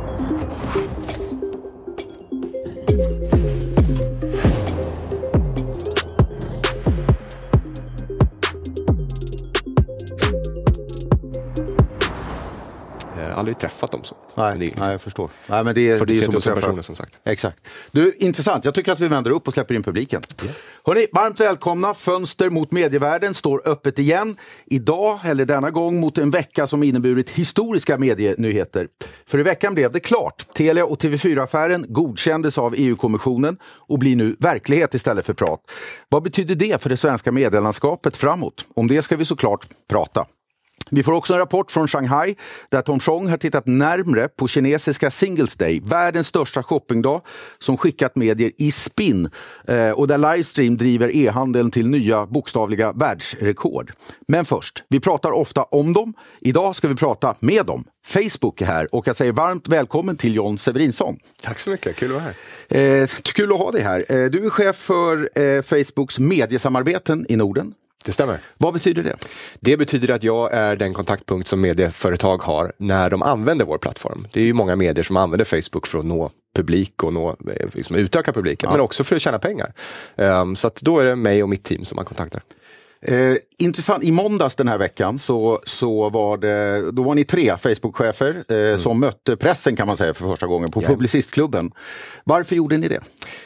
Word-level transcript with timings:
Thank 0.00 0.98
you. 0.98 1.07
Träffat 13.78 13.92
dem 13.92 14.04
så. 14.04 14.16
Nej, 14.36 14.50
Men 14.50 14.58
det 14.58 14.64
är 14.64 14.66
liksom 14.66 14.82
nej, 14.82 14.90
jag 14.92 15.00
förstår. 15.00 15.30
Nej, 15.46 15.64
men 15.64 15.74
det, 15.74 15.80
är- 15.80 15.84
det 15.88 15.92
är 15.94 15.98
43 15.98 16.24
som 16.24 16.32
000 16.32 16.38
att 16.38 16.44
träffa- 16.44 16.54
personer 16.60 16.82
som 16.82 16.94
sagt. 16.94 17.18
Exakt. 17.24 17.58
Du, 17.90 18.12
intressant. 18.18 18.64
Jag 18.64 18.74
tycker 18.74 18.92
att 18.92 19.00
vi 19.00 19.08
vänder 19.08 19.30
upp 19.30 19.46
och 19.48 19.54
släpper 19.54 19.74
in 19.74 19.82
publiken. 19.82 20.22
Hörrni, 20.84 21.06
varmt 21.12 21.40
välkomna. 21.40 21.94
Fönster 21.94 22.50
mot 22.50 22.72
medievärlden 22.72 23.34
står 23.34 23.62
öppet 23.68 23.98
igen. 23.98 24.36
Idag, 24.66 25.18
eller 25.24 25.44
denna 25.44 25.70
gång, 25.70 26.00
mot 26.00 26.18
en 26.18 26.30
vecka 26.30 26.66
som 26.66 26.82
inneburit 26.82 27.30
historiska 27.30 27.98
medienyheter. 27.98 28.88
För 29.26 29.38
i 29.38 29.42
veckan 29.42 29.74
blev 29.74 29.92
det 29.92 30.00
klart. 30.00 30.46
Telia 30.54 30.84
och 30.84 30.98
TV4-affären 31.02 31.86
godkändes 31.88 32.58
av 32.58 32.74
EU-kommissionen 32.76 33.56
och 33.64 33.98
blir 33.98 34.16
nu 34.16 34.36
verklighet 34.38 34.94
istället 34.94 35.26
för 35.26 35.34
prat. 35.34 35.60
Vad 36.08 36.22
betyder 36.22 36.54
det 36.54 36.82
för 36.82 36.90
det 36.90 36.96
svenska 36.96 37.32
medielandskapet 37.32 38.16
framåt? 38.16 38.64
Om 38.76 38.88
det 38.88 39.02
ska 39.02 39.16
vi 39.16 39.24
såklart 39.24 39.66
prata. 39.90 40.26
Vi 40.90 41.02
får 41.02 41.12
också 41.12 41.32
en 41.32 41.38
rapport 41.38 41.70
från 41.70 41.88
Shanghai 41.88 42.36
där 42.68 42.82
Tom 42.82 43.00
Chong 43.00 43.28
har 43.28 43.36
tittat 43.36 43.66
närmre 43.66 44.28
på 44.28 44.48
kinesiska 44.48 45.10
Singles 45.10 45.56
Day, 45.56 45.80
världens 45.80 46.26
största 46.26 46.62
shoppingdag 46.62 47.20
som 47.58 47.76
skickat 47.76 48.16
medier 48.16 48.52
i 48.56 48.70
spinn 48.70 49.30
eh, 49.68 49.90
och 49.90 50.08
där 50.08 50.18
livestream 50.18 50.76
driver 50.76 51.16
e-handeln 51.16 51.70
till 51.70 51.88
nya 51.88 52.26
bokstavliga 52.26 52.92
världsrekord. 52.92 53.92
Men 54.28 54.44
först, 54.44 54.84
vi 54.88 55.00
pratar 55.00 55.30
ofta 55.30 55.62
om 55.62 55.92
dem. 55.92 56.14
Idag 56.40 56.76
ska 56.76 56.88
vi 56.88 56.94
prata 56.94 57.34
med 57.40 57.66
dem. 57.66 57.84
Facebook 58.06 58.60
är 58.60 58.66
här 58.66 58.94
och 58.94 59.06
jag 59.06 59.16
säger 59.16 59.32
varmt 59.32 59.68
välkommen 59.68 60.16
till 60.16 60.34
John 60.34 60.58
Severinsson. 60.58 61.18
Tack 61.42 61.58
så 61.58 61.70
mycket, 61.70 61.96
kul 61.96 62.08
att 62.08 62.22
vara 62.22 62.32
här. 62.68 63.02
Eh, 63.02 63.06
kul 63.22 63.52
att 63.52 63.58
ha 63.58 63.70
dig 63.70 63.82
här. 63.82 64.04
Eh, 64.08 64.24
du 64.24 64.44
är 64.46 64.50
chef 64.50 64.76
för 64.76 65.40
eh, 65.40 65.62
Facebooks 65.62 66.18
mediesamarbeten 66.18 67.26
i 67.28 67.36
Norden. 67.36 67.74
Det 68.04 68.12
stämmer. 68.12 68.40
Vad 68.56 68.74
betyder 68.74 69.02
det? 69.02 69.16
Det 69.60 69.76
betyder 69.76 70.14
att 70.14 70.22
jag 70.22 70.52
är 70.52 70.76
den 70.76 70.94
kontaktpunkt 70.94 71.48
som 71.48 71.60
medieföretag 71.60 72.42
har 72.42 72.72
när 72.78 73.10
de 73.10 73.22
använder 73.22 73.64
vår 73.64 73.78
plattform. 73.78 74.26
Det 74.32 74.40
är 74.40 74.44
ju 74.44 74.52
många 74.52 74.76
medier 74.76 75.02
som 75.02 75.16
använder 75.16 75.44
Facebook 75.44 75.86
för 75.86 75.98
att 75.98 76.04
nå 76.04 76.30
publik 76.54 77.02
och 77.02 77.12
nå, 77.12 77.28
eh, 77.28 77.68
liksom 77.72 77.96
utöka 77.96 78.32
publiken, 78.32 78.70
men 78.70 78.80
också 78.80 79.04
för 79.04 79.16
att 79.16 79.22
tjäna 79.22 79.38
pengar. 79.38 79.72
Ehm, 80.16 80.56
så 80.56 80.70
då 80.80 80.98
är 80.98 81.04
det 81.04 81.16
mig 81.16 81.42
och 81.42 81.48
mitt 81.48 81.64
team 81.64 81.84
som 81.84 81.96
man 81.96 82.04
kontaktar. 82.04 82.42
Eh, 83.00 83.36
intressant, 83.58 84.04
i 84.04 84.12
måndags 84.12 84.56
den 84.56 84.68
här 84.68 84.78
veckan 84.78 85.18
så, 85.18 85.60
så 85.64 86.10
var 86.10 86.36
det, 86.36 86.90
då 86.92 87.02
var 87.02 87.14
ni 87.14 87.24
tre 87.24 87.56
Facebook-chefer 87.56 88.52
eh, 88.52 88.78
som 88.78 89.00
mötte 89.00 89.36
pressen 89.36 89.76
kan 89.76 89.86
man 89.86 89.96
säga 89.96 90.14
för 90.14 90.24
första 90.24 90.46
gången 90.46 90.70
på 90.70 90.80
Publicistklubben. 90.80 91.70
Varför 92.24 92.56
gjorde 92.56 92.76
ni 92.76 92.88
det? 92.88 93.00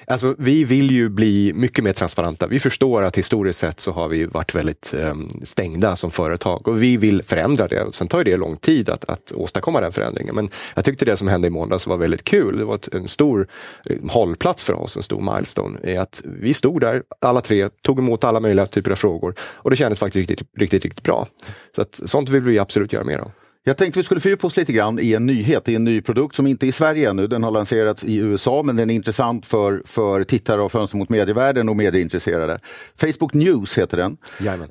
Alltså, 0.07 0.35
vi 0.39 0.65
vill 0.65 0.91
ju 0.91 1.09
bli 1.09 1.53
mycket 1.55 1.85
mer 1.85 1.93
transparenta. 1.93 2.47
Vi 2.47 2.61
förstår 2.61 3.03
att 3.03 3.19
historiskt 3.19 3.59
sett 3.59 3.81
så 3.81 3.93
har 3.93 4.09
vi 4.09 4.25
varit 4.25 4.55
väldigt 4.55 4.95
eh, 4.95 5.15
stängda 5.43 5.97
som 5.97 6.11
företag 6.11 6.69
och 6.69 6.83
vi 6.83 6.97
vill 6.97 7.23
förändra 7.23 7.67
det. 7.67 7.93
Sen 7.93 8.09
tar 8.09 8.25
det 8.25 8.37
lång 8.37 8.57
tid 8.57 8.89
att, 8.89 9.05
att 9.05 9.33
åstadkomma 9.33 9.81
den 9.81 9.93
förändringen. 9.93 10.35
Men 10.35 10.49
jag 10.75 10.85
tyckte 10.85 11.05
det 11.05 11.17
som 11.17 11.29
hände 11.29 11.47
i 11.47 11.51
måndags 11.51 11.87
var 11.87 11.97
väldigt 11.97 12.25
kul. 12.25 12.59
Det 12.59 12.65
var 12.65 12.75
ett, 12.75 12.95
en 12.95 13.09
stor 13.09 13.49
eh, 13.91 13.97
hållplats 14.09 14.65
för 14.65 14.73
oss, 14.73 14.97
en 14.97 15.03
stor 15.03 15.35
milestone. 15.35 15.79
I 15.93 15.97
att 15.97 16.23
vi 16.25 16.55
stod 16.55 16.81
där, 16.81 17.03
alla 17.21 17.41
tre, 17.41 17.69
tog 17.83 17.99
emot 17.99 18.25
alla 18.25 18.41
möjliga 18.41 18.67
typer 18.67 18.91
av 18.91 18.97
frågor 18.97 19.35
och 19.45 19.71
det 19.71 19.77
kändes 19.77 19.99
faktiskt 19.99 20.31
riktigt, 20.31 20.49
riktigt, 20.59 20.85
riktigt 20.85 21.05
bra. 21.05 21.27
Så 21.77 21.83
att, 21.83 22.01
sånt 22.05 22.29
vill 22.29 22.43
vi 22.43 22.59
absolut 22.59 22.93
göra 22.93 23.05
mer 23.05 23.19
av. 23.19 23.31
Jag 23.65 23.77
tänkte 23.77 23.99
vi 23.99 24.03
skulle 24.03 24.21
fördjupa 24.21 24.47
oss 24.47 24.57
lite 24.57 24.73
grann 24.73 24.99
i 24.99 25.13
en 25.13 25.27
nyhet, 25.27 25.69
i 25.69 25.75
en 25.75 25.85
ny 25.85 26.01
produkt 26.01 26.37
som 26.37 26.47
inte 26.47 26.67
är 26.67 26.69
i 26.69 26.73
Sverige 26.73 27.11
ännu. 27.11 27.27
Den 27.27 27.43
har 27.43 27.51
lanserats 27.51 28.05
i 28.05 28.17
USA 28.17 28.63
men 28.63 28.77
den 28.77 28.91
är 28.91 28.95
intressant 28.95 29.47
för, 29.47 29.83
för 29.85 30.25
tittare 30.25 30.63
och 30.63 30.73
fönster 30.73 30.97
mot 30.97 31.09
medievärlden 31.09 31.69
och 31.69 31.77
medieintresserade. 31.77 32.59
Facebook 32.97 33.35
News 33.35 33.79
heter 33.79 33.97
den. 33.97 34.17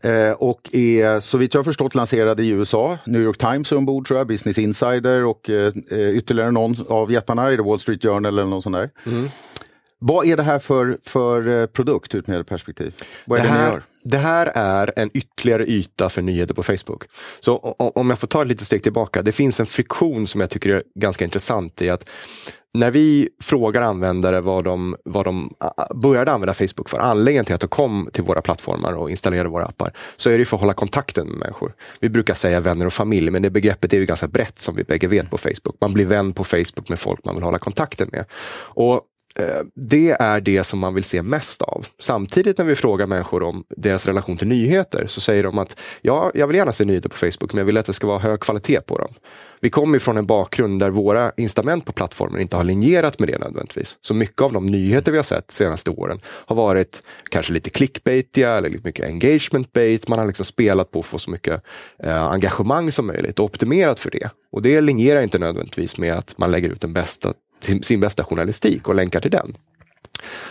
Eh, 0.04 0.32
och 0.32 0.70
är 0.74 1.20
så 1.20 1.38
vitt 1.38 1.54
jag 1.54 1.66
förstått 1.66 1.96
lanserad 1.96 2.40
i 2.40 2.50
USA. 2.50 2.98
New 3.06 3.22
York 3.22 3.38
Times 3.38 3.72
är 3.72 3.78
ombord 3.78 4.08
tror 4.08 4.18
jag, 4.18 4.28
Business 4.28 4.58
Insider 4.58 5.26
och 5.26 5.50
eh, 5.50 5.74
eh, 5.92 6.10
ytterligare 6.10 6.52
någon 6.52 6.76
av 6.90 7.12
jättarna, 7.12 7.52
är 7.52 7.58
det 7.58 7.64
Wall 7.64 7.80
Street 7.80 8.04
Journal 8.04 8.26
eller 8.26 8.46
någon 8.46 8.62
sån 8.62 8.72
där. 8.72 8.90
Vad 10.04 10.28
är 10.28 10.38
det 10.38 10.44
här 10.44 10.60
för, 10.60 10.98
för 11.04 11.48
eh, 11.48 11.66
produkt 11.66 12.16
ur 12.16 12.20
ett 12.20 12.28
medieperspektiv? 12.28 12.96
Vad 13.26 13.40
är 13.40 13.44
det, 13.44 13.50
det, 13.50 13.54
ni 13.54 13.60
här, 13.60 13.72
gör? 13.72 13.84
det 14.04 14.18
här 14.18 14.52
är 14.56 14.94
en 14.96 15.10
ytterligare 15.14 15.66
yta 15.66 16.10
för 16.10 16.22
nyheter 16.22 16.54
på 16.54 16.64
Facebook. 16.64 17.04
Så 17.40 17.58
om 17.78 18.10
jag 18.10 18.20
får 18.20 18.28
ta 18.28 18.42
ett 18.42 18.48
litet 18.48 18.66
steg 18.66 18.84
tillbaka. 18.84 19.22
Det 19.22 19.32
finns 19.32 19.60
en 19.60 19.66
friktion 19.66 20.28
som 20.28 20.42
jag 20.42 20.50
tycker 20.50 20.70
är 20.70 20.84
ganska 20.96 21.26
intressant 21.26 21.82
i 21.82 21.90
att 21.90 22.10
när 22.74 22.92
vi 22.92 23.30
frågar 23.42 23.82
användare 23.82 24.42
vad 24.42 24.64
de, 24.64 24.96
vad 25.06 25.26
de 25.26 25.50
började 25.96 26.32
använda 26.32 26.54
Facebook 26.54 26.90
för, 26.90 26.98
anledningen 26.98 27.46
till 27.46 27.56
att 27.56 27.62
de 27.62 27.68
kom 27.68 28.10
till 28.14 28.24
våra 28.24 28.42
plattformar 28.42 28.94
och 28.94 29.10
installerade 29.10 29.50
våra 29.50 29.66
appar, 29.66 29.94
så 30.16 30.30
är 30.30 30.38
det 30.38 30.46
för 30.46 30.58
att 30.58 30.62
hålla 30.62 30.74
kontakten 30.74 31.28
med 31.28 31.38
människor. 31.38 31.74
Vi 32.00 32.10
brukar 32.10 32.34
säga 32.34 32.60
vänner 32.60 32.86
och 32.86 32.94
familj, 32.94 33.32
men 33.32 33.42
det 33.42 33.50
begreppet 33.50 33.94
är 33.94 33.98
ju 33.98 34.06
ganska 34.06 34.28
brett 34.28 34.60
som 34.60 34.76
vi 34.76 34.84
bägge 34.84 35.08
vet 35.08 35.30
på 35.30 35.38
Facebook. 35.38 35.76
Man 35.82 35.94
blir 35.94 36.06
vän 36.06 36.34
på 36.34 36.44
Facebook 36.44 36.90
med 36.90 37.00
folk 37.00 37.26
man 37.26 37.36
vill 37.36 37.44
hålla 37.44 37.60
kontakten 37.60 38.10
med. 38.12 38.26
Och 38.56 39.02
Eh, 39.42 39.62
det 39.76 40.12
är 40.12 40.40
det 40.40 40.64
som 40.64 40.80
man 40.80 40.94
vill 40.94 41.04
se 41.04 41.22
mest 41.22 41.62
av. 41.62 41.86
Samtidigt 42.00 42.58
när 42.58 42.66
vi 42.66 42.76
frågar 42.76 43.06
människor 43.06 43.44
om 43.44 43.64
deras 43.70 44.06
relation 44.06 44.38
till 44.38 44.48
nyheter 44.48 45.08
så 45.08 45.22
säger 45.22 45.44
de 45.44 45.60
att 45.60 45.80
ja, 46.02 46.32
jag 46.34 46.48
vill 46.48 46.58
gärna 46.58 46.72
se 46.72 46.86
nyheter 46.86 47.10
på 47.10 47.16
Facebook 47.16 47.54
men 47.54 47.58
jag 47.58 47.66
vill 47.66 47.78
att 47.78 47.86
det 47.86 47.94
ska 47.94 48.08
vara 48.08 48.20
hög 48.20 48.40
kvalitet 48.40 48.82
på 48.82 48.98
dem. 48.98 49.14
Vi 49.64 49.70
kommer 49.70 50.00
från 50.00 50.18
en 50.18 50.26
bakgrund 50.26 50.80
där 50.80 50.90
våra 50.90 51.32
incitament 51.38 51.86
på 51.86 51.92
plattformen 51.92 52.42
inte 52.42 52.56
har 52.56 52.64
linjerat 52.64 53.20
med 53.20 53.30
det 53.30 53.38
nödvändigtvis. 53.38 53.98
Så 54.02 54.14
mycket 54.14 54.42
av 54.42 54.54
de 54.54 54.66
nyheter 54.66 55.12
vi 55.12 55.18
har 55.18 55.24
sett 55.24 55.48
de 55.48 55.54
senaste 55.54 55.90
åren 55.90 56.20
har 56.26 56.56
varit 56.56 57.04
kanske 57.30 57.54
lite 57.54 57.70
clickbaitiga 57.70 58.58
eller 58.58 58.70
lite 58.70 58.88
mycket 58.88 59.06
engagement 59.06 59.74
bait. 59.74 60.08
Man 60.08 60.20
har 60.20 60.28
liksom 60.28 60.46
spelat 60.46 60.92
på 60.92 61.00
att 61.00 61.06
få 61.06 61.20
så 61.20 61.32
mycket 61.32 61.64
eh, 62.04 62.24
engagemang 62.24 62.92
som 62.92 63.08
möjligt 63.08 63.40
och 63.40 63.46
optimerat 63.46 64.00
för 64.00 64.12
det. 64.12 64.30
Och 64.52 64.62
det 64.62 64.82
linjerar 64.82 65.22
inte 65.22 65.40
nödvändigtvis 65.40 65.98
med 65.98 66.14
att 66.14 66.38
man 66.38 66.52
lägger 66.52 66.70
ut 66.70 66.82
den 66.82 66.94
bästa 66.94 67.34
sin, 67.62 68.00
bästa 68.00 68.24
journalistik 68.24 68.88
och 68.88 68.96
länkar 68.96 69.20
till 69.20 69.32
den. 69.32 69.54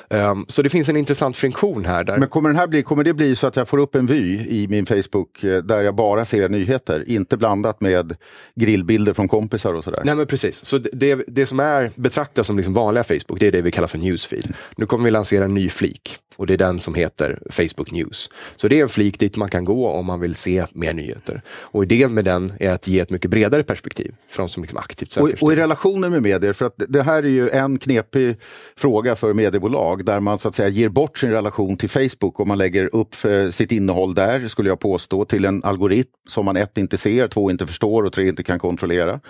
Um, 0.08 0.44
så 0.48 0.62
det 0.62 0.68
finns 0.68 0.88
en 0.88 0.96
intressant 0.96 1.36
friktion 1.36 1.84
här. 1.84 2.04
Där, 2.04 2.18
Men 2.18 2.28
kommer, 2.28 2.48
den 2.48 2.58
här 2.58 2.66
bli, 2.66 2.82
kommer 2.82 3.04
det 3.04 3.14
bli 3.14 3.36
så 3.36 3.46
att 3.46 3.56
jag 3.56 3.68
får 3.68 3.78
upp 3.78 3.94
en 3.94 4.06
vy 4.06 4.46
i 4.48 4.68
min 4.68 4.86
Facebook 4.86 5.44
eh, 5.44 5.62
där 5.62 5.82
jag 5.82 5.94
bara 5.94 6.24
ser 6.24 6.48
nyheter, 6.48 7.04
inte 7.08 7.36
blandat 7.36 7.80
med 7.80 8.16
grillbilder 8.54 9.12
från 9.12 9.28
kompisar 9.28 9.74
och 9.74 9.84
sådär? 9.84 10.02
Nej 10.04 10.14
men 10.14 10.26
precis, 10.26 10.64
så 10.64 10.78
det, 10.78 11.24
det, 11.26 11.46
som 11.46 11.60
är 11.60 11.90
betraktas 11.94 12.46
som 12.46 12.56
liksom 12.56 12.74
vanliga 12.74 13.04
Facebook, 13.04 13.40
det 13.40 13.46
är 13.46 13.52
det 13.52 13.62
vi 13.62 13.70
kallar 13.70 13.88
för 13.88 13.98
newsfeed. 13.98 14.54
Nu 14.76 14.86
kommer 14.86 15.04
vi 15.04 15.10
lansera 15.10 15.44
en 15.44 15.54
ny 15.54 15.68
flik 15.68 16.18
och 16.36 16.46
det 16.46 16.54
är 16.54 16.58
den 16.58 16.78
som 16.78 16.94
heter 16.94 17.38
Facebook 17.50 17.90
News. 17.90 18.30
Så 18.56 18.68
det 18.68 18.78
är 18.78 18.82
en 18.82 18.88
flik 18.88 19.18
dit 19.18 19.36
man 19.36 19.48
kan 19.48 19.64
gå 19.64 19.88
om 19.88 20.06
man 20.06 20.20
vill 20.20 20.34
se 20.34 20.66
mer 20.72 20.92
nyheter. 20.92 21.42
Och 21.48 21.82
idén 21.82 22.14
med 22.14 22.24
den 22.24 22.52
är 22.60 22.70
att 22.70 22.86
ge 22.86 23.00
ett 23.00 23.10
mycket 23.10 23.30
bredare 23.30 23.62
perspektiv 23.62 24.14
för 24.28 24.42
de 24.42 24.48
som 24.48 24.62
liksom 24.62 24.78
aktivt 24.78 25.12
söker. 25.12 25.34
Och, 25.34 25.42
och 25.42 25.52
i 25.52 25.56
relationer 25.56 26.10
med 26.10 26.22
medier, 26.22 26.52
för 26.52 26.64
att 26.64 26.74
det 26.76 27.02
här 27.02 27.22
är 27.22 27.28
ju 27.28 27.50
en 27.50 27.78
knepig 27.78 28.36
fråga 28.76 29.16
för 29.16 29.34
mediebolag 29.60 30.04
där 30.04 30.20
man 30.20 30.38
så 30.38 30.48
att 30.48 30.54
säga 30.54 30.68
ger 30.68 30.88
bort 30.88 31.18
sin 31.18 31.30
relation 31.30 31.76
till 31.76 31.90
Facebook 31.90 32.40
och 32.40 32.46
man 32.46 32.58
lägger 32.58 32.94
upp 32.94 33.24
eh, 33.24 33.50
sitt 33.50 33.72
innehåll 33.72 34.14
där, 34.14 34.48
skulle 34.48 34.68
jag 34.68 34.80
påstå, 34.80 35.24
till 35.24 35.44
en 35.44 35.64
algoritm 35.64 36.10
som 36.28 36.44
man 36.44 36.56
ett 36.56 36.78
inte 36.78 36.98
ser, 36.98 37.28
två 37.28 37.50
inte 37.50 37.66
förstår 37.66 38.02
och 38.02 38.12
tre 38.12 38.28
inte 38.28 38.42
kan 38.42 38.58
kontrollera. 38.58 39.20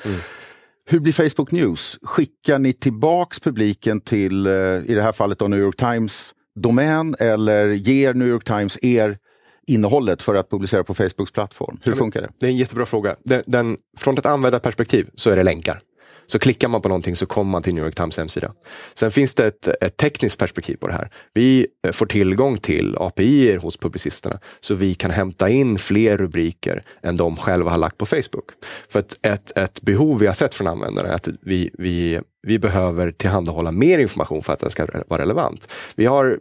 Hur 0.87 1.01
blir 1.01 1.13
Facebook 1.13 1.53
News? 1.53 1.99
Skickar 2.03 2.59
ni 2.59 2.73
tillbaks 2.73 3.41
publiken 3.41 4.01
till, 4.01 4.47
eh, 4.47 4.53
i 4.87 4.95
det 4.95 5.03
här 5.03 5.13
fallet 5.13 5.39
då 5.39 5.49
New 5.49 5.61
York 5.61 5.77
Times 5.77 6.35
domän 6.55 7.17
eller 7.19 7.69
ger 7.69 8.15
New 8.15 8.29
York 8.29 8.45
Times 8.45 8.79
er 8.83 9.19
innehållet 9.67 10.23
för 10.23 10.35
att 10.35 10.51
publicera 10.51 10.85
på 10.85 10.95
Facebooks 10.95 11.33
plattform? 11.33 11.79
Hur 11.85 11.93
funkar 11.93 12.23
det? 12.23 12.31
Det 12.41 12.47
är 12.47 12.51
en 12.51 12.57
jättebra 12.57 12.87
fråga. 12.87 13.17
Den, 13.25 13.43
den, 13.47 13.77
från 13.99 14.19
ett 14.19 14.27
användarperspektiv 14.27 15.09
så 15.15 15.31
är 15.31 15.37
det 15.37 15.43
länkar. 15.43 15.79
Så 16.31 16.39
klickar 16.39 16.69
man 16.69 16.83
på 16.83 16.89
någonting 16.89 17.17
så 17.17 17.27
kommer 17.27 17.51
man 17.51 17.63
till 17.63 17.75
New 17.75 17.85
York 17.85 17.95
Times 17.95 18.17
hemsida. 18.17 18.53
Sen 18.95 19.11
finns 19.11 19.35
det 19.35 19.47
ett, 19.47 19.69
ett 19.69 19.97
tekniskt 19.97 20.39
perspektiv 20.39 20.77
på 20.77 20.87
det 20.87 20.93
här. 20.93 21.11
Vi 21.35 21.67
eh, 21.87 21.93
får 21.93 22.07
tillgång 22.07 22.59
till 22.59 22.97
API 22.99 23.57
hos 23.57 23.77
publicisterna 23.77 24.39
så 24.61 24.75
vi 24.75 24.95
kan 24.95 25.11
hämta 25.11 25.49
in 25.49 25.79
fler 25.79 26.17
rubriker 26.17 26.83
än 27.03 27.17
de 27.17 27.37
själva 27.37 27.71
har 27.71 27.79
lagt 27.79 27.99
på 27.99 28.07
Facebook. 28.07 28.51
För 28.89 28.99
att 28.99 29.27
ett, 29.27 29.59
ett 29.59 29.83
behov 29.83 30.19
vi 30.19 30.27
har 30.27 30.35
sett 30.35 30.55
från 30.55 30.67
användare 30.67 31.09
är 31.09 31.13
att 31.13 31.29
vi, 31.43 31.71
vi 31.79 32.21
vi 32.43 32.59
behöver 32.59 33.11
tillhandahålla 33.11 33.73
mer 33.73 33.99
information 33.99 34.43
för 34.43 34.53
att 34.53 34.61
den 34.61 34.71
ska 34.71 34.87
vara 35.09 35.23
relevant. 35.23 35.73
Vi 35.95 36.07
har 36.07 36.39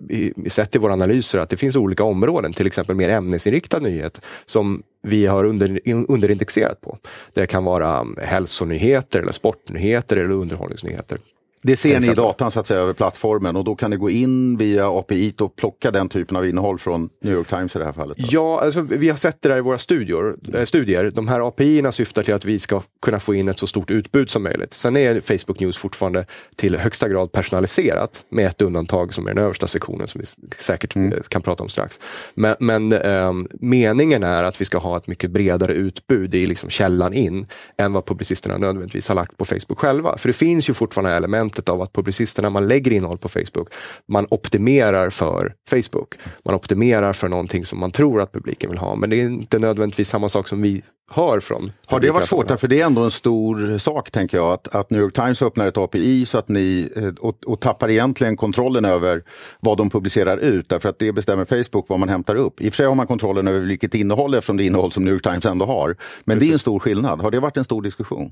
sett 0.49 0.75
i 0.75 0.79
våra 0.79 0.93
analyser 0.93 1.39
att 1.39 1.49
det 1.49 1.57
finns 1.57 1.75
olika 1.75 2.03
områden, 2.03 2.53
till 2.53 2.67
exempel 2.67 2.95
mer 2.95 3.09
ämnesinriktad 3.09 3.79
nyhet, 3.79 4.21
som 4.45 4.83
vi 5.03 5.25
har 5.25 5.43
under, 5.43 5.79
underindexerat 5.85 6.81
på. 6.81 6.97
Det 7.33 7.47
kan 7.47 7.63
vara 7.63 7.99
mm, 7.99 8.17
hälsonyheter, 8.21 9.19
eller 9.19 9.31
sportnyheter 9.31 10.17
eller 10.17 10.31
underhållningsnyheter. 10.31 11.17
Det 11.61 11.77
ser 11.77 11.99
ni 11.99 12.11
i 12.11 12.13
datan 12.13 12.51
så 12.51 12.59
att 12.59 12.67
säga 12.67 12.79
över 12.79 12.93
plattformen 12.93 13.55
och 13.55 13.63
då 13.63 13.75
kan 13.75 13.91
ni 13.91 13.97
gå 13.97 14.09
in 14.09 14.57
via 14.57 14.89
API 14.89 15.33
och 15.39 15.55
plocka 15.55 15.91
den 15.91 16.09
typen 16.09 16.37
av 16.37 16.45
innehåll 16.45 16.79
från 16.79 17.09
New 17.21 17.33
York 17.33 17.47
Times 17.47 17.75
i 17.75 17.79
det 17.79 17.85
här 17.85 17.93
fallet? 17.93 18.17
Då? 18.17 18.27
Ja, 18.29 18.61
alltså, 18.61 18.81
vi 18.81 19.09
har 19.09 19.17
sett 19.17 19.41
det 19.41 19.49
där 19.49 19.57
i 19.57 19.61
våra 19.61 19.77
studior, 19.77 20.37
äh, 20.53 20.63
studier. 20.63 21.11
De 21.15 21.27
här 21.27 21.47
API 21.47 21.83
syftar 21.91 22.23
till 22.23 22.33
att 22.33 22.45
vi 22.45 22.59
ska 22.59 22.81
kunna 23.01 23.19
få 23.19 23.33
in 23.33 23.47
ett 23.47 23.59
så 23.59 23.67
stort 23.67 23.91
utbud 23.91 24.29
som 24.29 24.43
möjligt. 24.43 24.73
Sen 24.73 24.97
är 24.97 25.21
Facebook 25.21 25.59
News 25.59 25.77
fortfarande 25.77 26.25
till 26.55 26.77
högsta 26.77 27.09
grad 27.09 27.31
personaliserat 27.31 28.23
med 28.29 28.47
ett 28.47 28.61
undantag 28.61 29.13
som 29.13 29.27
är 29.27 29.33
den 29.33 29.43
översta 29.43 29.67
sektionen 29.67 30.07
som 30.07 30.21
vi 30.21 30.25
säkert 30.57 30.95
mm. 30.95 31.13
Eh, 31.13 31.19
kan 31.21 31.41
prata 31.41 31.63
om 31.63 31.69
strax. 31.69 31.99
Men, 32.33 32.55
men 32.59 32.93
äh, 32.93 33.33
meningen 33.51 34.23
är 34.23 34.43
att 34.43 34.61
vi 34.61 34.65
ska 34.65 34.77
ha 34.77 34.97
ett 34.97 35.07
mycket 35.07 35.31
bredare 35.31 35.73
utbud 35.73 36.35
i 36.35 36.45
liksom 36.45 36.69
källan 36.69 37.13
in 37.13 37.45
än 37.77 37.93
vad 37.93 38.05
publicisterna 38.05 38.57
nödvändigtvis 38.57 39.07
har 39.07 39.15
lagt 39.15 39.37
på 39.37 39.45
Facebook 39.45 39.79
själva. 39.79 40.17
För 40.17 40.29
det 40.29 40.33
finns 40.33 40.69
ju 40.69 40.73
fortfarande 40.73 41.11
elementet 41.49 41.69
av 41.69 41.81
att 41.81 41.93
publicisterna, 41.93 42.49
man 42.49 42.67
lägger 42.67 42.91
innehåll 42.91 43.17
på 43.17 43.29
Facebook, 43.29 43.73
man 44.07 44.25
optimerar 44.29 45.09
för 45.09 45.53
Facebook. 45.69 46.15
Man 46.45 46.55
optimerar 46.55 47.13
för 47.13 47.29
någonting 47.29 47.65
som 47.65 47.79
man 47.79 47.91
tror 47.91 48.21
att 48.21 48.31
publiken 48.31 48.69
vill 48.69 48.79
ha, 48.79 48.95
men 48.95 49.09
det 49.09 49.15
är 49.15 49.25
inte 49.25 49.59
nödvändigtvis 49.59 50.09
samma 50.09 50.29
sak 50.29 50.47
som 50.47 50.61
vi 50.61 50.81
hör 51.11 51.39
från. 51.39 51.71
Har 51.87 51.99
det 51.99 52.11
varit 52.11 52.27
svårt? 52.27 52.59
För 52.59 52.67
det 52.67 52.81
är 52.81 52.85
ändå 52.85 53.03
en 53.03 53.11
stor 53.11 53.77
sak, 53.77 54.11
tänker 54.11 54.37
jag, 54.37 54.53
att, 54.53 54.75
att 54.75 54.89
New 54.89 55.01
York 55.01 55.13
Times 55.13 55.41
öppnar 55.41 55.67
ett 55.67 55.77
API 55.77 56.25
så 56.25 56.37
att 56.37 56.47
ni 56.47 56.89
eh, 56.95 57.07
och, 57.19 57.37
och 57.45 57.59
tappar 57.59 57.89
egentligen 57.89 58.37
kontrollen 58.37 58.85
över 58.85 59.23
vad 59.59 59.77
de 59.77 59.89
publicerar 59.89 60.37
ut, 60.37 60.69
därför 60.69 60.89
att 60.89 60.99
det 60.99 61.11
bestämmer 61.11 61.45
Facebook 61.45 61.85
vad 61.89 61.99
man 61.99 62.09
hämtar 62.09 62.35
upp. 62.35 62.61
I 62.61 62.69
och 62.69 62.73
för 62.73 62.77
sig 62.77 62.85
har 62.85 62.95
man 62.95 63.07
kontrollen 63.07 63.47
över 63.47 63.59
vilket 63.59 63.95
innehåll 63.95 64.33
eftersom 64.33 64.57
det 64.57 64.63
är 64.63 64.65
innehåll 64.65 64.91
som 64.91 65.03
New 65.03 65.13
York 65.13 65.23
Times 65.23 65.45
ändå 65.45 65.65
har. 65.65 65.95
Men 66.23 66.37
Precis. 66.37 66.47
det 66.47 66.51
är 66.51 66.53
en 66.53 66.59
stor 66.59 66.79
skillnad. 66.79 67.21
Har 67.21 67.31
det 67.31 67.39
varit 67.39 67.57
en 67.57 67.63
stor 67.63 67.81
diskussion? 67.81 68.31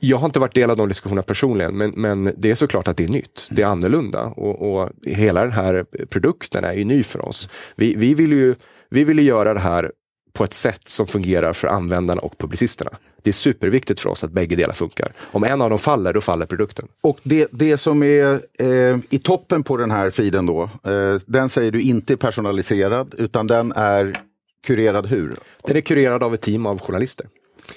Jag 0.00 0.16
har 0.16 0.26
inte 0.26 0.38
varit 0.38 0.54
del 0.54 0.70
av 0.70 0.76
de 0.76 0.88
diskussionerna 0.88 1.22
personligen, 1.22 1.76
men, 1.76 1.90
men 1.90 2.34
det 2.36 2.50
är 2.50 2.54
såklart 2.54 2.88
att 2.88 2.96
det 2.96 3.04
är 3.04 3.08
nytt. 3.08 3.48
Det 3.50 3.62
är 3.62 3.66
annorlunda 3.66 4.22
och, 4.22 4.72
och 4.72 4.90
hela 5.06 5.42
den 5.42 5.52
här 5.52 5.84
produkten 6.10 6.64
är 6.64 6.72
ju 6.72 6.84
ny 6.84 7.02
för 7.02 7.24
oss. 7.24 7.48
Vi, 7.76 7.94
vi 7.94 8.14
vill 8.14 8.32
ju 8.32 8.54
vi 8.90 9.04
ville 9.04 9.22
göra 9.22 9.54
det 9.54 9.60
här 9.60 9.92
på 10.36 10.44
ett 10.44 10.52
sätt 10.52 10.88
som 10.88 11.06
fungerar 11.06 11.52
för 11.52 11.68
användarna 11.68 12.20
och 12.20 12.38
publicisterna. 12.38 12.90
Det 13.22 13.30
är 13.30 13.32
superviktigt 13.32 14.00
för 14.00 14.10
oss 14.10 14.24
att 14.24 14.30
bägge 14.30 14.56
delar 14.56 14.74
funkar. 14.74 15.08
Om 15.20 15.44
en 15.44 15.62
av 15.62 15.70
dem 15.70 15.78
faller, 15.78 16.12
då 16.12 16.20
faller 16.20 16.46
produkten. 16.46 16.88
Och 17.00 17.18
det, 17.22 17.48
det 17.50 17.78
som 17.78 18.02
är 18.02 18.40
eh, 18.58 18.98
i 19.10 19.18
toppen 19.18 19.62
på 19.62 19.76
den 19.76 19.90
här 19.90 20.10
feeden 20.10 20.46
då, 20.46 20.62
eh, 20.62 21.20
den 21.26 21.48
säger 21.48 21.72
du 21.72 21.82
inte 21.82 22.12
är 22.12 22.16
personaliserad 22.16 23.14
utan 23.18 23.46
den 23.46 23.72
är 23.72 24.22
kurerad 24.66 25.06
hur? 25.06 25.36
Den 25.62 25.76
är 25.76 25.80
kurerad 25.80 26.22
av 26.22 26.34
ett 26.34 26.40
team 26.40 26.66
av 26.66 26.80
journalister. 26.80 27.26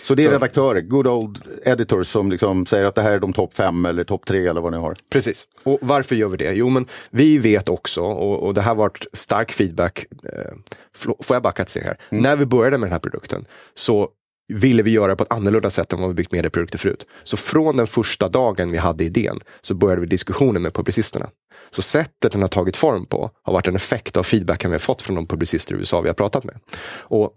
Så 0.03 0.15
det 0.15 0.23
är 0.23 0.25
så. 0.25 0.31
redaktörer, 0.31 0.81
good 0.81 1.07
old 1.07 1.39
editors 1.63 2.07
som 2.07 2.31
liksom 2.31 2.65
säger 2.65 2.85
att 2.85 2.95
det 2.95 3.01
här 3.01 3.11
är 3.11 3.19
de 3.19 3.33
topp 3.33 3.53
fem 3.53 3.85
eller 3.85 4.03
topp 4.03 4.25
tre 4.25 4.47
eller 4.47 4.61
vad 4.61 4.71
ni 4.71 4.77
har? 4.77 4.95
Precis. 5.11 5.47
Och 5.63 5.79
varför 5.81 6.15
gör 6.15 6.27
vi 6.27 6.37
det? 6.37 6.51
Jo, 6.53 6.69
men 6.69 6.85
vi 7.09 7.37
vet 7.37 7.69
också, 7.69 8.01
och, 8.01 8.43
och 8.43 8.53
det 8.53 8.61
här 8.61 8.75
varit 8.75 9.07
stark 9.13 9.51
feedback, 9.51 10.05
eh, 10.23 10.53
får 10.95 11.35
jag 11.35 11.43
backa 11.43 11.61
ett 11.61 11.69
steg 11.69 11.83
här? 11.83 11.97
Mm. 12.09 12.23
När 12.23 12.35
vi 12.35 12.45
började 12.45 12.77
med 12.77 12.87
den 12.87 12.93
här 12.93 12.99
produkten 12.99 13.45
så 13.73 14.09
ville 14.53 14.83
vi 14.83 14.91
göra 14.91 15.15
på 15.15 15.23
ett 15.23 15.31
annorlunda 15.33 15.69
sätt 15.69 15.93
än 15.93 15.99
vad 15.99 16.09
vi 16.09 16.13
byggt 16.13 16.31
medieprodukter 16.31 16.77
förut. 16.77 17.05
Så 17.23 17.37
från 17.37 17.77
den 17.77 17.87
första 17.87 18.29
dagen 18.29 18.71
vi 18.71 18.77
hade 18.77 19.03
idén 19.03 19.39
så 19.61 19.73
började 19.73 20.01
vi 20.01 20.07
diskussionen 20.07 20.61
med 20.61 20.73
publicisterna. 20.73 21.29
Så 21.71 21.81
sättet 21.81 22.31
den 22.31 22.41
har 22.41 22.49
tagit 22.49 22.77
form 22.77 23.05
på 23.05 23.31
har 23.43 23.53
varit 23.53 23.67
en 23.67 23.75
effekt 23.75 24.17
av 24.17 24.23
feedbacken 24.23 24.71
vi 24.71 24.73
har 24.73 24.79
fått 24.79 25.01
från 25.01 25.15
de 25.15 25.27
publicister 25.27 25.75
i 25.75 25.77
USA 25.77 26.01
vi 26.01 26.09
har 26.09 26.13
pratat 26.13 26.43
med. 26.43 26.59
Och 26.89 27.33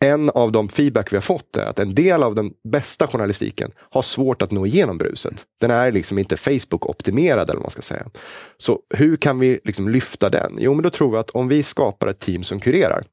en 0.00 0.30
av 0.30 0.52
de 0.52 0.68
feedback 0.68 1.12
vi 1.12 1.16
har 1.16 1.22
fått 1.22 1.56
är 1.56 1.66
att 1.66 1.78
en 1.78 1.94
del 1.94 2.22
av 2.22 2.34
den 2.34 2.52
bästa 2.68 3.06
journalistiken 3.06 3.70
har 3.78 4.02
svårt 4.02 4.42
att 4.42 4.50
nå 4.50 4.66
igenom 4.66 4.98
bruset. 4.98 5.46
Den 5.60 5.70
är 5.70 5.92
liksom 5.92 6.18
inte 6.18 6.36
Facebook-optimerad 6.36 7.42
eller 7.42 7.54
vad 7.54 7.62
man 7.62 7.70
ska 7.70 7.82
säga. 7.82 8.06
Så 8.56 8.80
hur 8.94 9.16
kan 9.16 9.38
vi 9.38 9.60
liksom 9.64 9.88
lyfta 9.88 10.28
den? 10.28 10.56
Jo, 10.58 10.74
men 10.74 10.82
då 10.82 10.90
tror 10.90 11.14
jag 11.14 11.20
att 11.20 11.30
om 11.30 11.48
vi 11.48 11.62
skapar 11.62 12.06
ett 12.06 12.20
team 12.20 12.42
som 12.42 12.60
kurerar 12.60 13.04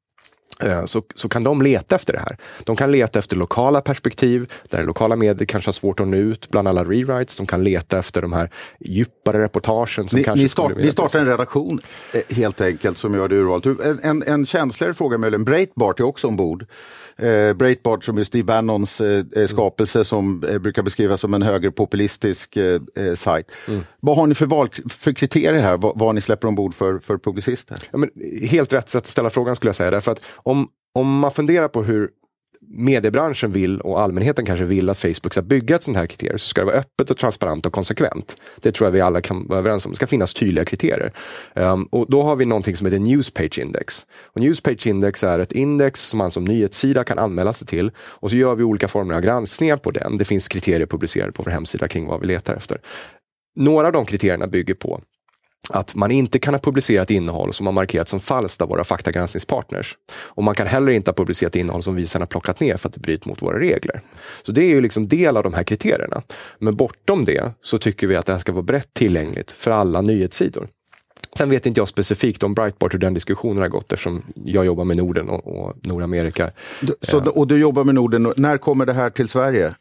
så, 0.86 1.04
så 1.16 1.30
kan 1.30 1.44
de 1.44 1.62
leta 1.62 1.96
efter 1.96 2.13
det 2.13 2.19
här. 2.19 2.38
De 2.63 2.75
kan 2.75 2.92
leta 2.92 3.19
efter 3.19 3.36
lokala 3.36 3.81
perspektiv, 3.81 4.52
där 4.69 4.84
lokala 4.84 5.16
medier 5.16 5.46
kanske 5.46 5.68
har 5.68 5.74
svårt 5.74 6.00
att 6.00 6.08
nå 6.08 6.18
ut 6.18 6.50
bland 6.50 6.68
alla 6.68 6.84
rewrites. 6.84 7.38
De 7.38 7.46
kan 7.46 7.63
leta 7.63 8.00
efter 8.00 8.22
de 8.22 8.34
här 8.34 8.50
djupare 8.80 9.44
reportagen. 9.44 9.88
Som 10.10 10.18
ni, 10.18 10.24
kanske 10.24 10.44
ni, 10.44 10.50
start, 10.50 10.78
ni 10.78 10.92
startar 10.92 11.19
en 11.19 11.25
redaktion 11.25 11.80
eh, 12.13 12.36
helt 12.36 12.62
enkelt 12.62 12.98
som 12.98 13.16
gör 13.16 13.28
det 13.28 13.36
urvalet. 13.36 13.66
En, 13.66 14.00
en, 14.04 14.24
en 14.24 14.46
känsligare 14.46 14.94
fråga 14.94 15.18
möjligen, 15.18 15.44
Breitbart 15.44 16.00
är 16.00 16.04
också 16.04 16.28
ombord. 16.28 16.66
Eh, 17.21 17.53
Breitbart 17.53 18.03
som 18.03 18.18
är 18.18 18.23
Steve 18.23 18.44
Bannons 18.44 19.01
eh, 19.01 19.25
eh 19.35 19.47
skapelse 19.47 20.00
mm. 20.00 20.06
som 20.06 20.44
eh, 20.44 20.59
brukar 20.59 20.83
beskrivas 20.83 21.21
som 21.21 21.33
en 21.33 21.41
högerpopulistisk 21.41 22.57
eh, 22.57 22.81
eh, 22.95 23.15
sajt. 23.15 23.51
Mm. 23.68 23.83
Vad 24.00 24.18
har 24.18 24.27
ni 24.27 24.35
för, 24.35 24.45
val, 24.45 24.69
för 24.89 25.13
kriterier 25.13 25.62
här, 25.62 25.77
vad, 25.77 26.00
vad 26.00 26.15
ni 26.15 26.21
släpper 26.21 26.47
ombord 26.47 26.75
för, 26.75 27.00
för 27.00 27.18
publicister? 27.18 27.77
Ja, 27.91 27.97
men, 27.97 28.09
helt 28.50 28.73
rätt 28.73 28.89
sätt 28.89 29.03
att 29.03 29.07
ställa 29.07 29.29
frågan 29.29 29.56
skulle 29.56 29.69
jag 29.69 29.75
säga, 29.75 29.91
därför 29.91 30.12
att 30.12 30.23
om, 30.35 30.68
om 30.94 31.19
man 31.19 31.31
funderar 31.31 31.68
på 31.68 31.83
hur 31.83 32.09
mediebranschen 32.73 33.51
vill 33.51 33.81
och 33.81 34.01
allmänheten 34.01 34.45
kanske 34.45 34.65
vill 34.65 34.89
att 34.89 34.97
Facebook 34.97 35.33
ska 35.33 35.41
bygga 35.41 35.75
ett 35.75 35.83
sånt 35.83 35.97
här 35.97 36.07
kriterium 36.07 36.38
så 36.38 36.47
ska 36.47 36.62
det 36.62 36.65
vara 36.65 36.75
öppet 36.75 37.12
och 37.12 37.18
transparent 37.18 37.65
och 37.65 37.73
konsekvent. 37.73 38.35
Det 38.62 38.71
tror 38.71 38.88
jag 38.88 38.91
vi 38.91 39.01
alla 39.01 39.21
kan 39.21 39.47
vara 39.47 39.59
överens 39.59 39.85
om. 39.85 39.91
Det 39.91 39.95
ska 39.95 40.07
finnas 40.07 40.33
tydliga 40.33 40.65
kriterier. 40.65 41.12
Um, 41.56 41.83
och 41.83 42.06
då 42.09 42.21
har 42.21 42.35
vi 42.35 42.45
någonting 42.45 42.75
som 42.75 42.88
heter 42.88 43.00
Newspage 43.00 43.59
Index. 43.59 44.06
Och 44.23 44.41
Newspage 44.41 44.88
Index 44.88 45.23
är 45.23 45.39
ett 45.39 45.51
index 45.51 46.01
som 46.01 46.18
man 46.18 46.31
som 46.31 46.45
nyhetssida 46.45 47.03
kan 47.03 47.19
anmäla 47.19 47.53
sig 47.53 47.68
till 47.68 47.91
och 47.97 48.29
så 48.29 48.35
gör 48.35 48.56
vi 48.56 48.63
olika 48.63 48.88
former 48.88 49.15
av 49.15 49.21
granskningar 49.21 49.77
på 49.77 49.91
den. 49.91 50.18
Det 50.18 50.25
finns 50.25 50.47
kriterier 50.47 50.85
publicerade 50.85 51.31
på 51.31 51.44
vår 51.44 51.51
hemsida 51.51 51.88
kring 51.88 52.07
vad 52.07 52.21
vi 52.21 52.27
letar 52.27 52.56
efter. 52.56 52.77
Några 53.56 53.88
av 53.88 53.94
de 53.94 54.06
kriterierna 54.06 54.47
bygger 54.47 54.73
på 54.73 55.01
att 55.69 55.96
man 55.96 56.12
inte 56.12 56.40
kan 56.40 56.54
ha 56.54 56.60
publicerat 56.60 57.12
innehåll 57.12 57.54
som 57.54 57.66
har 57.66 57.74
markerats 57.74 58.12
som 58.12 58.19
falskt 58.19 58.62
av 58.62 58.69
våra 58.69 58.84
faktagranskningspartners. 58.84 59.98
Och 60.13 60.44
man 60.44 60.56
kan 60.56 60.68
heller 60.68 60.92
inte 60.92 61.12
ha 61.12 61.16
publicerat 61.16 61.56
innehåll 61.56 61.84
som 61.84 61.96
vi 61.96 62.06
sedan 62.06 62.22
har 62.22 62.28
plockat 62.28 62.60
ner 62.60 62.78
för 62.78 62.90
att 62.90 62.94
det 62.94 63.00
bryter 63.00 63.30
mot 63.30 63.42
våra 63.42 63.60
regler. 63.60 64.02
Så 64.44 64.52
det 64.52 64.63
är 64.63 64.69
ju 64.69 64.81
liksom 64.81 65.08
del 65.08 65.38
av 65.38 65.44
de 65.44 65.54
här 65.54 65.63
kriterierna. 65.63 66.22
Men 66.60 66.75
bortom 66.75 67.25
det 67.25 67.54
så 67.62 67.78
tycker 67.78 68.08
vi 68.08 68.16
att 68.16 68.25
det 68.25 68.34
här 68.34 68.40
ska 68.40 68.52
vara 68.52 68.63
brett 68.63 68.94
tillgängligt 68.94 69.52
för 69.52 69.72
alla 69.72 70.02
nyhetssidor. 70.02 70.68
Sen 71.38 71.50
vet 71.50 71.66
inte 71.66 71.80
jag 71.80 71.88
specifikt 71.88 72.44
om 72.44 72.54
Breitbart 72.54 72.94
hur 72.94 73.00
den 73.00 73.14
diskussionen 73.14 73.62
har 73.62 73.68
gått 73.68 73.94
eftersom 73.94 74.22
jag 74.46 74.66
jobbar 74.66 74.84
med 74.84 74.98
Norden 74.98 75.30
och, 75.30 75.48
och 75.48 75.75
Nordamerika. 75.81 76.52
Så, 77.02 77.30
och 77.30 77.48
du 77.48 77.57
jobbar 77.57 77.84
med 77.84 77.96
Norden, 77.96 78.34
när 78.38 78.57
kommer 78.57 78.86
det 78.86 78.94
här 78.94 79.10
till 79.10 79.30
Sverige? 79.30 79.75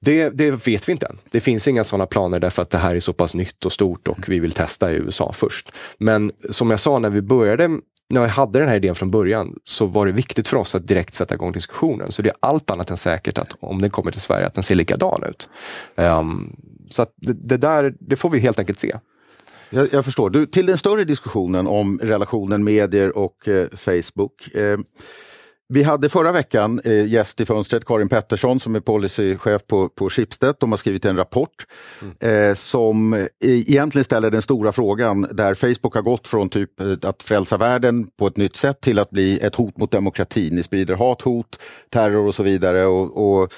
Det, 0.00 0.30
det, 0.30 0.66
vet 0.66 0.88
vi 0.88 0.92
inte 0.92 1.06
än. 1.06 1.18
Det 1.30 1.40
finns 1.40 1.68
inga 1.68 1.84
sådana 1.84 2.06
planer 2.06 2.40
därför 2.40 2.62
att 2.62 2.70
det 2.70 2.78
här 2.78 2.96
är 2.96 3.00
så 3.00 3.12
pass 3.12 3.34
nytt 3.34 3.64
och 3.66 3.72
stort 3.72 4.08
och 4.08 4.28
vi 4.28 4.38
vill 4.38 4.52
testa 4.52 4.92
i 4.92 4.94
USA 4.94 5.32
först. 5.32 5.72
Men 5.98 6.32
som 6.50 6.70
jag 6.70 6.80
sa 6.80 6.98
när 6.98 7.10
vi 7.10 7.22
började 7.22 7.68
när 8.08 8.20
vi 8.20 8.28
hade 8.28 8.58
den 8.58 8.68
här 8.68 8.76
idén 8.76 8.94
från 8.94 9.10
början 9.10 9.54
så 9.64 9.86
var 9.86 10.06
det 10.06 10.12
viktigt 10.12 10.48
för 10.48 10.56
oss 10.56 10.74
att 10.74 10.86
direkt 10.86 11.14
sätta 11.14 11.34
igång 11.34 11.52
diskussionen. 11.52 12.12
Så 12.12 12.22
det 12.22 12.28
är 12.28 12.36
allt 12.40 12.70
annat 12.70 12.90
än 12.90 12.96
säkert 12.96 13.38
att 13.38 13.56
om 13.60 13.80
den 13.80 13.90
kommer 13.90 14.10
till 14.10 14.20
Sverige 14.20 14.46
att 14.46 14.54
den 14.54 14.62
ser 14.62 14.74
likadan 14.74 15.24
ut. 15.28 15.48
Um, 15.96 16.56
så 16.90 17.02
att 17.02 17.12
det, 17.16 17.32
det, 17.32 17.56
där, 17.56 17.94
det 18.00 18.16
får 18.16 18.30
vi 18.30 18.38
helt 18.38 18.58
enkelt 18.58 18.78
se. 18.78 18.96
Jag, 19.70 19.88
jag 19.92 20.04
förstår. 20.04 20.30
Du, 20.30 20.46
till 20.46 20.66
den 20.66 20.78
större 20.78 21.04
diskussionen 21.04 21.66
om 21.66 21.98
relationen 22.02 22.64
medier 22.64 23.18
och 23.18 23.48
eh, 23.48 23.68
Facebook. 23.76 24.54
Eh, 24.54 24.78
vi 25.68 25.82
hade 25.82 26.08
förra 26.08 26.32
veckan 26.32 26.80
eh, 26.84 27.06
gäst 27.06 27.40
i 27.40 27.46
fönstret, 27.46 27.84
Karin 27.84 28.08
Pettersson 28.08 28.60
som 28.60 28.74
är 28.74 28.80
policychef 28.80 29.66
på, 29.66 29.88
på 29.88 30.10
Schibsted. 30.10 30.54
De 30.60 30.72
har 30.72 30.76
skrivit 30.76 31.04
en 31.04 31.16
rapport 31.16 31.66
mm. 32.02 32.48
eh, 32.50 32.54
som 32.54 33.12
eh, 33.12 33.26
egentligen 33.40 34.04
ställer 34.04 34.30
den 34.30 34.42
stora 34.42 34.72
frågan 34.72 35.28
där 35.30 35.54
Facebook 35.54 35.94
har 35.94 36.02
gått 36.02 36.28
från 36.28 36.48
typ 36.48 36.80
eh, 36.80 36.92
att 37.02 37.22
frälsa 37.22 37.56
världen 37.56 38.06
på 38.18 38.26
ett 38.26 38.36
nytt 38.36 38.56
sätt 38.56 38.80
till 38.80 38.98
att 38.98 39.10
bli 39.10 39.38
ett 39.38 39.54
hot 39.54 39.76
mot 39.76 39.90
demokratin. 39.90 40.54
Ni 40.54 40.62
sprider 40.62 40.94
hat, 40.94 41.22
hot, 41.22 41.58
terror 41.90 42.26
och 42.26 42.34
så 42.34 42.42
vidare. 42.42 42.86
Och, 42.86 43.38
och 43.40 43.52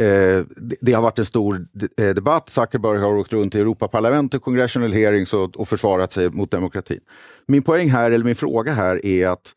eh, 0.00 0.44
det 0.80 0.92
har 0.92 1.02
varit 1.02 1.18
en 1.18 1.26
stor 1.26 1.66
eh, 1.98 2.14
debatt. 2.14 2.48
Zuckerberg 2.48 2.98
har 2.98 3.16
åkt 3.16 3.32
runt 3.32 3.54
i 3.54 3.60
Europaparlamentet, 3.60 4.42
congressional 4.42 4.92
hearings 4.92 5.34
och, 5.34 5.56
och 5.56 5.68
försvarat 5.68 6.12
sig 6.12 6.30
mot 6.30 6.50
demokratin. 6.50 7.00
Min 7.46 7.62
poäng 7.62 7.90
här, 7.90 8.10
eller 8.10 8.24
min 8.24 8.36
fråga 8.36 8.72
här 8.72 9.06
är 9.06 9.28
att 9.28 9.54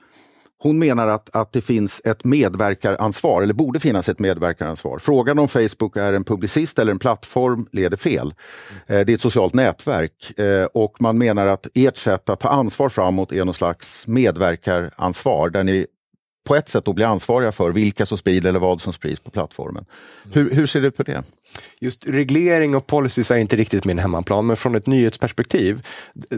hon 0.62 0.80
menar 0.80 1.08
att, 1.08 1.36
att 1.36 1.54
det 1.54 1.62
finns 1.62 2.02
ett 2.06 2.24
medverkaransvar, 2.24 3.42
eller 3.42 3.54
borde 3.54 3.80
finnas 3.80 4.10
ett 4.10 4.20
medverkaransvar. 4.20 5.00
Frågan 5.00 5.40
om 5.40 5.48
Facebook 5.48 5.98
är 5.98 6.14
en 6.14 6.24
publicist 6.24 6.80
eller 6.80 6.92
en 6.92 7.00
plattform 7.00 7.68
leder 7.72 7.98
fel. 7.98 8.34
Mm. 8.88 9.06
det 9.06 9.12
är 9.12 9.16
ett 9.16 9.22
socialt 9.22 9.54
nätverk 9.54 10.40
eh, 10.40 10.66
och 10.66 11.02
man 11.02 11.18
menar 11.18 11.48
att 11.48 11.68
ert 11.74 11.98
sätt 11.98 12.30
att 12.30 12.40
ta 12.40 12.50
ansvar 12.50 12.90
framåt 12.90 13.32
är 13.32 13.46
någon 13.46 13.54
slags 13.54 14.08
medverkaransvar 14.08 15.50
där 15.50 15.64
ni 15.64 15.86
på 16.50 16.56
ett 16.56 16.70
sätt 16.70 16.86
då 16.86 16.94
bli 16.94 17.06
ansvariga 17.06 17.52
för 17.52 17.72
vilka 17.72 18.06
som 18.06 18.18
sprider 18.18 18.50
eller 18.50 18.60
vad 18.60 18.82
som 18.82 18.94
sprids 18.94 19.20
på 19.20 19.32
plattformen. 19.32 19.86
Hur, 20.32 20.52
hur 20.52 20.66
ser 20.66 20.82
du 20.82 20.92
på 20.92 21.04
det? 21.04 21.24
Just 21.80 22.08
reglering 22.08 22.76
och 22.76 22.88
policies 22.88 23.32
är 23.32 23.38
inte 23.38 23.56
riktigt 23.56 23.86
min 23.86 24.00
hemmaplan, 24.00 24.46
men 24.46 24.56
från 24.56 24.76
ett 24.76 24.88
nyhetsperspektiv 24.88 25.88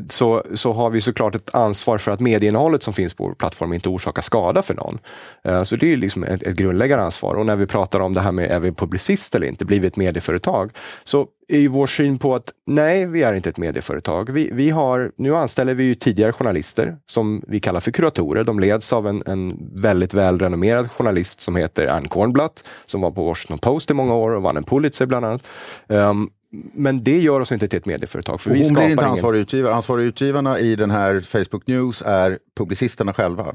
så, 0.10 0.46
så 0.54 0.74
har 0.74 0.90
vi 0.90 1.02
såklart 1.02 1.36
ett 1.36 1.56
ansvar 1.56 1.98
för 1.98 2.12
att 2.12 2.20
medieinnehållet 2.20 2.84
som 2.84 2.94
finns 2.94 3.14
på 3.14 3.24
vår 3.24 3.34
plattform 3.34 3.74
inte 3.74 3.90
orsakar 3.90 4.22
skada 4.22 4.62
för 4.62 4.74
någon. 4.74 5.00
Eh, 5.44 5.64
så 5.64 5.76
det 5.76 5.94
är 5.94 5.98
liksom 5.98 6.24
ett, 6.24 6.44
ett 6.44 6.56
grundläggande 6.56 7.06
ansvar. 7.06 7.36
Och 7.36 7.46
när 7.46 7.56
vi 7.56 7.66
pratar 7.66 8.00
om 8.00 8.14
det 8.14 8.22
här 8.22 8.32
med 8.32 8.52
är 8.52 8.60
vi 8.60 8.72
publicist 8.72 9.36
eller 9.36 9.48
inte, 9.48 9.66
blivit 9.66 9.96
medieföretag? 9.96 10.72
Så 11.04 11.28
är 11.52 11.60
ju 11.60 11.68
vår 11.68 11.88
syn 11.88 12.20
på 12.20 12.36
att 12.36 12.54
nej, 12.68 13.06
vi 13.06 13.24
är 13.24 13.34
inte 13.34 13.50
ett 13.50 13.58
medieföretag. 13.58 14.30
Vi, 14.30 14.50
vi 14.54 14.70
har, 14.70 15.12
nu 15.16 15.36
anställer 15.36 15.74
vi 15.74 15.84
ju 15.84 15.96
tidigare 15.96 16.32
journalister 16.32 16.98
som 17.06 17.44
vi 17.48 17.60
kallar 17.60 17.80
för 17.80 17.92
kuratorer. 17.92 18.44
De 18.44 18.60
leds 18.60 18.94
av 18.94 19.08
en, 19.08 19.24
en 19.26 19.72
väldigt 19.76 20.14
välrenommerad 20.14 20.92
journalist 20.92 21.42
som 21.42 21.56
heter 21.56 21.88
Ann 21.88 22.08
Kornblatt, 22.08 22.68
som 22.86 23.02
var 23.02 23.12
på 23.12 23.26
Washington 23.26 23.60
Post 23.60 23.92
i 23.92 23.94
många 23.94 24.16
år 24.16 24.32
och 24.32 24.42
vann 24.42 24.58
en 24.58 24.64
Pulitzer 24.64 25.06
bland 25.06 25.26
annat. 25.26 25.48
Um, 25.88 26.30
men 26.74 27.04
det 27.04 27.20
gör 27.20 27.40
oss 27.40 27.52
inte 27.52 27.68
till 27.68 27.80
ett 27.80 27.86
medieföretag. 27.86 28.42
För 28.42 28.50
och 28.50 28.56
vi 28.56 28.64
hon 28.64 28.74
blir 28.74 28.90
inte 28.90 29.06
ansvarig 29.06 29.38
ingen... 29.38 29.42
utgivare. 29.42 29.74
Ansvariga 29.74 30.08
utgivarna 30.08 30.60
i 30.60 30.76
den 30.76 30.92
här 30.92 31.22
Facebook 31.22 31.68
News 31.68 32.04
är 32.06 32.40
publicisterna 32.58 33.14
själva. 33.14 33.54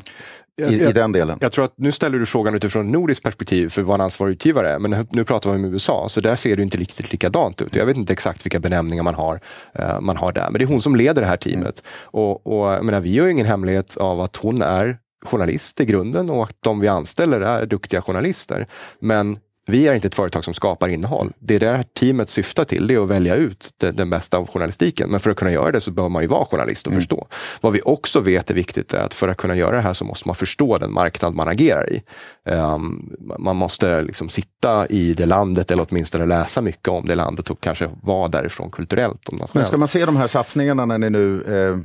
I, 0.59 0.63
jag, 0.63 0.73
i 0.73 0.93
den 0.93 1.13
delen. 1.13 1.39
Jag 1.41 1.53
tror 1.53 1.65
att 1.65 1.75
nu 1.77 1.93
ställer 1.93 2.19
du 2.19 2.27
frågan 2.27 2.55
utifrån 2.55 2.93
nordiskt 2.93 3.25
perspektiv 3.25 3.69
för 3.69 3.83
vad 3.83 3.95
en 3.95 4.01
ansvarig 4.01 4.33
utgivare 4.33 4.71
är. 4.71 4.79
Men 4.79 5.07
nu 5.11 5.25
pratar 5.25 5.51
vi 5.51 5.57
om 5.57 5.65
USA, 5.65 6.09
så 6.09 6.21
där 6.21 6.35
ser 6.35 6.57
det 6.57 6.63
inte 6.63 6.79
riktigt 6.79 7.13
likadant 7.13 7.63
ut. 7.63 7.77
Jag 7.77 7.87
vet 7.87 7.97
inte 7.97 8.13
exakt 8.13 8.47
vilka 8.47 8.61
benämningar 8.61 9.03
man 9.03 9.15
har, 9.15 9.41
uh, 9.79 10.01
man 10.01 10.17
har 10.17 10.33
där. 10.33 10.51
Men 10.51 10.59
det 10.59 10.65
är 10.65 10.67
hon 10.67 10.83
som 10.83 10.97
leder 10.97 11.23
det 11.23 11.29
här 11.29 11.37
teamet. 11.37 11.83
Mm. 11.83 12.25
Och, 12.25 12.47
och 12.47 12.73
jag 12.73 12.85
menar, 12.85 13.01
vi 13.01 13.13
gör 13.13 13.29
ingen 13.29 13.47
hemlighet 13.47 13.97
av 13.97 14.21
att 14.21 14.37
hon 14.37 14.63
är 14.63 14.99
journalist 15.23 15.81
i 15.81 15.85
grunden 15.85 16.31
och 16.31 16.43
att 16.43 16.57
de 16.61 16.81
vi 16.81 16.89
anställer 16.89 17.41
är 17.41 17.67
duktiga 17.67 18.03
journalister. 18.03 18.67
Men 19.01 19.39
vi 19.69 19.89
är 19.89 19.95
inte 19.95 20.07
ett 20.07 20.15
företag 20.15 20.45
som 20.45 20.55
skapar 20.55 20.89
innehåll. 20.89 21.33
Det 21.39 21.55
är 21.55 21.61
det 21.61 21.71
här 21.71 21.85
teamet 21.99 22.31
syftar 22.31 22.65
till, 22.65 22.87
det 22.87 22.95
är 22.95 23.03
att 23.03 23.09
välja 23.09 23.35
ut 23.35 23.71
det, 23.77 23.91
den 23.91 24.11
bästa 24.11 24.39
av 24.39 24.49
journalistiken. 24.49 25.11
Men 25.11 25.21
för 25.21 25.31
att 25.31 25.37
kunna 25.37 25.53
göra 25.53 25.73
det 25.73 25.81
så 25.81 25.91
behöver 25.91 26.11
man 26.11 26.23
ju 26.23 26.29
vara 26.29 26.45
journalist 26.45 26.87
och 26.87 26.93
mm. 26.93 27.01
förstå. 27.01 27.29
Vad 27.61 27.73
vi 27.73 27.81
också 27.85 28.21
vet 28.21 28.51
är 28.51 28.55
viktigt 28.55 28.95
är 28.95 28.99
att 28.99 29.15
för 29.15 29.29
att 29.29 29.37
kunna 29.37 29.57
göra 29.57 29.77
det 29.77 29.83
här 29.83 29.93
så 29.93 30.05
måste 30.05 30.29
man 30.29 30.35
förstå 30.35 30.79
den 30.79 30.93
marknad 30.93 31.35
man 31.35 31.49
agerar 31.49 31.93
i. 31.93 32.03
Um, 32.45 33.17
man 33.39 33.57
måste 33.57 34.03
liksom 34.03 34.29
sitta 34.29 34.87
i 34.87 35.15
det 35.15 35.27
landet 35.27 35.71
eller 35.71 35.87
åtminstone 35.91 36.27
läsa 36.27 36.61
mycket 36.61 36.89
om 36.89 37.07
det 37.07 37.15
landet 37.15 37.51
och 37.51 37.61
kanske 37.61 37.91
vara 38.03 38.29
därifrån 38.29 38.71
kulturellt. 38.71 39.33
Men 39.55 39.65
ska 39.65 39.77
man 39.77 39.89
se 39.89 40.07
de 40.07 40.17
här 40.17 40.27
satsningarna 40.27 40.87
när 40.87 40.99
ni 40.99 41.11
nu 41.11 41.43
eh, 41.43 41.79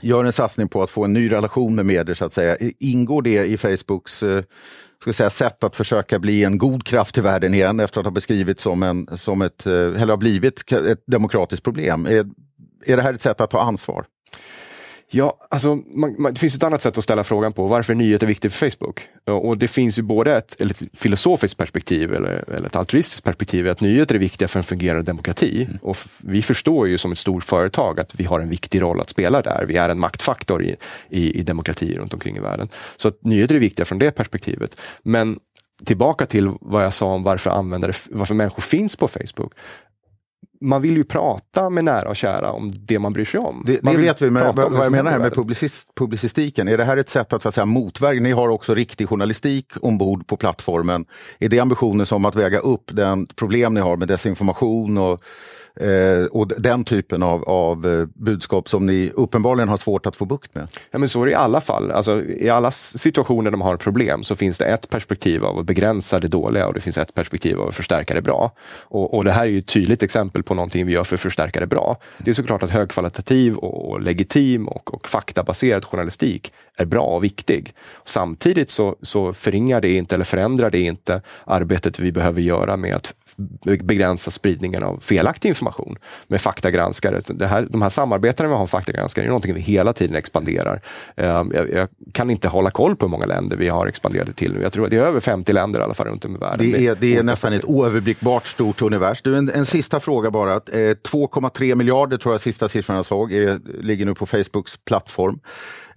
gör 0.00 0.24
en 0.24 0.32
satsning 0.32 0.68
på 0.68 0.82
att 0.82 0.90
få 0.90 1.04
en 1.04 1.12
ny 1.12 1.32
relation 1.32 1.74
med 1.74 1.86
medier 1.86 2.14
så 2.14 2.24
att 2.24 2.32
säga. 2.32 2.56
Ingår 2.78 3.22
det 3.22 3.44
i 3.44 3.56
Facebooks 3.56 4.22
eh, 4.22 4.42
ska 5.04 5.12
säga, 5.12 5.30
sätt 5.30 5.64
att 5.64 5.76
försöka 5.76 6.18
bli 6.18 6.44
en 6.44 6.58
god 6.58 6.86
kraft 6.86 7.18
i 7.18 7.20
världen 7.20 7.54
igen 7.54 7.80
efter 7.80 8.00
att 8.00 8.06
ha 8.06 8.10
beskrivits 8.10 8.62
som, 8.62 8.82
en, 8.82 9.08
som 9.16 9.42
ett, 9.42 9.66
eh, 9.66 9.72
eller 9.72 10.06
har 10.06 10.16
blivit 10.16 10.72
ett 10.72 11.06
demokratiskt 11.06 11.64
problem. 11.64 12.06
Är, 12.06 12.26
är 12.86 12.96
det 12.96 13.02
här 13.02 13.14
ett 13.14 13.22
sätt 13.22 13.40
att 13.40 13.50
ta 13.50 13.60
ansvar? 13.60 14.06
Ja, 15.10 15.38
alltså, 15.50 15.74
man, 15.74 16.14
man, 16.18 16.34
det 16.34 16.40
finns 16.40 16.56
ett 16.56 16.62
annat 16.62 16.82
sätt 16.82 16.98
att 16.98 17.04
ställa 17.04 17.24
frågan 17.24 17.52
på. 17.52 17.66
Varför 17.66 17.92
är 17.92 17.96
nyheter 17.96 18.26
viktigt 18.26 18.54
för 18.54 18.70
Facebook? 18.70 19.00
Och 19.24 19.58
det 19.58 19.68
finns 19.68 19.98
ju 19.98 20.02
både 20.02 20.36
ett, 20.36 20.60
ett 20.60 20.82
filosofiskt 20.92 21.58
perspektiv 21.58 22.12
eller, 22.12 22.44
eller, 22.48 22.66
ett 22.66 22.76
altruistiskt 22.76 23.24
perspektiv. 23.24 23.68
Att 23.68 23.80
nyheter 23.80 24.14
är 24.14 24.18
viktiga 24.18 24.48
för 24.48 24.58
en 24.58 24.64
fungerande 24.64 25.02
demokrati. 25.02 25.64
Mm. 25.64 25.78
Och 25.82 25.96
vi 26.18 26.42
förstår 26.42 26.88
ju 26.88 26.98
som 26.98 27.12
ett 27.12 27.18
stort 27.18 27.44
företag 27.44 28.00
att 28.00 28.14
vi 28.14 28.24
har 28.24 28.40
en 28.40 28.48
viktig 28.48 28.82
roll 28.82 29.00
att 29.00 29.10
spela 29.10 29.42
där. 29.42 29.64
Vi 29.68 29.76
är 29.76 29.88
en 29.88 30.00
maktfaktor 30.00 30.64
i, 30.64 30.76
i, 31.08 31.40
i 31.40 31.42
demokratier 31.42 31.98
runt 31.98 32.14
omkring 32.14 32.36
i 32.36 32.40
världen. 32.40 32.68
Så 32.96 33.08
att 33.08 33.24
nyheter 33.24 33.54
är 33.54 33.58
viktiga 33.58 33.84
från 33.84 33.98
det 33.98 34.10
perspektivet. 34.10 34.80
Men 35.02 35.38
tillbaka 35.84 36.26
till 36.26 36.50
vad 36.60 36.84
jag 36.84 36.94
sa 36.94 37.06
om 37.06 37.22
varför, 37.22 37.50
användare, 37.50 37.92
varför 38.10 38.34
människor 38.34 38.62
finns 38.62 38.96
på 38.96 39.08
Facebook 39.08 39.52
man 40.60 40.82
vill 40.82 40.96
ju 40.96 41.04
prata 41.04 41.70
med 41.70 41.84
nära 41.84 42.08
och 42.08 42.16
kära 42.16 42.52
om 42.52 42.70
det 42.74 42.98
man 42.98 43.12
bryr 43.12 43.24
sig 43.24 43.40
om. 43.40 43.62
Det, 43.66 43.80
det 43.82 43.96
vet 43.96 44.22
vi, 44.22 44.30
men 44.30 44.54
vad 44.54 44.84
jag 44.84 44.92
menar 44.92 45.10
här 45.10 45.18
med 45.18 45.34
publicist, 45.34 45.94
publicistiken, 45.94 46.68
är 46.68 46.78
det 46.78 46.84
här 46.84 46.96
ett 46.96 47.08
sätt 47.08 47.32
att, 47.32 47.42
så 47.42 47.48
att 47.48 47.54
säga, 47.54 47.64
motverka, 47.64 48.20
ni 48.20 48.32
har 48.32 48.48
också 48.48 48.74
riktig 48.74 49.08
journalistik 49.08 49.72
ombord 49.80 50.26
på 50.26 50.36
plattformen. 50.36 51.04
Är 51.38 51.48
det 51.48 51.60
ambitionen 51.60 52.06
som 52.06 52.24
att 52.24 52.34
väga 52.34 52.58
upp 52.58 52.90
den 52.92 53.26
problem 53.26 53.74
ni 53.74 53.80
har 53.80 53.96
med 53.96 54.08
desinformation 54.08 54.98
och 54.98 55.20
Eh, 55.80 56.26
och 56.26 56.48
den 56.48 56.84
typen 56.84 57.22
av, 57.22 57.44
av 57.44 57.86
eh, 57.86 58.06
budskap 58.14 58.68
som 58.68 58.86
ni 58.86 59.12
uppenbarligen 59.14 59.68
har 59.68 59.76
svårt 59.76 60.06
att 60.06 60.16
få 60.16 60.24
bukt 60.24 60.54
med. 60.54 60.68
Ja, 60.90 60.98
men 60.98 61.08
så 61.08 61.22
är 61.22 61.26
det 61.26 61.32
i 61.32 61.34
alla 61.34 61.60
fall. 61.60 61.90
Alltså, 61.90 62.22
I 62.24 62.48
alla 62.48 62.70
situationer 62.70 63.50
de 63.50 63.60
har 63.60 63.76
problem 63.76 64.22
så 64.22 64.36
finns 64.36 64.58
det 64.58 64.64
ett 64.64 64.88
perspektiv 64.88 65.44
av 65.44 65.58
att 65.58 65.66
begränsa 65.66 66.18
det 66.18 66.28
dåliga 66.28 66.66
och 66.66 66.74
det 66.74 66.80
finns 66.80 66.98
ett 66.98 67.14
perspektiv 67.14 67.60
av 67.60 67.68
att 67.68 67.74
förstärka 67.74 68.14
det 68.14 68.22
bra. 68.22 68.52
Och, 68.80 69.14
och 69.14 69.24
det 69.24 69.32
här 69.32 69.44
är 69.44 69.48
ju 69.48 69.58
ett 69.58 69.66
tydligt 69.66 70.02
exempel 70.02 70.42
på 70.42 70.54
någonting 70.54 70.86
vi 70.86 70.92
gör 70.92 71.04
för 71.04 71.14
att 71.14 71.20
förstärka 71.20 71.60
det 71.60 71.66
bra. 71.66 71.96
Det 72.18 72.30
är 72.30 72.34
såklart 72.34 72.62
att 72.62 72.70
högkvalitativ 72.70 73.56
och, 73.56 73.90
och 73.90 74.00
legitim 74.00 74.68
och, 74.68 74.94
och 74.94 75.08
faktabaserad 75.08 75.84
journalistik 75.84 76.52
är 76.76 76.84
bra 76.84 77.02
och 77.02 77.24
viktig. 77.24 77.74
Samtidigt 78.04 78.70
så, 78.70 78.96
så 79.02 79.32
förringar 79.32 79.80
det 79.80 79.96
inte 79.96 80.14
eller 80.14 80.24
förändrar 80.24 80.70
det 80.70 80.80
inte 80.80 81.22
arbetet 81.44 81.98
vi 81.98 82.12
behöver 82.12 82.40
göra 82.40 82.76
med 82.76 82.94
att 82.94 83.14
begränsa 83.82 84.30
spridningen 84.30 84.82
av 84.82 85.00
felaktig 85.00 85.48
information 85.48 85.96
med 86.26 86.40
faktagranskare. 86.40 87.20
Det 87.26 87.46
här, 87.46 87.66
de 87.70 87.82
här 87.82 87.88
samarbetena 87.88 88.48
vi 88.48 88.52
har 88.52 88.60
med 88.60 88.70
faktagranskare 88.70 89.24
är 89.24 89.28
någonting 89.28 89.54
vi 89.54 89.60
hela 89.60 89.92
tiden 89.92 90.16
expanderar. 90.16 90.80
Ehm, 91.16 91.52
jag, 91.54 91.70
jag, 91.70 91.88
kan 92.12 92.30
inte 92.30 92.48
hålla 92.48 92.70
koll 92.70 92.96
på 92.96 93.06
hur 93.06 93.10
många 93.10 93.26
länder 93.26 93.56
vi 93.56 93.68
har 93.68 93.86
expanderat 93.86 94.36
till 94.36 94.52
nu. 94.52 94.62
Jag 94.62 94.72
tror 94.72 94.84
att 94.84 94.90
det 94.90 94.96
är 94.96 95.04
över 95.04 95.20
50 95.20 95.52
länder 95.52 95.80
i 95.80 95.82
alla 95.82 95.94
fall 95.94 96.06
runt 96.06 96.24
om 96.24 96.36
i 96.36 96.38
världen. 96.38 96.72
Det 96.72 96.86
är, 96.86 96.94
det 96.94 97.16
är 97.16 97.22
nästan 97.22 97.52
ett 97.52 97.64
oöverblickbart 97.64 98.46
stort 98.46 98.82
univers. 98.82 99.22
Du, 99.22 99.36
en, 99.36 99.50
en 99.50 99.66
sista 99.66 100.00
fråga 100.00 100.30
bara. 100.30 100.58
2,3 100.58 101.70
eh, 101.70 101.76
miljarder 101.76 102.16
tror 102.16 102.34
jag 102.34 102.40
sista 102.40 102.68
siffran 102.68 102.96
jag 102.96 103.06
såg 103.06 103.32
är, 103.32 103.60
ligger 103.82 104.06
nu 104.06 104.14
på 104.14 104.26
Facebooks 104.26 104.76
plattform. 104.76 105.40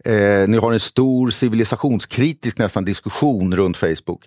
Eh, 0.06 0.48
ni 0.48 0.58
har 0.58 0.74
en 0.74 0.80
stor 0.80 1.30
civilisationskritisk 1.30 2.58
nästan 2.58 2.86
diskussion 2.86 3.56
runt 3.56 3.78
Facebook. 3.78 4.26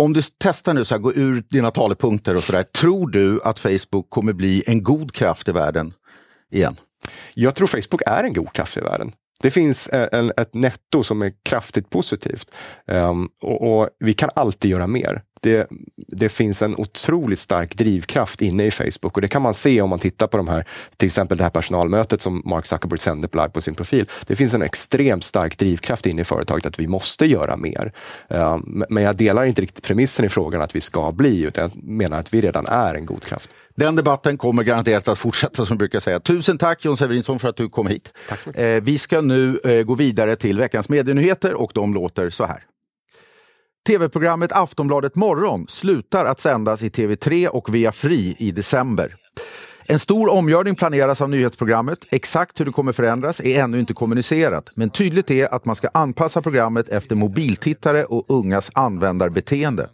Om 0.00 0.12
du 0.12 0.22
testar 0.38 0.74
nu, 0.74 0.84
så 0.84 0.94
här, 0.94 1.00
gå 1.00 1.12
ur 1.12 1.44
dina 1.50 1.70
talepunkter 1.70 2.36
och 2.36 2.42
sådär. 2.42 2.62
Tror 2.62 3.10
du 3.10 3.40
att 3.42 3.58
Facebook 3.58 4.10
kommer 4.10 4.32
bli 4.32 4.62
en 4.66 4.82
god 4.82 5.12
kraft 5.12 5.48
i 5.48 5.52
världen 5.52 5.92
igen? 6.50 6.76
Jag 7.34 7.54
tror 7.54 7.66
Facebook 7.66 8.02
är 8.06 8.24
en 8.24 8.32
god 8.32 8.52
kraft 8.52 8.76
i 8.76 8.80
världen. 8.80 9.12
Det 9.42 9.50
finns 9.50 9.88
eh, 9.88 10.08
en, 10.12 10.32
ett 10.36 10.54
netto 10.54 11.02
som 11.02 11.22
är 11.22 11.32
kraftigt 11.42 11.90
positivt. 11.90 12.54
Um, 12.86 13.28
och, 13.40 13.80
och, 13.80 13.88
vi 13.98 14.14
kan 14.14 14.30
alltid 14.34 14.70
göra 14.70 14.86
mer 14.86 15.22
det, 15.40 15.66
det 16.08 16.28
finns 16.28 16.62
en 16.62 16.74
otroligt 16.76 17.38
stark 17.38 17.76
drivkraft 17.76 18.42
inne 18.42 18.66
i 18.66 18.70
Facebook 18.70 19.16
och 19.16 19.20
det 19.20 19.28
kan 19.28 19.42
man 19.42 19.54
se 19.54 19.80
om 19.80 19.90
man 19.90 19.98
tittar 19.98 20.26
på 20.26 20.36
de 20.36 20.48
här, 20.48 20.66
till 20.96 21.06
exempel 21.06 21.38
det 21.38 21.44
här 21.44 21.50
personalmötet 21.50 22.22
som 22.22 22.42
Mark 22.44 22.66
Zuckerberg 22.66 22.98
sände 22.98 23.28
live 23.32 23.48
på 23.48 23.60
sin 23.60 23.74
profil. 23.74 24.08
Det 24.26 24.36
finns 24.36 24.54
en 24.54 24.62
extremt 24.62 25.24
stark 25.24 25.58
drivkraft 25.58 26.06
inne 26.06 26.20
i 26.20 26.24
företaget 26.24 26.66
att 26.66 26.80
vi 26.80 26.86
måste 26.86 27.26
göra 27.26 27.56
mer. 27.56 27.92
Um, 28.28 28.84
men 28.88 29.02
jag 29.02 29.16
delar 29.16 29.44
inte 29.44 29.62
riktigt 29.62 29.84
premissen 29.84 30.24
i 30.24 30.28
frågan 30.28 30.62
att 30.62 30.76
vi 30.76 30.80
ska 30.80 31.12
bli, 31.12 31.42
utan 31.42 31.70
jag 31.74 31.84
menar 31.84 32.20
att 32.20 32.34
vi 32.34 32.40
redan 32.40 32.66
är 32.66 32.94
en 32.94 33.06
god 33.06 33.24
kraft. 33.24 33.50
Den 33.80 33.96
debatten 33.96 34.38
kommer 34.38 34.62
garanterat 34.62 35.08
att 35.08 35.18
fortsätta 35.18 35.66
som 35.66 35.78
brukar 35.78 36.00
säga. 36.00 36.20
Tusen 36.20 36.58
tack 36.58 36.84
John 36.84 36.96
Severinsson 36.96 37.38
för 37.38 37.48
att 37.48 37.56
du 37.56 37.68
kom 37.68 37.86
hit. 37.86 38.12
Tack 38.28 38.40
så 38.40 38.48
mycket. 38.48 38.62
Eh, 38.62 38.84
vi 38.84 38.98
ska 38.98 39.20
nu 39.20 39.60
eh, 39.64 39.82
gå 39.82 39.94
vidare 39.94 40.36
till 40.36 40.58
veckans 40.58 40.88
medienyheter 40.88 41.54
och 41.54 41.70
de 41.74 41.94
låter 41.94 42.30
så 42.30 42.44
här. 42.44 42.64
TV-programmet 43.86 44.52
Aftonbladet 44.52 45.14
Morgon 45.14 45.66
slutar 45.68 46.24
att 46.24 46.40
sändas 46.40 46.82
i 46.82 46.88
TV3 46.88 47.46
och 47.46 47.74
via 47.74 47.92
Fri 47.92 48.36
i 48.38 48.50
december. 48.50 49.14
En 49.86 49.98
stor 49.98 50.28
omgörning 50.28 50.74
planeras 50.74 51.20
av 51.20 51.30
nyhetsprogrammet. 51.30 51.98
Exakt 52.10 52.60
hur 52.60 52.64
det 52.64 52.72
kommer 52.72 52.92
förändras 52.92 53.40
är 53.40 53.62
ännu 53.62 53.80
inte 53.80 53.94
kommunicerat, 53.94 54.70
men 54.74 54.90
tydligt 54.90 55.30
är 55.30 55.54
att 55.54 55.64
man 55.64 55.76
ska 55.76 55.88
anpassa 55.94 56.42
programmet 56.42 56.88
efter 56.88 57.16
mobiltittare 57.16 58.04
och 58.04 58.24
ungas 58.28 58.70
användarbeteende. 58.74 59.88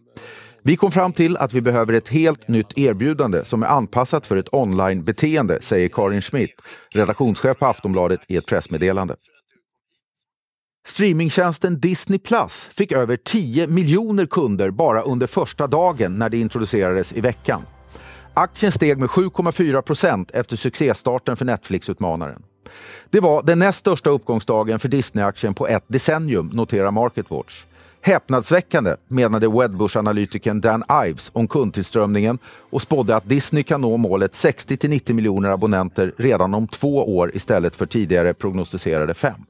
Vi 0.66 0.76
kom 0.76 0.92
fram 0.92 1.12
till 1.12 1.36
att 1.36 1.52
vi 1.52 1.60
behöver 1.60 1.92
ett 1.92 2.08
helt 2.08 2.48
nytt 2.48 2.78
erbjudande 2.78 3.44
som 3.44 3.62
är 3.62 3.66
anpassat 3.66 4.26
för 4.26 4.36
ett 4.36 4.54
online-beteende, 4.54 5.58
säger 5.62 5.88
Karin 5.88 6.22
Schmidt, 6.22 6.62
redaktionschef 6.94 7.58
på 7.58 7.66
Aftonbladet 7.66 8.20
i 8.28 8.36
ett 8.36 8.46
pressmeddelande. 8.46 9.16
Streamingtjänsten 10.86 11.80
Disney 11.80 12.18
Plus 12.18 12.68
fick 12.72 12.92
över 12.92 13.16
10 13.16 13.66
miljoner 13.66 14.26
kunder 14.26 14.70
bara 14.70 15.02
under 15.02 15.26
första 15.26 15.66
dagen 15.66 16.18
när 16.18 16.28
det 16.28 16.38
introducerades 16.38 17.12
i 17.12 17.20
veckan. 17.20 17.62
Aktien 18.34 18.72
steg 18.72 18.98
med 18.98 19.08
7,4 19.08 19.82
procent 19.82 20.30
efter 20.30 20.56
succéstarten 20.56 21.36
för 21.36 21.44
Netflix-utmanaren. 21.44 22.42
Det 23.10 23.20
var 23.20 23.42
den 23.42 23.58
näst 23.58 23.78
största 23.78 24.10
uppgångsdagen 24.10 24.78
för 24.78 24.88
Disney-aktien 24.88 25.54
på 25.54 25.68
ett 25.68 25.84
decennium, 25.88 26.46
noterar 26.46 26.90
MarketWatch. 26.90 27.64
Häpnadsväckande, 28.06 28.96
menade 29.08 29.48
Wedbush-analytikern 29.48 30.60
Dan 30.60 30.84
Ives 31.06 31.30
om 31.34 31.48
kundtillströmningen 31.48 32.38
och 32.70 32.82
spådde 32.82 33.16
att 33.16 33.28
Disney 33.28 33.62
kan 33.62 33.80
nå 33.80 33.96
målet 33.96 34.32
60-90 34.32 35.12
miljoner 35.12 35.50
abonnenter 35.50 36.12
redan 36.16 36.54
om 36.54 36.68
två 36.68 37.16
år 37.16 37.36
istället 37.36 37.76
för 37.76 37.86
tidigare 37.86 38.34
prognostiserade 38.34 39.14
fem. 39.14 39.40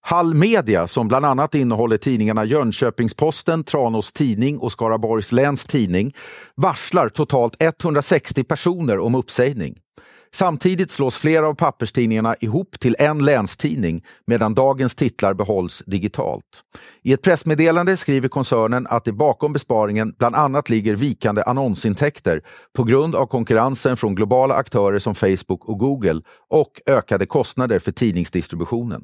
Hall 0.00 0.34
Media, 0.34 0.86
som 0.86 1.08
bland 1.08 1.26
annat 1.26 1.54
innehåller 1.54 1.96
tidningarna 1.96 2.44
Jönköpings-Posten, 2.44 3.64
Tranås 3.64 4.12
Tidning 4.12 4.58
och 4.58 4.72
Skaraborgs 4.72 5.32
Läns 5.32 5.64
Tidning, 5.64 6.14
varslar 6.54 7.08
totalt 7.08 7.56
160 7.58 8.44
personer 8.44 8.98
om 8.98 9.14
uppsägning. 9.14 9.74
Samtidigt 10.34 10.90
slås 10.90 11.16
flera 11.16 11.48
av 11.48 11.54
papperstidningarna 11.54 12.36
ihop 12.40 12.80
till 12.80 12.96
en 12.98 13.24
länstidning 13.24 14.04
medan 14.26 14.54
dagens 14.54 14.94
titlar 14.94 15.34
behålls 15.34 15.82
digitalt. 15.86 16.44
I 17.02 17.12
ett 17.12 17.22
pressmeddelande 17.22 17.96
skriver 17.96 18.28
koncernen 18.28 18.86
att 18.86 19.04
det 19.04 19.12
bakom 19.12 19.52
besparingen 19.52 20.14
bland 20.18 20.34
annat 20.34 20.70
ligger 20.70 20.94
vikande 20.94 21.42
annonsintäkter 21.42 22.42
på 22.76 22.84
grund 22.84 23.14
av 23.14 23.26
konkurrensen 23.26 23.96
från 23.96 24.14
globala 24.14 24.54
aktörer 24.54 24.98
som 24.98 25.14
Facebook 25.14 25.64
och 25.64 25.78
Google 25.78 26.20
och 26.50 26.80
ökade 26.86 27.26
kostnader 27.26 27.78
för 27.78 27.92
tidningsdistributionen. 27.92 29.02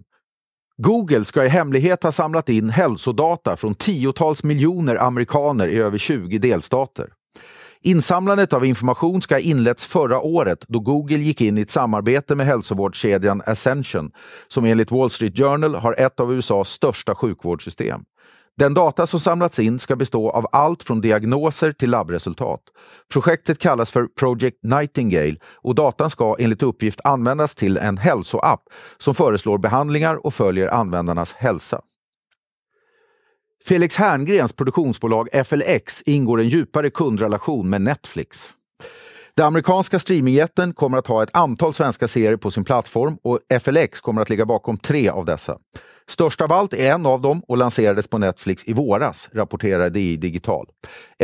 Google 0.77 1.25
ska 1.25 1.45
i 1.45 1.49
hemlighet 1.49 2.03
ha 2.03 2.13
samlat 2.13 2.49
in 2.49 2.71
hälsodata 2.71 3.57
från 3.57 3.75
tiotals 3.75 4.45
miljoner 4.45 4.97
amerikaner 4.97 5.69
i 5.69 5.77
över 5.77 5.99
20 5.99 6.39
delstater. 6.39 7.09
Insamlandet 7.83 8.53
av 8.53 8.65
information 8.65 9.23
ska 9.23 9.35
ha 9.35 9.41
inletts 9.41 9.85
förra 9.85 10.21
året 10.21 10.65
då 10.69 10.81
Google 10.81 11.19
gick 11.19 11.41
in 11.41 11.59
i 11.59 11.61
ett 11.61 11.71
samarbete 11.71 12.35
med 12.35 12.47
hälsovårdskedjan 12.47 13.43
Ascension 13.47 14.11
som 14.49 14.65
enligt 14.65 14.91
Wall 14.91 15.11
Street 15.11 15.39
Journal 15.39 15.75
har 15.75 15.95
ett 15.99 16.21
av 16.21 16.33
USAs 16.33 16.69
största 16.69 17.15
sjukvårdssystem. 17.15 18.01
Den 18.57 18.75
data 18.75 19.07
som 19.07 19.21
samlats 19.21 19.59
in 19.59 19.79
ska 19.79 19.97
bestå 19.97 20.31
av 20.31 20.47
allt 20.53 20.83
från 20.83 21.01
diagnoser 21.01 21.73
till 21.73 21.91
labbresultat. 21.91 22.61
Projektet 23.13 23.59
kallas 23.59 23.91
för 23.91 24.07
Project 24.07 24.59
Nightingale 24.63 25.37
och 25.55 25.75
datan 25.75 26.11
ska 26.11 26.37
enligt 26.39 26.63
uppgift 26.63 27.01
användas 27.05 27.55
till 27.55 27.77
en 27.77 27.99
hälsoapp 27.99 28.63
som 28.99 29.15
föreslår 29.15 29.59
behandlingar 29.59 30.27
och 30.27 30.35
följer 30.35 30.69
användarnas 30.69 31.33
hälsa. 31.33 31.81
Felix 33.65 33.97
Herngrens 33.97 34.53
produktionsbolag 34.53 35.29
FLX 35.47 36.03
ingår 36.07 36.41
en 36.41 36.49
djupare 36.49 36.91
kundrelation 36.91 37.71
med 37.71 37.83
Netflix. 37.83 38.55
Den 39.35 39.47
amerikanska 39.47 39.99
streamingjätten 39.99 40.73
kommer 40.73 40.99
att 40.99 41.07
ha 41.07 41.23
ett 41.23 41.37
antal 41.37 41.75
svenska 41.75 42.09
serier 42.09 42.37
på 42.37 42.51
sin 42.51 42.65
plattform 42.65 43.19
och 43.23 43.39
FLX 43.61 44.01
kommer 44.01 44.23
att 44.23 44.31
ligga 44.31 44.47
bakom 44.47 44.79
tre 44.79 45.09
av 45.09 45.25
dessa. 45.25 45.59
Störst 46.09 46.41
av 46.41 46.53
allt 46.53 46.75
är 46.75 46.93
en 46.93 47.07
av 47.07 47.21
dem 47.21 47.43
och 47.49 47.57
lanserades 47.57 48.09
på 48.09 48.19
Netflix 48.19 48.65
i 48.67 48.73
våras, 48.73 49.29
rapporterar 49.33 49.91
DI 49.91 50.17
Digital. 50.17 50.67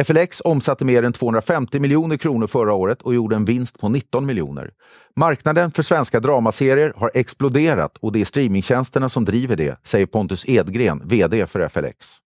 FLX 0.04 0.42
omsatte 0.44 0.84
mer 0.84 1.02
än 1.02 1.12
250 1.12 1.80
miljoner 1.80 2.16
kronor 2.16 2.46
förra 2.46 2.72
året 2.72 3.02
och 3.02 3.14
gjorde 3.14 3.36
en 3.36 3.44
vinst 3.44 3.78
på 3.78 3.88
19 3.88 4.26
miljoner. 4.26 4.70
Marknaden 5.16 5.72
för 5.72 5.82
svenska 5.82 6.20
dramaserier 6.20 6.92
har 6.96 7.10
exploderat 7.14 7.98
och 8.00 8.12
det 8.12 8.20
är 8.20 8.24
streamingtjänsterna 8.24 9.08
som 9.08 9.24
driver 9.24 9.56
det, 9.56 9.80
säger 9.82 10.06
Pontus 10.06 10.44
Edgren, 10.48 11.02
VD 11.04 11.46
för 11.46 11.68
FLX. 11.68 12.20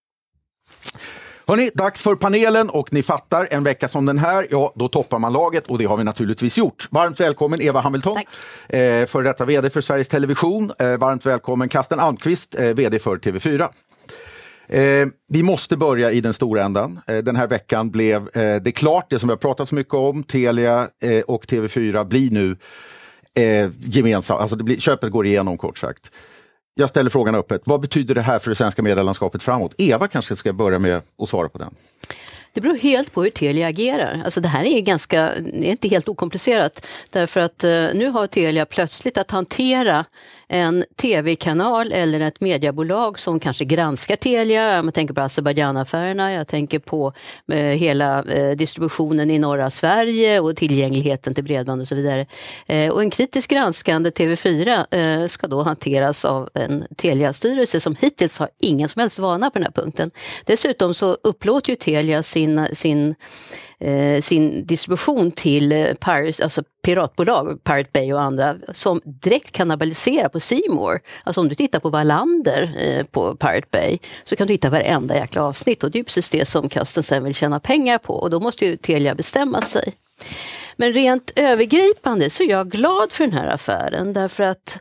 Hörrni, 1.47 1.71
dags 1.73 2.01
för 2.01 2.15
panelen 2.15 2.69
och 2.69 2.93
ni 2.93 3.03
fattar, 3.03 3.47
en 3.51 3.63
vecka 3.63 3.87
som 3.87 4.05
den 4.05 4.17
här, 4.17 4.47
ja 4.49 4.73
då 4.75 4.87
toppar 4.87 5.19
man 5.19 5.33
laget 5.33 5.67
och 5.67 5.77
det 5.77 5.85
har 5.85 5.97
vi 5.97 6.03
naturligtvis 6.03 6.57
gjort. 6.57 6.87
Varmt 6.91 7.19
välkommen 7.19 7.61
Eva 7.61 7.79
Hamilton, 7.79 8.17
eh, 8.17 9.05
för 9.05 9.23
detta 9.23 9.45
VD 9.45 9.69
för 9.69 9.81
Sveriges 9.81 10.07
Television. 10.07 10.71
Eh, 10.79 10.97
varmt 10.97 11.25
välkommen 11.25 11.69
Kasten 11.69 11.99
Almqvist, 11.99 12.55
eh, 12.55 12.65
VD 12.65 12.99
för 12.99 13.17
TV4. 13.17 13.69
Eh, 14.67 15.07
vi 15.27 15.43
måste 15.43 15.77
börja 15.77 16.11
i 16.11 16.21
den 16.21 16.33
stora 16.33 16.63
ändan. 16.63 16.99
Eh, 17.07 17.17
den 17.17 17.35
här 17.35 17.47
veckan 17.47 17.91
blev 17.91 18.29
eh, 18.37 18.55
det 18.55 18.71
klart, 18.71 19.09
det 19.09 19.19
som 19.19 19.27
vi 19.27 19.31
har 19.31 19.37
pratat 19.37 19.69
så 19.69 19.75
mycket 19.75 19.93
om, 19.93 20.23
Telia 20.23 20.87
eh, 21.01 21.21
och 21.21 21.45
TV4 21.45 22.03
blir 22.03 22.31
nu 22.31 22.57
eh, 23.33 23.69
gemensamma, 23.79 24.39
alltså 24.39 24.55
det 24.55 24.63
blir, 24.63 24.79
köpet 24.79 25.11
går 25.11 25.25
igenom 25.25 25.57
kort 25.57 25.77
sagt. 25.77 26.11
Jag 26.73 26.89
ställer 26.89 27.09
frågan 27.09 27.35
öppet. 27.35 27.61
Vad 27.65 27.81
betyder 27.81 28.15
det 28.15 28.21
här 28.21 28.39
för 28.39 28.49
det 28.49 28.55
svenska 28.55 28.81
medielandskapet 28.81 29.43
framåt? 29.43 29.75
Eva 29.77 30.07
kanske 30.07 30.35
ska 30.35 30.53
börja 30.53 30.79
med 30.79 31.01
att 31.17 31.29
svara 31.29 31.49
på 31.49 31.57
den. 31.57 31.75
Det 32.53 32.61
beror 32.61 32.77
helt 32.77 33.13
på 33.13 33.23
hur 33.23 33.29
Telia 33.29 33.67
agerar. 33.67 34.21
Alltså 34.25 34.41
det 34.41 34.47
här 34.47 34.63
är 34.63 34.81
ganska, 34.81 35.19
är 35.33 35.63
inte 35.63 35.87
helt 35.87 36.09
okomplicerat. 36.09 36.87
Därför 37.09 37.39
att 37.39 37.63
eh, 37.63 37.87
nu 37.93 38.09
har 38.09 38.27
Telia 38.27 38.65
plötsligt 38.65 39.17
att 39.17 39.31
hantera 39.31 40.05
en 40.53 40.85
tv-kanal 40.95 41.91
eller 41.91 42.19
ett 42.19 42.41
mediebolag 42.41 43.19
som 43.19 43.39
kanske 43.39 43.65
granskar 43.65 44.15
Telia. 44.15 44.75
Jag 44.75 44.93
tänker 44.93 45.13
på 45.13 45.21
Azerbajdzjan-affärerna, 45.21 46.33
jag 46.33 46.47
tänker 46.47 46.79
på 46.79 47.13
eh, 47.51 47.57
hela 47.57 48.23
eh, 48.23 48.51
distributionen 48.51 49.31
i 49.31 49.39
norra 49.39 49.69
Sverige 49.69 50.39
och 50.39 50.55
tillgängligheten 50.55 51.33
till 51.33 51.43
bredband 51.43 51.81
och 51.81 51.87
så 51.87 51.95
vidare. 51.95 52.25
Eh, 52.67 52.91
och 52.91 53.01
en 53.01 53.09
kritiskt 53.09 53.51
granskande 53.51 54.09
TV4 54.09 54.85
eh, 54.91 55.27
ska 55.27 55.47
då 55.47 55.61
hanteras 55.61 56.25
av 56.25 56.49
en 56.53 56.87
Telia-styrelse 56.95 57.79
som 57.79 57.95
hittills 57.99 58.39
har 58.39 58.49
ingen 58.59 58.89
som 58.89 58.99
helst 58.99 59.19
vana 59.19 59.49
på 59.49 59.59
den 59.59 59.65
här 59.65 59.83
punkten. 59.83 60.11
Dessutom 60.45 60.93
så 60.93 61.17
upplåter 61.23 61.69
ju 61.69 61.75
Telia 61.75 62.23
sin, 62.23 62.67
sin 62.73 63.15
Eh, 63.83 64.21
sin 64.21 64.65
distribution 64.65 65.31
till 65.31 65.71
eh, 65.71 65.93
Pirates, 65.93 66.39
alltså 66.39 66.63
piratbolag, 66.83 67.63
Pirate 67.63 67.89
Bay 67.93 68.13
och 68.13 68.21
andra, 68.21 68.55
som 68.71 69.01
direkt 69.03 69.51
kannibaliserar 69.51 70.29
på 70.29 70.39
Seymour. 70.39 70.99
Alltså 71.23 71.41
om 71.41 71.49
du 71.49 71.55
tittar 71.55 71.79
på 71.79 71.89
Wallander 71.89 72.75
eh, 72.77 73.03
på 73.05 73.35
Pirate 73.35 73.67
Bay 73.71 73.97
så 74.23 74.35
kan 74.35 74.47
du 74.47 74.53
hitta 74.53 74.69
varenda 74.69 75.15
jäkla 75.15 75.43
avsnitt 75.43 75.83
och 75.83 75.91
det 75.91 75.99
är 75.99 76.03
precis 76.03 76.29
det 76.29 76.47
som 76.47 76.69
Kasten 76.69 77.03
sen 77.03 77.23
vill 77.23 77.35
tjäna 77.35 77.59
pengar 77.59 77.97
på 77.97 78.13
och 78.13 78.29
då 78.29 78.39
måste 78.39 78.65
ju 78.65 78.77
Telia 78.77 79.15
bestämma 79.15 79.61
sig. 79.61 79.93
Men 80.75 80.93
rent 80.93 81.31
övergripande 81.35 82.29
så 82.29 82.43
är 82.43 82.49
jag 82.49 82.71
glad 82.71 83.11
för 83.11 83.23
den 83.23 83.33
här 83.33 83.47
affären 83.47 84.13
därför 84.13 84.43
att 84.43 84.79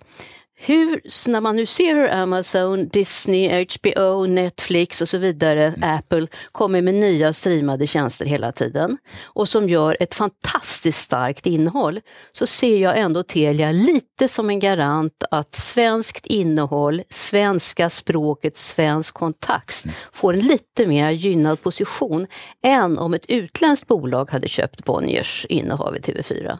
hur, 0.62 1.00
när 1.28 1.40
man 1.40 1.56
nu 1.56 1.66
ser 1.66 1.94
hur 1.94 2.10
Amazon, 2.10 2.88
Disney, 2.88 3.66
HBO, 3.70 4.26
Netflix 4.26 5.00
och 5.00 5.08
så 5.08 5.18
vidare, 5.18 5.74
Apple 5.82 6.26
kommer 6.52 6.82
med 6.82 6.94
nya 6.94 7.32
streamade 7.32 7.86
tjänster 7.86 8.24
hela 8.26 8.52
tiden 8.52 8.98
och 9.22 9.48
som 9.48 9.68
gör 9.68 9.96
ett 10.00 10.14
fantastiskt 10.14 10.98
starkt 10.98 11.46
innehåll, 11.46 12.00
så 12.32 12.46
ser 12.46 12.78
jag 12.78 12.98
ändå 12.98 13.22
Telia 13.22 13.72
lite 13.72 14.28
som 14.28 14.50
en 14.50 14.60
garant 14.60 15.22
att 15.30 15.54
svenskt 15.54 16.26
innehåll, 16.26 17.02
svenska 17.08 17.90
språket, 17.90 18.56
svensk 18.56 19.14
kontext 19.14 19.86
får 20.12 20.34
en 20.34 20.40
lite 20.40 20.86
mer 20.86 21.10
gynnad 21.10 21.62
position 21.62 22.26
än 22.62 22.98
om 22.98 23.14
ett 23.14 23.26
utländskt 23.28 23.86
bolag 23.86 24.30
hade 24.30 24.48
köpt 24.48 24.84
Bonniers 24.84 25.46
innehav 25.48 25.96
i 25.96 26.00
TV4. 26.00 26.58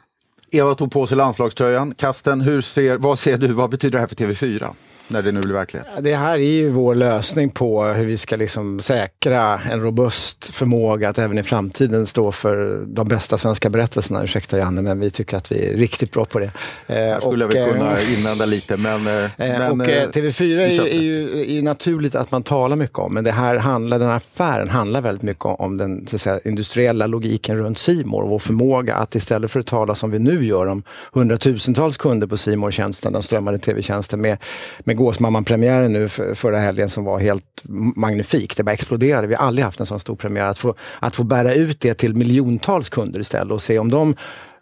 Eva 0.51 0.75
tog 0.75 0.93
på 0.93 1.07
sig 1.07 1.17
landslagströjan. 1.17 1.95
Kasten, 1.95 2.41
hur 2.41 2.61
ser, 2.61 2.97
vad 2.97 3.19
ser 3.19 3.39
du, 3.39 3.49
vad 3.49 3.71
betyder 3.71 3.93
det 3.93 4.01
här 4.01 4.07
för 4.07 4.17
TV4? 4.17 4.75
När 5.11 5.23
det 5.23 5.33
nu 5.33 5.41
blir 5.41 5.55
verklighet? 5.55 5.89
Det 6.01 6.15
här 6.15 6.39
är 6.39 6.53
ju 6.53 6.71
vår 6.71 6.95
lösning 6.95 7.51
på 7.51 7.85
hur 7.85 8.07
vi 8.07 8.17
ska 8.17 8.37
liksom 8.37 8.81
säkra 8.81 9.61
en 9.73 9.83
robust 9.83 10.45
förmåga 10.55 11.09
att 11.09 11.19
även 11.19 11.39
i 11.39 11.43
framtiden 11.43 12.07
stå 12.07 12.33
för 12.33 12.85
de 12.87 13.09
bästa 13.09 13.39
svenska 13.39 13.71
berättelserna. 13.71 14.25
Ursäkta 14.25 14.59
Janne, 14.59 14.83
men 14.83 15.01
vi 15.01 15.11
tycker 15.11 15.37
att 15.37 15.53
vi 15.53 15.67
är 15.67 15.77
riktigt 15.77 16.13
bra 16.13 16.25
på 16.25 16.39
det. 16.39 16.51
Här 16.87 17.21
skulle 17.21 17.45
och, 17.45 17.55
jag 17.55 17.67
väl 17.67 17.73
kunna 17.73 18.01
eh, 18.01 18.19
invända 18.19 18.45
lite, 18.45 18.77
men... 18.77 19.07
Eh, 19.07 19.31
men 19.37 19.81
och 19.81 19.87
TV4 19.87 20.59
är 20.59 20.87
är, 20.87 21.01
ju, 21.01 21.41
är 21.41 21.55
ju 21.55 21.63
naturligt 21.63 22.15
att 22.15 22.31
man 22.31 22.43
talar 22.43 22.77
mycket 22.77 22.99
om, 22.99 23.15
men 23.15 23.25
det 23.25 23.31
här 23.31 23.57
handlar, 23.57 23.99
den 23.99 24.09
här 24.09 24.17
affären 24.17 24.69
handlar 24.69 25.01
väldigt 25.01 25.23
mycket 25.23 25.45
om 25.45 25.77
den 25.77 26.07
säga, 26.07 26.41
industriella 26.45 27.07
logiken 27.07 27.59
runt 27.59 27.79
Simor 27.79 28.31
vår 28.31 28.39
förmåga 28.39 28.95
att 28.95 29.15
istället 29.15 29.51
för 29.51 29.61
att 29.61 29.67
tala 29.67 29.95
som 29.95 30.11
vi 30.11 30.19
nu 30.19 30.45
gör 30.45 30.67
om 30.67 30.83
hundratusentals 31.13 31.97
kunder 31.97 32.27
på 32.27 32.37
simor 32.37 32.71
tjänsten 32.71 33.13
den 33.13 33.23
strömmade 33.23 33.59
tv-tjänsten 33.59 34.21
med, 34.21 34.39
med 34.81 34.97
Gåsmamman-premiären 35.01 35.93
nu 35.93 36.09
för, 36.09 36.35
förra 36.35 36.59
helgen 36.59 36.91
som 36.91 37.05
var 37.05 37.19
helt 37.19 37.63
magnifik. 37.97 38.57
Det 38.57 38.63
bara 38.63 38.73
exploderade. 38.73 39.27
Vi 39.27 39.35
har 39.35 39.47
aldrig 39.47 39.65
haft 39.65 39.81
en 39.81 39.87
sån 39.87 40.01
stor 40.01 40.17
premiär. 40.17 40.45
Att 40.45 40.59
få, 40.59 40.75
att 41.01 41.17
få 41.17 41.25
bära 41.25 41.55
ut 41.55 41.81
det 41.81 41.95
till 41.95 42.15
miljontals 42.15 42.89
kunder 42.89 43.21
istället 43.21 43.53
och 43.53 43.63
se 43.63 43.79
om 43.79 43.91
de 43.91 44.15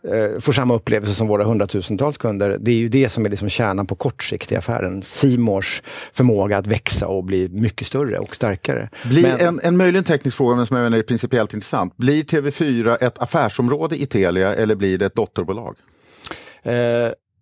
eh, 0.09 0.40
får 0.40 0.53
samma 0.53 0.74
upplevelse 0.74 1.14
som 1.14 1.27
våra 1.27 1.44
hundratusentals 1.44 2.18
kunder. 2.18 2.57
Det 2.61 2.70
är 2.70 2.77
ju 2.77 2.88
det 2.88 3.09
som 3.09 3.27
är 3.27 3.31
liksom 3.31 3.48
kärnan 3.48 3.87
på 3.87 3.94
kort 3.94 4.22
sikt 4.22 4.53
i 4.53 4.57
affären. 4.57 5.03
Simors 5.03 5.83
förmåga 6.12 6.59
att 6.59 6.66
växa 6.66 7.07
och 7.07 7.24
bli 7.24 7.48
mycket 7.48 7.87
större 7.87 8.18
och 8.18 8.37
starkare. 8.37 8.88
Blir 9.05 9.22
men, 9.22 9.40
en, 9.40 9.61
en 9.62 9.77
möjligen 9.77 10.05
teknisk 10.05 10.37
fråga, 10.37 10.57
men 10.57 10.66
som 10.66 10.77
jag 10.77 10.85
menar 10.85 10.98
är 10.98 11.03
principiellt 11.03 11.55
intressant. 11.55 11.96
Blir 11.96 12.24
TV4 12.24 12.96
ett 13.01 13.18
affärsområde 13.18 14.03
i 14.03 14.07
Telia 14.07 14.55
eller 14.55 14.74
blir 14.74 14.98
det 14.98 15.07
ett 15.07 15.14
dotterbolag? 15.14 15.77
Eh, 16.62 16.74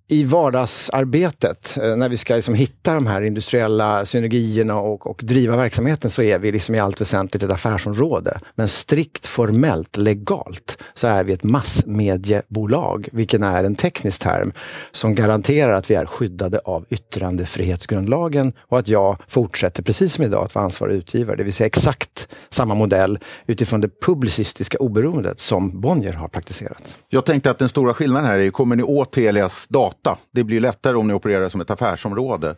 i 0.09 0.25
vardagsarbetet, 0.25 1.79
eh, 1.83 1.97
när 1.97 2.09
vi 2.09 2.16
ska 2.16 2.37
liksom 2.37 2.55
hitta 2.55 2.95
de 2.95 3.07
här 3.07 3.23
industriella 3.23 4.07
synergierna 4.07 4.81
och, 4.81 5.07
och, 5.07 5.21
driva 5.25 5.57
verksamheten 5.57 6.11
så 6.11 6.23
är 6.23 6.38
vi 6.38 6.53
liksom 6.53 6.75
i 6.75 6.79
allt 6.79 7.01
väsentligt 7.01 7.42
ett 7.42 7.51
affärsområde. 7.51 8.38
Men 8.55 8.69
strikt 8.69 9.27
formellt, 9.27 9.97
legalt, 9.97 10.79
så 10.95 11.07
är 11.07 11.25
vi 11.25 11.33
ett 11.33 11.42
massmediebolag, 11.42 13.09
vilken 13.12 13.42
är 13.42 13.64
en 13.64 13.75
teknisk 13.75 14.23
term 14.23 14.53
som 14.92 15.14
garanterar 15.14 15.73
att 15.73 15.90
vi 15.90 15.95
är 15.95 16.07
skyddade 16.07 16.59
av 16.64 16.87
yttrandefrihetsgrundlagen 16.90 18.53
och 18.69 18.79
att 18.79 18.88
jag 18.88 19.19
fortsätter 19.29 19.83
precis 19.83 20.14
som 20.14 20.25
idag 20.25 20.45
att 20.45 20.55
vara 20.55 20.64
ansvarig 20.64 20.95
utgivare. 20.95 21.37
Det 21.37 21.45
vill 21.45 21.53
säga 21.53 21.66
exakt 21.66 22.29
samma 22.51 22.75
modell 22.75 23.19
utifrån 23.47 23.81
det 23.81 24.01
publicistiska 24.01 24.79
oberoendet 24.79 25.40
som 25.40 25.81
Bonnier 25.81 26.12
har 26.12 26.29
praktiserat. 26.29 26.97
Jag 27.09 27.25
tänkte 27.25 27.51
att 27.51 27.59
den 27.59 27.69
stora 27.69 27.95
skillnaden 27.95 28.31
här 28.31 28.38
är, 28.38 28.51
kommer 28.51 28.77
ni 28.77 28.83
åt 28.83 29.12
Telias 29.12 29.66
data 29.69 29.95
data. 30.07 30.21
Det 30.31 30.45
blir 30.45 30.61
lättare 30.61 30.97
om 30.97 31.09
ni 31.09 31.14
opererar 31.14 31.49
som 31.49 31.61
ett 31.61 31.71
affärsområde. 31.71 32.57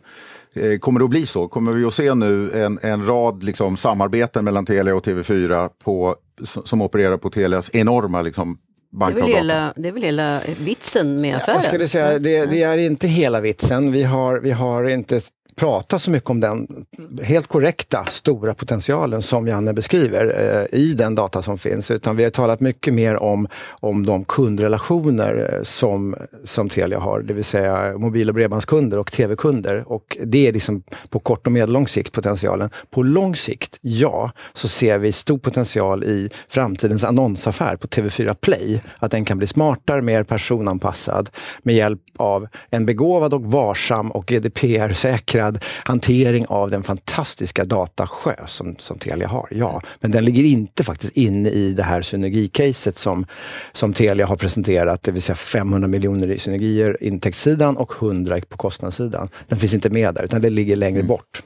Eh, 0.55 0.79
kommer 0.79 0.99
det 0.99 1.03
att 1.03 1.09
bli 1.09 1.25
så? 1.25 1.47
Kommer 1.47 1.71
vi 1.71 1.85
att 1.85 1.93
se 1.93 2.13
nu 2.13 2.61
en, 2.63 2.79
en 2.81 3.05
rad 3.05 3.43
liksom, 3.43 3.77
samarbeten 3.77 4.45
mellan 4.45 4.65
Telia 4.65 4.95
och 4.95 5.05
TV4 5.05 5.69
på, 5.83 6.15
som 6.43 6.81
opererar 6.81 7.17
på 7.17 7.29
Telias 7.29 7.69
enorma 7.73 8.21
liksom, 8.21 8.57
det, 8.91 9.21
är 9.21 9.27
hela, 9.27 9.73
det 9.75 9.87
är 9.87 9.91
väl 9.91 10.03
hela 10.03 10.39
vitsen 10.59 11.21
med 11.21 11.35
affären? 11.35 11.55
Jag 11.55 11.63
skulle 11.63 11.87
säga 11.87 12.19
det, 12.19 12.45
det 12.45 12.63
är 12.63 12.77
inte 12.77 13.07
hela 13.07 13.41
vitsen. 13.41 13.91
Vi 13.91 14.03
har, 14.03 14.39
vi 14.39 14.51
har 14.51 14.89
inte 14.89 15.21
prata 15.59 15.99
så 15.99 16.11
mycket 16.11 16.29
om 16.29 16.39
den 16.39 16.85
helt 17.23 17.47
korrekta 17.47 18.05
stora 18.05 18.53
potentialen 18.53 19.21
som 19.21 19.47
Janne 19.47 19.73
beskriver 19.73 20.25
eh, 20.71 20.79
i 20.79 20.93
den 20.93 21.15
data 21.15 21.41
som 21.41 21.57
finns. 21.57 21.91
Utan 21.91 22.15
vi 22.15 22.23
har 22.23 22.31
talat 22.31 22.59
mycket 22.59 22.93
mer 22.93 23.15
om, 23.15 23.47
om 23.69 24.05
de 24.05 24.25
kundrelationer 24.25 25.53
eh, 25.53 25.63
som, 25.63 26.15
som 26.43 26.69
Telia 26.69 26.99
har. 26.99 27.21
Det 27.21 27.33
vill 27.33 27.43
säga 27.43 27.97
mobil 27.97 28.29
och 28.29 28.35
bredbandskunder 28.35 28.99
och 28.99 29.11
tv-kunder. 29.11 29.83
Och 29.87 30.17
det 30.25 30.47
är 30.47 30.53
liksom 30.53 30.83
på 31.09 31.19
kort 31.19 31.47
och 31.47 31.53
medellång 31.53 31.87
sikt 31.87 32.13
potentialen. 32.13 32.69
På 32.89 33.03
lång 33.03 33.35
sikt, 33.35 33.77
ja, 33.81 34.31
så 34.53 34.67
ser 34.67 34.97
vi 34.97 35.11
stor 35.11 35.37
potential 35.37 36.03
i 36.03 36.29
framtidens 36.49 37.03
annonsaffär 37.03 37.75
på 37.75 37.87
TV4 37.87 38.33
Play. 38.33 38.81
Att 38.99 39.11
den 39.11 39.25
kan 39.25 39.37
bli 39.37 39.47
smartare, 39.47 40.01
mer 40.01 40.23
personanpassad 40.23 41.29
med 41.63 41.75
hjälp 41.75 42.01
av 42.17 42.47
en 42.69 42.85
begåvad 42.85 43.33
och 43.33 43.43
varsam 43.43 44.11
och 44.11 44.25
GDPR-säkrad 44.25 45.48
hantering 45.83 46.45
av 46.47 46.69
den 46.69 46.83
fantastiska 46.83 47.63
datasjö 47.63 48.35
som, 48.47 48.75
som 48.79 48.97
Telia 48.97 49.27
har. 49.27 49.47
Ja, 49.51 49.81
men 49.99 50.11
den 50.11 50.25
ligger 50.25 50.43
inte 50.43 50.83
faktiskt 50.83 51.17
inne 51.17 51.49
i 51.49 51.73
det 51.73 51.83
här 51.83 52.01
synergicaset 52.01 52.97
som, 52.97 53.25
som 53.71 53.93
Telia 53.93 54.25
har 54.25 54.35
presenterat, 54.35 55.03
det 55.03 55.11
vill 55.11 55.21
säga 55.21 55.35
500 55.35 55.87
miljoner 55.87 56.31
i 56.31 56.39
synergier 56.39 57.03
intäktssidan 57.03 57.77
och 57.77 57.93
100 58.01 58.37
på 58.49 58.57
kostnadssidan. 58.57 59.29
Den 59.47 59.59
finns 59.59 59.73
inte 59.73 59.89
med 59.89 60.15
där, 60.15 60.23
utan 60.23 60.41
det 60.41 60.49
ligger 60.49 60.75
längre 60.75 61.03
bort. 61.03 61.43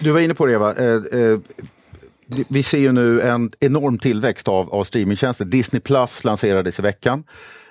Du 0.00 0.10
var 0.10 0.20
inne 0.20 0.34
på 0.34 0.46
det 0.46 0.52
Eva. 0.52 0.74
Eh, 0.74 1.20
eh, 1.20 1.38
vi 2.48 2.62
ser 2.62 2.78
ju 2.78 2.92
nu 2.92 3.20
en 3.20 3.50
enorm 3.60 3.98
tillväxt 3.98 4.48
av, 4.48 4.74
av 4.74 4.84
streamingtjänster. 4.84 5.44
Disney 5.44 5.80
Plus 5.80 6.24
lanserades 6.24 6.78
i 6.78 6.82
veckan. 6.82 7.24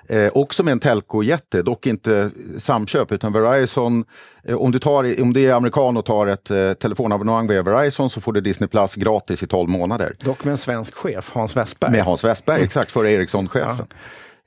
Eh, 0.08 0.32
också 0.34 0.64
med 0.64 0.72
en 0.72 0.80
telco-jätte, 0.80 1.62
dock 1.62 1.88
inte 1.88 2.32
samköp 2.58 3.12
utan 3.12 3.34
Verizon. 3.34 4.06
Eh, 4.44 4.56
om, 4.56 4.72
du 4.72 4.80
tar, 4.80 5.22
om 5.22 5.34
det 5.34 5.46
är 5.46 5.54
amerikan 5.54 5.98
och 5.98 6.06
tar 6.06 6.28
ett 6.28 6.52
eh, 6.52 6.74
telefonabonnemang 6.74 7.48
via 7.48 7.64
Verizon 7.64 8.10
så 8.10 8.22
får 8.22 8.34
du 8.34 8.42
Disney 8.42 8.68
Plus 8.68 8.96
gratis 8.96 9.44
i 9.44 9.48
12 9.48 9.70
månader. 9.70 10.16
Dock 10.20 10.44
med 10.44 10.52
en 10.52 10.58
svensk 10.58 10.96
chef, 10.96 11.32
Hans 11.34 11.58
Westberg. 11.58 11.92
Med 11.92 12.04
Hans 12.04 12.24
Westberg, 12.24 12.64
exakt, 12.64 12.92
före 12.92 13.12
Ericsson-chefen. 13.12 13.88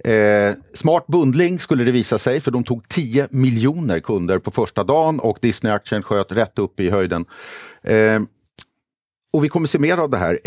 Eh, 0.04 0.54
smart 0.74 1.06
bundling 1.06 1.60
skulle 1.60 1.84
det 1.84 1.92
visa 1.92 2.18
sig 2.18 2.40
för 2.40 2.50
de 2.50 2.64
tog 2.64 2.88
10 2.88 3.28
miljoner 3.30 4.00
kunder 4.00 4.38
på 4.38 4.50
första 4.50 4.84
dagen 4.84 5.20
och 5.20 5.38
Disney-aktien 5.42 6.02
sköt 6.02 6.32
rätt 6.32 6.58
upp 6.58 6.80
i 6.80 6.90
höjden. 6.90 7.24
Eh, 7.82 8.20
och 9.32 9.44
vi 9.44 9.48
kommer 9.48 9.66
se 9.66 9.78
mer 9.78 9.98
av 9.98 10.10
det 10.10 10.16
här. 10.16 10.38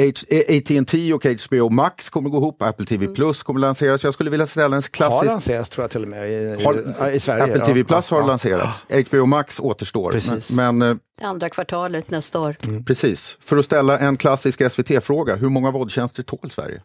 AT&T 0.58 1.13
och 1.13 1.26
HBO 1.26 1.70
Max 1.70 2.10
kommer 2.10 2.30
gå 2.30 2.38
ihop, 2.38 2.62
Apple 2.62 2.86
TV 2.86 3.08
Plus 3.08 3.44
kommer 3.44 3.60
lanseras. 3.60 4.04
Jag 4.04 4.13
skulle 4.13 4.30
vilja 4.30 4.48
ställa 4.48 4.76
en 4.76 4.82
klassisk... 4.82 5.20
Har 5.20 5.26
lanserats 5.26 5.70
tror 5.70 5.84
jag 5.84 5.91
till 5.91 6.04
och 6.04 6.08
med 6.10 6.30
i, 6.32 6.63
Har, 6.63 7.10
i, 7.12 7.20
Sverige. 7.20 7.44
Apple 7.44 7.65
TV 7.65 7.80
ja. 7.80 7.86
Plus 7.86 8.10
har 8.10 8.20
Ja. 8.22 8.28
lanserats. 8.28 8.86
HBO 9.10 9.26
Max 9.26 9.60
återstår. 9.60 10.12
Precis. 10.12 10.52
Men, 10.52 10.78
men 10.78 11.00
Andra 11.22 11.50
kvartalet 11.50 12.10
nästa 12.12 12.39
år. 12.39 12.56
eh, 12.67 12.84
precis, 12.84 13.38
för 13.41 13.58
att 13.58 13.65
ställa 13.65 14.00
en 14.00 14.17
klassisk 14.17 14.72
SVT-fråga. 14.72 15.36
Hur 15.36 15.50
många 15.50 15.72
våldtjänster 15.72 16.24
tål 16.24 16.52
Sverige? 16.52 16.82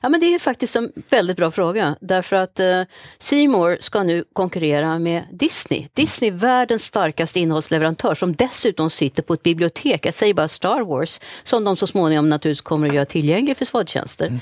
Ja, 0.00 0.08
men 0.08 0.20
det 0.20 0.34
är 0.34 0.38
faktiskt 0.38 0.76
en 0.76 0.92
väldigt 1.10 1.36
bra 1.36 1.50
fråga 1.50 1.96
därför 2.00 2.36
att 2.36 2.60
eh, 2.60 2.82
Seymour 3.18 3.78
ska 3.80 4.02
nu 4.02 4.24
konkurrera 4.32 4.98
med 4.98 5.24
Disney. 5.32 5.88
Disney, 5.94 6.30
världens 6.30 6.84
starkaste 6.84 7.40
innehållsleverantör 7.40 8.14
som 8.14 8.36
dessutom 8.36 8.90
sitter 8.90 9.22
på 9.22 9.34
ett 9.34 9.42
bibliotek, 9.42 10.06
jag 10.06 10.14
säger 10.14 10.34
bara 10.34 10.48
Star 10.48 10.80
Wars, 10.80 11.20
som 11.42 11.64
de 11.64 11.76
så 11.76 11.86
småningom 11.86 12.28
naturligtvis 12.28 12.60
kommer 12.60 12.88
att 12.88 12.94
göra 12.94 13.04
tillgänglig 13.04 13.56
för 13.56 13.64
svadtjänster. 13.64 14.40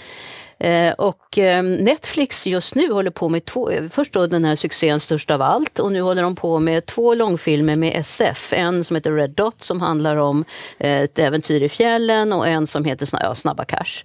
Eh, 0.60 0.92
och 0.92 1.38
eh, 1.38 1.62
Netflix 1.62 2.46
just 2.46 2.74
nu 2.74 2.92
håller 2.92 3.10
på 3.10 3.28
med 3.28 3.44
två, 3.44 3.70
eh, 3.70 3.88
först 3.88 4.12
då 4.12 4.26
den 4.26 4.44
här 4.44 4.56
succén 4.56 5.00
Störst 5.00 5.30
av 5.30 5.42
allt 5.42 5.78
och 5.78 5.92
nu 5.92 6.00
håller 6.00 6.22
de 6.22 6.36
på 6.36 6.58
med 6.58 6.86
två 6.86 7.14
långfilmer 7.14 7.76
med 7.76 7.96
SF. 7.96 8.52
En 8.52 8.84
som 8.84 8.96
heter 8.96 9.12
Red 9.12 9.30
Dot 9.30 9.62
som 9.62 9.80
handlar 9.80 10.16
om 10.16 10.44
eh, 10.78 11.00
ett 11.00 11.18
äventyr 11.18 11.62
i 11.62 11.68
fjällen 11.68 12.32
och 12.32 12.48
en 12.48 12.66
som 12.66 12.84
heter 12.84 13.08
ja, 13.12 13.34
Snabba 13.34 13.64
Cash. 13.64 14.04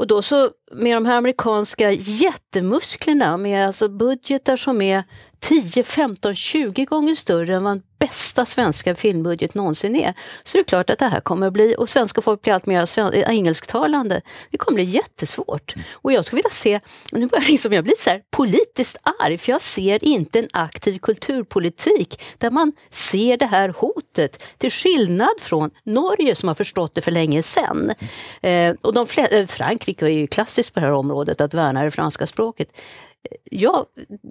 Och 0.00 0.06
då 0.06 0.22
så 0.22 0.50
med 0.72 0.96
de 0.96 1.06
här 1.06 1.18
amerikanska 1.18 1.92
jättemusklerna 1.92 3.36
med 3.36 3.66
alltså 3.66 3.88
budgetar 3.88 4.56
som 4.56 4.82
är 4.82 5.04
10, 5.40 5.82
15, 5.84 6.34
20 6.34 6.84
gånger 6.84 7.14
större 7.14 7.54
än 7.54 7.64
vad 7.64 7.72
den 7.72 7.82
bästa 7.98 8.46
svenska 8.46 8.94
filmbudget 8.94 9.54
någonsin 9.54 9.96
är. 9.96 10.14
Så 10.44 10.58
det 10.58 10.62
är 10.62 10.64
klart 10.64 10.90
att 10.90 10.98
det 10.98 11.06
här 11.06 11.20
kommer 11.20 11.46
att 11.46 11.52
bli, 11.52 11.74
och 11.78 11.88
svenska 11.88 12.20
folk 12.20 12.42
blir 12.42 12.54
allt 12.54 12.66
mer 12.66 12.98
eh, 12.98 13.30
engelsktalande, 13.30 14.20
det 14.50 14.58
kommer 14.58 14.74
bli 14.74 14.84
jättesvårt. 14.84 15.74
Och 15.92 16.12
jag 16.12 16.24
skulle 16.24 16.38
vilja 16.38 16.50
se, 16.50 16.80
nu 17.12 17.26
börjar 17.26 17.42
jag 17.42 17.50
liksom, 17.50 17.72
jag 17.72 17.84
bli 17.84 17.92
så 17.98 18.10
här 18.10 18.22
politiskt 18.30 18.96
arg, 19.20 19.38
för 19.38 19.52
jag 19.52 19.60
ser 19.60 20.04
inte 20.04 20.38
en 20.38 20.48
aktiv 20.52 20.98
kulturpolitik 20.98 22.22
där 22.38 22.50
man 22.50 22.72
ser 22.90 23.36
det 23.36 23.46
här 23.46 23.68
hotet, 23.68 24.42
till 24.58 24.70
skillnad 24.70 25.40
från 25.40 25.70
Norge 25.84 26.34
som 26.34 26.48
har 26.48 26.54
förstått 26.54 26.94
det 26.94 27.00
för 27.00 27.10
länge 27.10 27.42
sedan. 27.42 27.92
Eh, 28.42 28.74
och 28.80 28.94
de 28.94 29.06
eh, 29.16 29.46
Frankrike 29.46 30.06
är 30.06 30.10
ju 30.10 30.26
klassiskt 30.26 30.74
på 30.74 30.80
det 30.80 30.86
här 30.86 30.92
området, 30.92 31.40
att 31.40 31.54
värna 31.54 31.84
det 31.84 31.90
franska 31.90 32.26
språket. 32.26 32.68
Ja, 33.50 33.86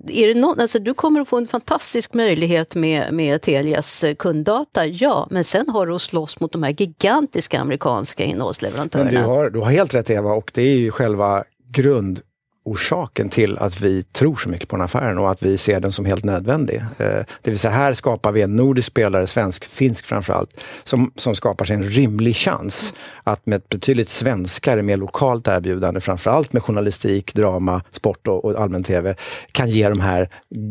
är 0.07 0.27
det 0.33 0.39
någon, 0.39 0.59
alltså 0.59 0.79
du 0.79 0.93
kommer 0.93 1.21
att 1.21 1.27
få 1.27 1.37
en 1.37 1.47
fantastisk 1.47 2.13
möjlighet 2.13 2.75
med, 2.75 3.13
med 3.13 3.41
Telias 3.41 4.03
eh, 4.03 4.15
kunddata, 4.15 4.85
ja, 4.85 5.27
men 5.31 5.43
sen 5.43 5.69
har 5.69 5.87
du 5.87 5.95
att 5.95 6.01
slåss 6.01 6.39
mot 6.39 6.51
de 6.51 6.63
här 6.63 6.71
gigantiska 6.71 7.59
amerikanska 7.59 8.23
Men 8.23 8.31
innehållsleverantörerna. 8.31 9.11
du 9.11 9.17
har, 9.17 9.49
du 9.49 9.59
har 9.59 9.71
helt 9.71 9.93
rätt 9.93 10.09
Eva 10.09 10.31
och 10.31 10.51
det 10.53 10.61
är 10.61 10.75
ju 10.75 10.91
själva 10.91 11.43
grund 11.71 12.21
orsaken 12.69 13.29
till 13.29 13.57
att 13.57 13.81
vi 13.81 14.03
tror 14.03 14.35
så 14.35 14.49
mycket 14.49 14.67
på 14.67 14.75
den 14.75 14.85
affären 14.85 15.17
och 15.17 15.31
att 15.31 15.43
vi 15.43 15.57
ser 15.57 15.79
den 15.79 15.91
som 15.91 16.05
helt 16.05 16.23
nödvändig. 16.23 16.75
Eh, 16.77 17.25
det 17.41 17.51
vill 17.51 17.59
säga 17.59 17.73
här 17.73 17.93
skapar 17.93 18.31
vi 18.31 18.41
en 18.41 18.55
nordisk 18.55 18.87
spelare, 18.87 19.27
svensk, 19.27 19.65
finsk 19.65 20.05
framförallt, 20.05 20.61
som, 20.83 21.11
som 21.15 21.35
skapar 21.35 21.65
sig 21.65 21.75
en 21.75 21.83
rimlig 21.83 22.35
chans 22.35 22.93
att 23.23 23.45
med 23.45 23.57
ett 23.57 23.69
betydligt 23.69 24.09
svenskare, 24.09 24.81
mer 24.81 24.97
lokalt 24.97 25.47
erbjudande, 25.47 26.01
framförallt 26.01 26.53
med 26.53 26.63
journalistik, 26.63 27.33
drama, 27.33 27.81
sport 27.91 28.27
och, 28.27 28.45
och 28.45 28.61
allmän 28.61 28.83
tv, 28.83 29.15
kan 29.51 29.69
ge 29.69 29.89
de 29.89 29.99
här 29.99 30.29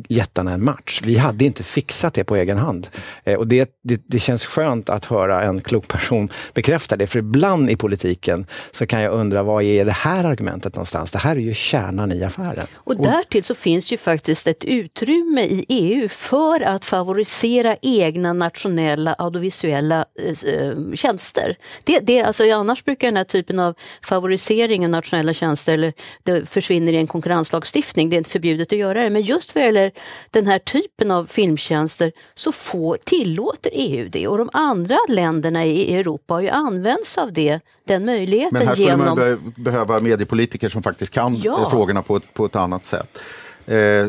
jättarna 0.09 0.53
en 0.53 0.65
match. 0.65 1.01
Vi 1.05 1.17
hade 1.17 1.45
inte 1.45 1.63
fixat 1.63 2.15
det 2.15 2.25
på 2.25 2.37
egen 2.37 2.59
hand. 2.59 2.89
Eh, 3.25 3.39
och 3.39 3.47
det, 3.47 3.71
det, 3.85 4.03
det 4.07 4.19
känns 4.19 4.45
skönt 4.47 4.89
att 4.89 5.05
höra 5.05 5.43
en 5.43 5.61
klok 5.61 5.89
person 5.89 6.29
bekräfta 6.55 6.97
det, 6.97 7.07
för 7.07 7.19
ibland 7.19 7.71
i 7.71 7.77
politiken 7.77 8.47
så 8.71 8.87
kan 8.87 9.01
jag 9.01 9.13
undra, 9.13 9.43
vad 9.43 9.63
är 9.63 9.85
det 9.85 9.93
här 9.93 10.25
argumentet 10.25 10.75
någonstans? 10.75 11.11
Det 11.11 11.19
här 11.19 11.37
är 11.37 11.41
ju 11.41 11.55
kärnan 11.55 11.88
i 12.13 12.25
affären. 12.25 12.67
Och 12.77 12.97
därtill 12.97 13.45
så 13.45 13.55
finns 13.55 13.93
ju 13.93 13.97
faktiskt 13.97 14.47
ett 14.47 14.65
utrymme 14.65 15.43
i 15.43 15.65
EU 15.69 16.09
för 16.09 16.61
att 16.61 16.85
favorisera 16.85 17.77
egna 17.83 18.33
nationella 18.33 19.15
audiovisuella 19.15 20.05
eh, 20.19 20.55
eh, 20.55 20.75
tjänster. 20.95 21.57
Det, 21.85 21.99
det, 21.99 22.23
alltså, 22.23 22.45
annars 22.53 22.85
brukar 22.85 23.09
den 23.09 23.17
här 23.17 23.25
typen 23.25 23.61
av 23.61 23.75
favorisering 24.03 24.85
av 24.85 24.91
nationella 24.91 25.33
tjänster 25.33 25.75
eller 25.75 25.93
det 26.23 26.49
försvinner 26.49 26.93
i 26.93 26.97
en 26.97 27.07
konkurrenslagstiftning, 27.07 28.11
det 28.11 28.17
är 28.17 28.19
inte 28.19 28.31
förbjudet 28.31 28.73
att 28.73 28.79
göra 28.79 29.03
det. 29.03 29.11
Men 29.11 29.23
just 29.23 29.55
vad 29.55 29.65
gäller 29.65 29.93
den 30.31 30.47
här 30.47 30.59
typen 30.59 31.11
av 31.11 31.27
filmtjänster 31.27 32.13
så 32.35 32.53
får, 32.53 32.99
tillåter 33.05 33.71
EU 33.75 34.09
det 34.09 34.29
och 34.29 34.39
de 34.39 34.51
andra 34.53 34.97
länderna 35.09 35.67
i 35.67 35.95
Europa 35.95 36.35
har 36.35 36.41
ju 36.41 36.49
använt 36.49 37.07
sig 37.07 37.23
av 37.23 37.33
det, 37.33 37.61
den 37.87 38.05
möjligheten 38.05 38.59
Men 38.59 38.67
här 38.67 38.75
skulle 38.75 38.89
genom... 38.89 39.07
man 39.07 39.17
be 39.17 39.39
behöva 39.57 40.01
mediepolitiker 40.01 40.69
som 40.69 40.83
faktiskt 40.83 41.13
kan 41.13 41.37
Ja 41.37 41.59
frågorna 41.79 42.03
på 42.03 42.17
ett, 42.17 42.35
på 42.35 42.45
ett 42.45 42.57
annat 42.57 42.85
sätt. 42.85 43.19
Eh, 43.67 44.07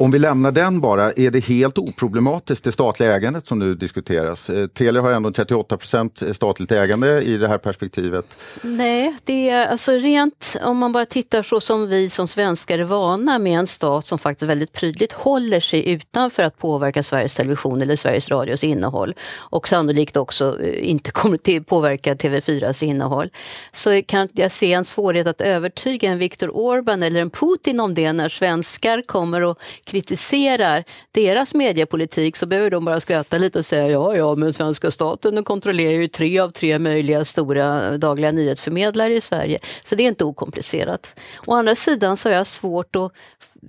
om 0.00 0.10
vi 0.10 0.18
lämnar 0.18 0.52
den 0.52 0.80
bara, 0.80 1.12
är 1.12 1.30
det 1.30 1.44
helt 1.44 1.78
oproblematiskt 1.78 2.64
det 2.64 2.72
statliga 2.72 3.16
ägandet 3.16 3.46
som 3.46 3.58
nu 3.58 3.74
diskuteras? 3.74 4.50
Eh, 4.50 4.66
Telia 4.66 5.02
har 5.02 5.10
ändå 5.10 5.30
38 5.30 5.76
procent 5.76 6.22
statligt 6.32 6.72
ägande 6.72 7.22
i 7.22 7.36
det 7.36 7.48
här 7.48 7.58
perspektivet. 7.58 8.38
Nej, 8.62 9.16
det 9.24 9.50
är 9.50 9.66
alltså 9.66 9.92
rent 9.92 10.56
om 10.62 10.78
man 10.78 10.92
bara 10.92 11.06
tittar 11.06 11.42
så 11.42 11.60
som 11.60 11.88
vi 11.88 12.10
som 12.10 12.28
svenskar 12.28 12.78
är 12.78 12.84
vana 12.84 13.38
med 13.38 13.58
en 13.58 13.66
stat 13.66 14.06
som 14.06 14.18
faktiskt 14.18 14.50
väldigt 14.50 14.72
prydligt 14.72 15.12
håller 15.12 15.60
sig 15.60 15.88
utanför 15.88 16.42
att 16.42 16.58
påverka 16.58 17.02
Sveriges 17.02 17.34
Television 17.34 17.82
eller 17.82 17.96
Sveriges 17.96 18.30
Radios 18.30 18.64
innehåll 18.64 19.14
och 19.36 19.68
sannolikt 19.68 20.16
också 20.16 20.60
eh, 20.60 20.90
inte 20.90 21.10
kommer 21.10 21.36
till 21.36 21.64
påverka 21.64 22.14
TV4s 22.14 22.84
innehåll. 22.84 23.30
Så 23.72 24.02
kan 24.06 24.28
jag 24.32 24.50
se 24.50 24.72
en 24.72 24.84
svårighet 24.84 25.26
att 25.26 25.40
övertyga 25.40 26.10
en 26.10 26.18
Viktor 26.18 26.48
Orbán 26.48 27.06
eller 27.06 27.20
en 27.20 27.30
Putin 27.30 27.80
om 27.80 27.94
det 27.94 28.12
när 28.12 28.28
svenskar 28.28 29.02
kommer 29.06 29.40
och 29.40 29.58
kritiserar 29.90 30.84
deras 31.10 31.54
mediepolitik 31.54 32.36
så 32.36 32.46
behöver 32.46 32.70
de 32.70 32.84
bara 32.84 33.00
skratta 33.00 33.38
lite 33.38 33.58
och 33.58 33.66
säga 33.66 33.88
ja, 33.88 34.16
ja, 34.16 34.34
men 34.34 34.52
svenska 34.52 34.90
staten 34.90 35.44
kontrollerar 35.44 35.92
ju 35.92 36.08
tre 36.08 36.38
av 36.38 36.50
tre 36.50 36.78
möjliga 36.78 37.24
stora 37.24 37.96
dagliga 37.96 38.32
nyhetsförmedlare 38.32 39.14
i 39.14 39.20
Sverige. 39.20 39.58
Så 39.84 39.94
det 39.94 40.02
är 40.02 40.08
inte 40.08 40.24
okomplicerat. 40.24 41.14
Å 41.46 41.54
andra 41.54 41.74
sidan 41.74 42.16
så 42.16 42.28
har 42.28 42.36
jag 42.36 42.46
svårt 42.46 42.96
att 42.96 43.12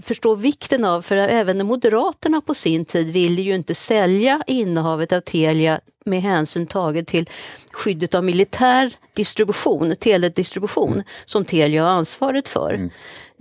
förstå 0.03 0.35
vikten 0.35 0.85
av, 0.85 1.01
för 1.01 1.15
även 1.15 1.65
Moderaterna 1.65 2.41
på 2.41 2.53
sin 2.53 2.85
tid 2.85 3.13
ville 3.13 3.41
ju 3.41 3.55
inte 3.55 3.75
sälja 3.75 4.41
innehavet 4.47 5.13
av 5.13 5.19
Telia 5.19 5.79
med 6.05 6.21
hänsyn 6.21 6.67
taget 6.67 7.07
till 7.07 7.29
skyddet 7.71 8.15
av 8.15 8.23
militär 8.23 8.91
distribution, 9.13 9.95
teledistribution, 9.95 10.93
mm. 10.93 11.03
som 11.25 11.45
Telia 11.45 11.83
har 11.83 11.89
ansvaret 11.89 12.47
för. 12.47 12.73
Mm. 12.73 12.89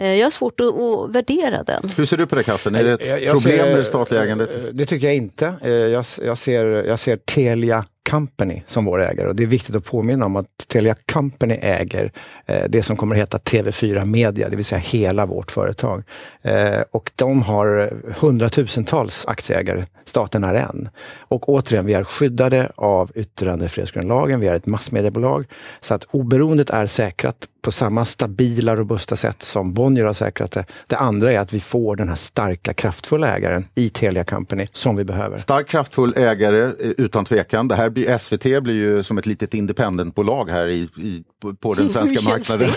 Eh, 0.00 0.14
jag 0.14 0.26
har 0.26 0.30
svårt 0.30 0.60
att, 0.60 0.66
att, 0.66 1.10
värdera 1.10 1.62
den. 1.62 1.90
Hur 1.96 2.04
ser 2.04 2.16
du 2.16 2.26
på 2.26 2.34
det 2.34 2.42
Kaffen? 2.42 2.74
Är 2.74 2.84
det 2.84 2.92
ett 2.92 3.06
jag, 3.06 3.22
jag 3.22 3.30
problem 3.30 3.58
ser, 3.58 3.64
med 3.64 3.78
det 3.78 3.84
statliga 3.84 4.22
ägandet? 4.22 4.54
Eh, 4.54 4.60
det 4.72 4.86
tycker 4.86 5.06
jag 5.06 5.16
inte. 5.16 5.54
Eh, 5.62 5.70
jag, 5.70 6.04
jag, 6.22 6.38
ser, 6.38 6.66
jag 6.66 6.98
ser 6.98 7.16
Telia 7.16 7.84
Company 8.10 8.62
som 8.66 8.84
vår 8.84 9.02
ägare 9.02 9.28
och 9.28 9.36
det 9.36 9.42
är 9.42 9.46
viktigt 9.46 9.76
att 9.76 9.84
påminna 9.84 10.26
om 10.26 10.36
att 10.36 10.46
Telia 10.68 10.94
Company 11.12 11.54
äger 11.54 12.12
eh, 12.46 12.64
det 12.68 12.82
som 12.82 12.96
kommer 12.96 13.14
att 13.14 13.20
heta 13.20 13.38
TV4 13.38 14.04
Media, 14.04 14.48
det 14.48 14.56
vill 14.56 14.64
säga 14.64 14.78
hela 14.78 15.26
vårt 15.26 15.50
företag. 15.50 16.02
Eh, 16.42 16.80
och 16.90 17.10
de 17.16 17.42
har 17.42 17.92
hundratusentals 18.20 19.24
aktieägare, 19.26 19.84
staten 20.04 20.44
är 20.44 20.54
en. 20.54 20.88
Och 21.18 21.48
återigen, 21.48 21.86
vi 21.86 21.94
är 21.94 22.04
skyddade 22.04 22.72
av 22.74 23.10
yttrandefrihetsgrundlagen, 23.14 24.40
vi 24.40 24.46
är 24.46 24.54
ett 24.54 24.66
massmediebolag. 24.66 25.46
Så 25.80 25.94
att 25.94 26.04
oberoendet 26.04 26.70
är 26.70 26.86
säkrat 26.86 27.46
på 27.62 27.72
samma 27.72 28.04
stabila, 28.04 28.76
robusta 28.76 29.16
sätt 29.16 29.42
som 29.42 29.74
Bonnier 29.74 30.04
har 30.04 30.14
säkrat 30.14 30.52
det. 30.52 30.64
Det 30.86 30.96
andra 30.96 31.32
är 31.32 31.38
att 31.38 31.52
vi 31.52 31.60
får 31.60 31.96
den 31.96 32.08
här 32.08 32.16
starka, 32.16 32.74
kraftfulla 32.74 33.36
ägaren 33.36 33.66
i 33.74 33.88
Telia 33.88 34.24
Company 34.24 34.66
som 34.72 34.96
vi 34.96 35.04
behöver. 35.04 35.38
Stark, 35.38 35.68
kraftfull 35.68 36.14
ägare 36.16 36.62
eh, 36.62 36.90
utan 36.98 37.24
tvekan. 37.24 37.68
Det 37.68 37.74
här 37.74 37.89
blir, 37.90 38.18
SVT 38.18 38.62
blir 38.62 38.74
ju 38.74 39.03
som 39.03 39.18
ett 39.18 39.26
litet 39.26 39.55
independentbolag 39.55 40.50
här 40.50 40.66
i, 40.66 40.81
i 40.96 41.24
på 41.61 41.74
den 41.74 41.90
svenska 41.90 42.31
marknaden. 42.31 42.70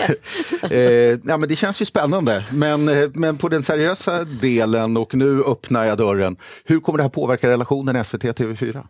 eh, 0.70 1.18
ja, 1.24 1.36
men 1.38 1.48
det 1.48 1.56
känns 1.56 1.80
ju 1.80 1.84
spännande. 1.84 2.44
Men, 2.52 2.88
eh, 2.88 3.08
men 3.14 3.36
på 3.36 3.48
den 3.48 3.62
seriösa 3.62 4.24
delen 4.24 4.96
och 4.96 5.14
nu 5.14 5.42
öppnar 5.44 5.84
jag 5.84 5.98
dörren. 5.98 6.36
Hur 6.64 6.80
kommer 6.80 6.96
det 6.96 7.02
här 7.02 7.08
påverka 7.08 7.48
relationen 7.48 7.96
SVT-TV4? 7.96 8.82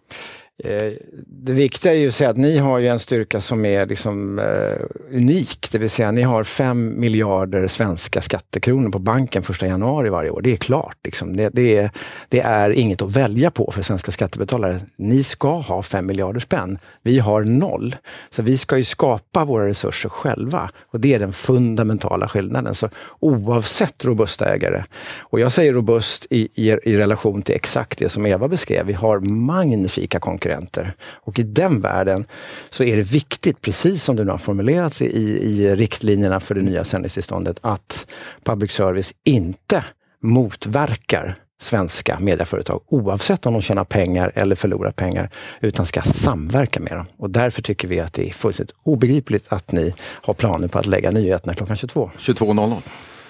Eh, 0.62 0.92
det 1.26 1.52
viktiga 1.52 1.92
är 1.92 1.96
ju 1.96 2.08
att 2.08 2.14
säga 2.14 2.30
att 2.30 2.36
ni 2.36 2.58
har 2.58 2.78
ju 2.78 2.88
en 2.88 2.98
styrka 2.98 3.40
som 3.40 3.64
är 3.64 3.86
liksom, 3.86 4.38
eh, 4.38 5.16
unik, 5.16 5.68
det 5.72 5.78
vill 5.78 5.90
säga 5.90 6.10
ni 6.10 6.22
har 6.22 6.44
5 6.44 7.00
miljarder 7.00 7.66
svenska 7.66 8.22
skattekronor 8.22 8.90
på 8.90 8.98
banken 8.98 9.42
1 9.42 9.62
januari 9.62 10.10
varje 10.10 10.30
år. 10.30 10.40
Det 10.42 10.52
är 10.52 10.56
klart. 10.56 10.96
Liksom. 11.04 11.36
Det, 11.36 11.48
det, 11.52 11.76
är, 11.76 11.90
det 12.28 12.40
är 12.40 12.70
inget 12.70 13.02
att 13.02 13.16
välja 13.16 13.50
på 13.50 13.70
för 13.70 13.82
svenska 13.82 14.12
skattebetalare. 14.12 14.80
Ni 14.96 15.24
ska 15.24 15.58
ha 15.58 15.82
5 15.82 16.06
miljarder 16.06 16.40
spänn. 16.40 16.78
Vi 17.02 17.18
har 17.18 17.44
noll. 17.44 17.96
Så 18.30 18.42
vi 18.42 18.58
ska 18.58 18.76
ju 18.76 18.84
skapa 18.84 19.44
våra 19.44 19.68
resurser 19.68 20.08
själva 20.08 20.70
och 20.90 21.00
det 21.00 21.14
är 21.14 21.18
den 21.18 21.32
fundamentala 21.32 22.28
skillnaden. 22.28 22.74
Så 22.74 22.88
oavsett 23.20 24.04
robusta 24.04 24.54
ägare, 24.54 24.84
och 25.18 25.40
jag 25.40 25.52
säger 25.52 25.72
robust 25.72 26.26
i, 26.30 26.48
i, 26.54 26.70
i 26.70 26.96
relation 26.96 27.42
till 27.42 27.54
exakt 27.54 27.98
det 27.98 28.08
som 28.08 28.26
Eva 28.26 28.48
beskrev, 28.48 28.86
vi 28.86 28.92
har 28.92 29.20
magnifika 29.20 30.20
konkurrenter 30.20 30.43
konkurrenter. 30.44 30.92
Och 31.24 31.38
i 31.38 31.42
den 31.42 31.80
världen 31.80 32.26
så 32.70 32.84
är 32.84 32.96
det 32.96 33.02
viktigt, 33.02 33.60
precis 33.60 34.04
som 34.04 34.16
det 34.16 34.24
nu 34.24 34.30
har 34.30 34.38
formulerats 34.38 35.02
i, 35.02 35.06
i 35.06 35.76
riktlinjerna 35.76 36.40
för 36.40 36.54
det 36.54 36.62
nya 36.62 36.84
sändningstillståndet, 36.84 37.58
att 37.60 38.06
public 38.44 38.72
service 38.72 39.14
inte 39.24 39.84
motverkar 40.22 41.36
svenska 41.60 42.18
medieföretag 42.20 42.80
oavsett 42.88 43.46
om 43.46 43.52
de 43.52 43.62
tjänar 43.62 43.84
pengar 43.84 44.32
eller 44.34 44.56
förlorar 44.56 44.90
pengar, 44.90 45.30
utan 45.60 45.86
ska 45.86 46.02
samverka 46.02 46.80
med 46.80 46.92
dem. 46.92 47.06
Och 47.18 47.30
därför 47.30 47.62
tycker 47.62 47.88
vi 47.88 48.00
att 48.00 48.12
det 48.12 48.28
är 48.28 48.32
fullständigt 48.32 48.76
obegripligt 48.82 49.52
att 49.52 49.72
ni 49.72 49.94
har 49.98 50.34
planer 50.34 50.68
på 50.68 50.78
att 50.78 50.86
lägga 50.86 51.10
nyheterna 51.10 51.54
klockan 51.54 51.76
22. 51.76 52.10
22.00. 52.18 52.82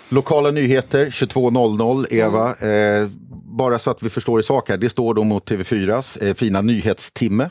Lokala 0.09 0.51
nyheter 0.51 1.07
22.00, 1.07 2.07
Eva. 2.11 2.55
Mm. 2.55 3.03
Eh, 3.03 3.09
bara 3.45 3.79
så 3.79 3.91
att 3.91 4.03
vi 4.03 4.11
förstår 4.11 4.41
i 4.41 4.43
sak 4.43 4.69
här, 4.69 4.77
det 4.77 4.91
står 4.91 5.15
då 5.15 5.25
mot 5.25 5.51
TV4s 5.51 6.25
eh, 6.25 6.35
fina 6.35 6.61
nyhetstimme. 6.61 7.51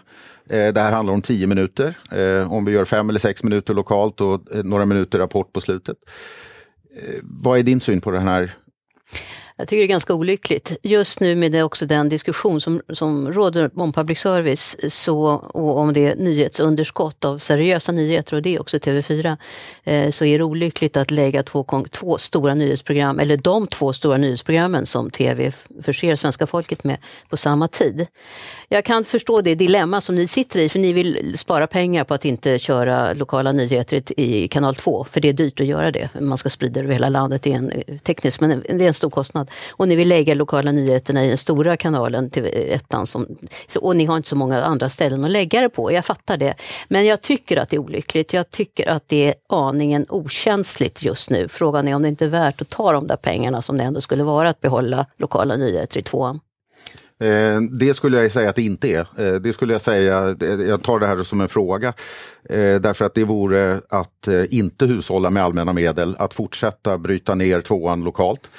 Eh, 0.49 0.73
det 0.73 0.79
här 0.79 0.91
handlar 0.91 1.13
om 1.13 1.21
10 1.21 1.47
minuter. 1.47 1.97
Eh, 2.11 2.53
om 2.53 2.65
vi 2.65 2.71
gör 2.71 2.85
fem 2.85 3.09
eller 3.09 3.19
sex 3.19 3.43
minuter 3.43 3.73
lokalt 3.73 4.21
och 4.21 4.51
eh, 4.51 4.63
några 4.63 4.85
minuter 4.85 5.19
rapport 5.19 5.53
på 5.53 5.61
slutet. 5.61 5.97
Eh, 6.97 7.19
vad 7.23 7.59
är 7.59 7.63
din 7.63 7.81
syn 7.81 8.01
på 8.01 8.11
den 8.11 8.27
här 8.27 8.51
jag 9.63 9.67
tycker 9.67 9.81
det 9.81 9.85
är 9.85 9.87
ganska 9.87 10.13
olyckligt. 10.13 10.77
Just 10.81 11.19
nu 11.19 11.35
med 11.35 11.51
det 11.51 11.63
också 11.63 11.85
den 11.85 12.09
diskussion 12.09 12.61
som, 12.61 12.81
som 12.93 13.31
råder 13.31 13.71
om 13.75 13.93
public 13.93 14.19
service 14.19 14.75
så, 14.89 15.25
och 15.35 15.77
om 15.77 15.93
det 15.93 16.15
nyhetsunderskott 16.15 17.25
av 17.25 17.37
seriösa 17.37 17.91
nyheter 17.91 18.35
och 18.35 18.41
det 18.41 18.55
är 18.55 18.61
också 18.61 18.77
TV4, 18.77 19.37
eh, 19.83 20.09
så 20.11 20.25
är 20.25 20.37
det 20.37 20.43
olyckligt 20.43 20.97
att 20.97 21.11
lägga 21.11 21.43
två, 21.43 21.65
två 21.91 22.17
stora 22.17 22.53
nyhetsprogram, 22.53 23.19
eller 23.19 23.37
de 23.37 23.67
två 23.67 23.93
stora 23.93 24.17
nyhetsprogrammen 24.17 24.85
som 24.85 25.09
TV 25.09 25.51
förser 25.81 26.15
svenska 26.15 26.47
folket 26.47 26.83
med 26.83 26.97
på 27.29 27.37
samma 27.37 27.67
tid. 27.67 28.07
Jag 28.73 28.85
kan 28.85 29.03
förstå 29.03 29.41
det 29.41 29.55
dilemma 29.55 30.01
som 30.01 30.15
ni 30.15 30.27
sitter 30.27 30.59
i, 30.59 30.69
för 30.69 30.79
ni 30.79 30.93
vill 30.93 31.37
spara 31.37 31.67
pengar 31.67 32.03
på 32.03 32.13
att 32.13 32.25
inte 32.25 32.59
köra 32.59 33.13
lokala 33.13 33.51
nyheter 33.51 34.19
i 34.19 34.47
kanal 34.47 34.75
2, 34.75 35.03
för 35.03 35.21
det 35.21 35.29
är 35.29 35.33
dyrt 35.33 35.61
att 35.61 35.67
göra 35.67 35.91
det. 35.91 36.09
Man 36.19 36.37
ska 36.37 36.49
sprida 36.49 36.73
det 36.73 36.79
över 36.79 36.93
hela 36.93 37.09
landet, 37.09 37.43
det 37.43 37.53
är 37.53 37.57
en, 37.57 37.69
eh, 37.69 37.97
tekniskt, 37.97 38.41
men 38.41 38.63
det 38.69 38.83
är 38.83 38.87
en 38.87 38.93
stor 38.93 39.09
kostnad. 39.09 39.51
Och 39.69 39.87
ni 39.87 39.95
vill 39.95 40.07
lägga 40.07 40.33
lokala 40.33 40.71
nyheterna 40.71 41.25
i 41.25 41.27
den 41.27 41.37
stora 41.37 41.77
kanalen, 41.77 42.29
till 42.29 42.49
ettan, 42.53 43.07
som, 43.07 43.37
och 43.79 43.95
ni 43.95 44.05
har 44.05 44.17
inte 44.17 44.29
så 44.29 44.35
många 44.35 44.63
andra 44.63 44.89
ställen 44.89 45.25
att 45.25 45.31
lägga 45.31 45.61
det 45.61 45.69
på. 45.69 45.91
Jag 45.91 46.05
fattar 46.05 46.37
det. 46.37 46.55
Men 46.87 47.05
jag 47.05 47.21
tycker 47.21 47.57
att 47.57 47.69
det 47.69 47.75
är 47.75 47.79
olyckligt. 47.79 48.33
Jag 48.33 48.49
tycker 48.49 48.89
att 48.89 49.03
det 49.07 49.27
är 49.27 49.35
aningen 49.49 50.05
okänsligt 50.09 51.03
just 51.03 51.29
nu. 51.29 51.47
Frågan 51.47 51.87
är 51.87 51.95
om 51.95 52.01
det 52.01 52.09
inte 52.09 52.25
är 52.25 52.29
värt 52.29 52.61
att 52.61 52.69
ta 52.69 52.91
de 52.91 53.07
där 53.07 53.17
pengarna 53.17 53.61
som 53.61 53.77
det 53.77 53.83
ändå 53.83 54.01
skulle 54.01 54.23
vara 54.23 54.49
att 54.49 54.61
behålla 54.61 55.05
lokala 55.17 55.55
nyheter 55.55 55.99
i 55.99 56.03
tvåan. 56.03 56.39
Eh, 57.23 57.61
det 57.61 57.93
skulle 57.93 58.21
jag 58.21 58.31
säga 58.31 58.49
att 58.49 58.55
det 58.55 58.61
inte 58.61 58.87
är. 58.87 59.07
Eh, 59.17 59.33
det 59.35 59.53
skulle 59.53 59.73
jag 59.73 59.81
säga, 59.81 60.35
jag 60.67 60.83
tar 60.83 60.99
det 60.99 61.07
här 61.07 61.23
som 61.23 61.41
en 61.41 61.47
fråga. 61.47 61.93
Eh, 62.49 62.81
därför 62.81 63.05
att 63.05 63.15
det 63.15 63.23
vore 63.23 63.81
att 63.89 64.27
inte 64.49 64.85
hushålla 64.85 65.29
med 65.29 65.43
allmänna 65.43 65.73
medel, 65.73 66.15
att 66.19 66.33
fortsätta 66.33 66.97
bryta 66.97 67.35
ner 67.35 67.61
tvåan 67.61 68.03
lokalt. 68.03 68.49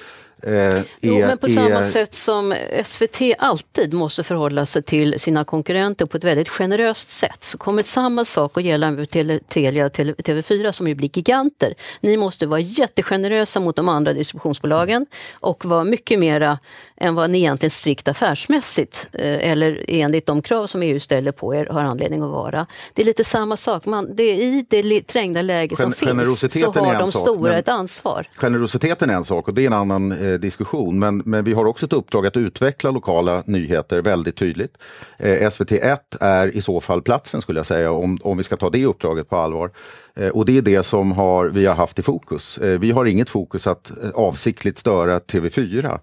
Eh, 0.46 0.82
jo, 1.00 1.18
men 1.18 1.38
på 1.38 1.46
är... 1.46 1.50
samma 1.50 1.84
sätt 1.84 2.14
som 2.14 2.54
SVT 2.84 3.20
alltid 3.38 3.92
måste 3.92 4.22
förhålla 4.22 4.66
sig 4.66 4.82
till 4.82 5.20
sina 5.20 5.44
konkurrenter 5.44 6.06
på 6.06 6.16
ett 6.16 6.24
väldigt 6.24 6.48
generöst 6.48 7.10
sätt 7.10 7.44
så 7.44 7.58
kommer 7.58 7.82
samma 7.82 8.24
sak 8.24 8.58
att 8.58 8.64
gälla 8.64 8.90
med 8.90 9.10
Telia 9.48 9.86
och 9.86 9.92
TV4 9.92 10.72
som 10.72 10.88
ju 10.88 10.94
blir 10.94 11.10
giganter. 11.12 11.74
Ni 12.00 12.16
måste 12.16 12.46
vara 12.46 12.60
jättegenerösa 12.60 13.60
mot 13.60 13.76
de 13.76 13.88
andra 13.88 14.12
distributionsbolagen 14.12 15.06
och 15.32 15.64
vara 15.64 15.84
mycket 15.84 16.18
mera 16.18 16.58
än 16.96 17.14
vad 17.14 17.30
ni 17.30 17.38
egentligen 17.38 17.70
strikt 17.70 18.08
affärsmässigt 18.08 19.06
eh, 19.12 19.50
eller 19.50 19.84
enligt 19.88 20.26
de 20.26 20.42
krav 20.42 20.66
som 20.66 20.82
EU 20.82 21.00
ställer 21.00 21.32
på 21.32 21.54
er 21.54 21.66
har 21.66 21.84
anledning 21.84 22.22
att 22.22 22.30
vara. 22.30 22.66
Det 22.92 23.02
är 23.02 23.06
lite 23.06 23.24
samma 23.24 23.56
sak. 23.56 23.86
Man, 23.86 24.16
det, 24.16 24.36
I 24.36 24.66
det 24.70 25.06
trängda 25.06 25.42
läge 25.42 25.76
som 25.76 25.84
Gen 26.00 26.24
finns 26.24 26.40
så 26.52 26.72
har 26.72 26.98
de 26.98 27.12
stora 27.12 27.50
sak, 27.50 27.58
ett 27.58 27.68
ansvar. 27.68 28.28
Generositeten 28.36 29.10
är 29.10 29.14
en 29.14 29.24
sak 29.24 29.48
och 29.48 29.54
det 29.54 29.62
är 29.62 29.66
en 29.66 29.72
annan 29.72 30.12
eh, 30.12 30.33
diskussion. 30.38 30.98
Men, 30.98 31.22
men 31.24 31.44
vi 31.44 31.52
har 31.52 31.64
också 31.64 31.86
ett 31.86 31.92
uppdrag 31.92 32.26
att 32.26 32.36
utveckla 32.36 32.90
lokala 32.90 33.42
nyheter 33.46 34.02
väldigt 34.02 34.36
tydligt. 34.36 34.78
Eh, 35.18 35.40
SVT1 35.40 35.98
är 36.20 36.56
i 36.56 36.60
så 36.60 36.80
fall 36.80 37.02
platsen 37.02 37.42
skulle 37.42 37.58
jag 37.58 37.66
säga 37.66 37.92
om, 37.92 38.18
om 38.22 38.36
vi 38.36 38.44
ska 38.44 38.56
ta 38.56 38.70
det 38.70 38.86
uppdraget 38.86 39.28
på 39.28 39.36
allvar. 39.36 39.70
Eh, 40.16 40.28
och 40.28 40.44
det 40.44 40.58
är 40.58 40.62
det 40.62 40.82
som 40.82 41.12
har, 41.12 41.46
vi 41.46 41.66
har 41.66 41.74
haft 41.74 41.98
i 41.98 42.02
fokus. 42.02 42.58
Eh, 42.58 42.78
vi 42.78 42.90
har 42.90 43.04
inget 43.04 43.28
fokus 43.28 43.66
att 43.66 43.90
eh, 43.90 44.10
avsiktligt 44.10 44.78
störa 44.78 45.18
TV4. 45.18 46.00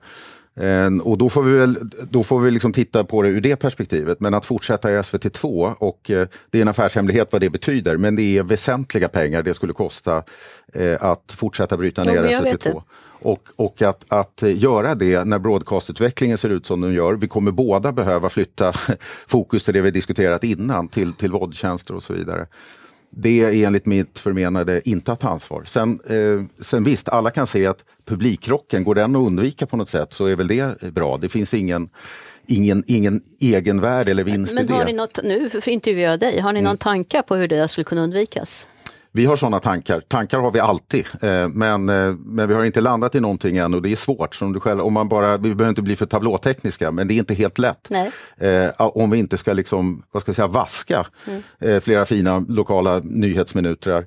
Och 1.03 1.17
då 1.17 1.29
får 1.29 1.43
vi, 1.43 1.57
väl, 1.57 1.91
då 2.09 2.23
får 2.23 2.39
vi 2.39 2.51
liksom 2.51 2.73
titta 2.73 3.03
på 3.03 3.21
det 3.21 3.29
ur 3.29 3.41
det 3.41 3.55
perspektivet. 3.55 4.19
Men 4.19 4.33
att 4.33 4.45
fortsätta 4.45 4.91
i 4.91 4.95
SVT2 4.95 5.75
och 5.77 5.99
det 6.49 6.57
är 6.57 6.61
en 6.61 6.67
affärshemlighet 6.67 7.27
vad 7.31 7.41
det 7.41 7.49
betyder, 7.49 7.97
men 7.97 8.15
det 8.15 8.37
är 8.37 8.43
väsentliga 8.43 9.07
pengar 9.07 9.43
det 9.43 9.53
skulle 9.53 9.73
kosta 9.73 10.23
att 10.99 11.31
fortsätta 11.31 11.77
bryta 11.77 12.03
ner 12.03 12.15
jo, 12.15 12.21
SVT2. 12.21 12.81
Och, 13.21 13.47
och 13.55 13.81
att, 13.81 14.05
att 14.07 14.41
göra 14.41 14.95
det 14.95 15.23
när 15.23 15.39
broadcastutvecklingen 15.39 16.37
ser 16.37 16.49
ut 16.49 16.65
som 16.65 16.81
den 16.81 16.93
gör. 16.93 17.13
Vi 17.13 17.27
kommer 17.27 17.51
båda 17.51 17.91
behöva 17.91 18.29
flytta 18.29 18.73
fokus 19.27 19.65
till 19.65 19.73
det 19.73 19.81
vi 19.81 19.91
diskuterat 19.91 20.43
innan, 20.43 20.87
till, 20.87 21.13
till 21.13 21.31
vodtjänster 21.31 21.95
och 21.95 22.03
så 22.03 22.13
vidare. 22.13 22.47
Det 23.13 23.41
är 23.41 23.67
enligt 23.67 23.85
mitt 23.85 24.19
förmenande 24.19 24.89
inte 24.89 25.11
att 25.11 25.19
ta 25.19 25.29
ansvar. 25.29 25.63
Sen, 25.65 25.99
eh, 26.05 26.63
sen 26.63 26.83
visst, 26.83 27.09
alla 27.09 27.31
kan 27.31 27.47
se 27.47 27.65
att 27.65 27.83
publikrocken, 28.05 28.83
går 28.83 28.95
den 28.95 29.15
att 29.15 29.27
undvika 29.27 29.65
på 29.65 29.77
något 29.77 29.89
sätt 29.89 30.13
så 30.13 30.25
är 30.25 30.35
väl 30.35 30.47
det 30.47 30.93
bra. 30.93 31.17
Det 31.17 31.29
finns 31.29 31.53
ingen 31.53 31.89
ingen, 32.45 32.83
ingen 32.87 33.21
egenvärde 33.39 34.11
eller 34.11 34.23
vinst 34.23 34.53
Men 34.53 34.63
i 34.63 34.67
det. 34.67 34.73
har 34.73 34.85
ni 34.85 34.93
något, 34.93 35.19
nu 35.23 35.49
intervjuar 35.65 36.11
jag 36.11 36.19
dig, 36.19 36.39
har 36.39 36.53
ni 36.53 36.59
mm. 36.59 36.69
någon 36.69 36.77
tanke 36.77 37.21
på 37.21 37.35
hur 37.35 37.47
det 37.47 37.67
skulle 37.67 37.85
kunna 37.85 38.01
undvikas? 38.01 38.67
Vi 39.13 39.25
har 39.25 39.35
sådana 39.35 39.59
tankar. 39.59 40.01
Tankar 40.01 40.39
har 40.39 40.51
vi 40.51 40.59
alltid. 40.59 41.05
Eh, 41.21 41.47
men, 41.47 41.89
eh, 41.89 42.15
men 42.25 42.47
vi 42.47 42.53
har 42.53 42.65
inte 42.65 42.81
landat 42.81 43.15
i 43.15 43.19
någonting 43.19 43.57
än 43.57 43.73
och 43.73 43.81
det 43.81 43.91
är 43.91 43.95
svårt. 43.95 44.35
Som 44.35 44.53
du 44.53 44.59
själv, 44.59 44.81
om 44.81 44.93
man 44.93 45.09
bara, 45.09 45.37
vi 45.37 45.55
behöver 45.55 45.69
inte 45.69 45.81
bli 45.81 45.95
för 45.95 46.05
tablåtekniska 46.05 46.91
men 46.91 47.07
det 47.07 47.13
är 47.13 47.15
inte 47.15 47.33
helt 47.33 47.57
lätt. 47.57 47.89
Eh, 48.37 48.69
om 48.77 49.09
vi 49.09 49.17
inte 49.17 49.37
ska 49.37 49.53
liksom, 49.53 50.03
vad 50.11 50.21
ska 50.23 50.29
jag 50.29 50.35
säga, 50.35 50.47
vaska 50.47 51.05
mm. 51.27 51.81
flera 51.81 52.05
fina 52.05 52.45
lokala 52.47 52.99
nyhetsminuter 53.03 54.05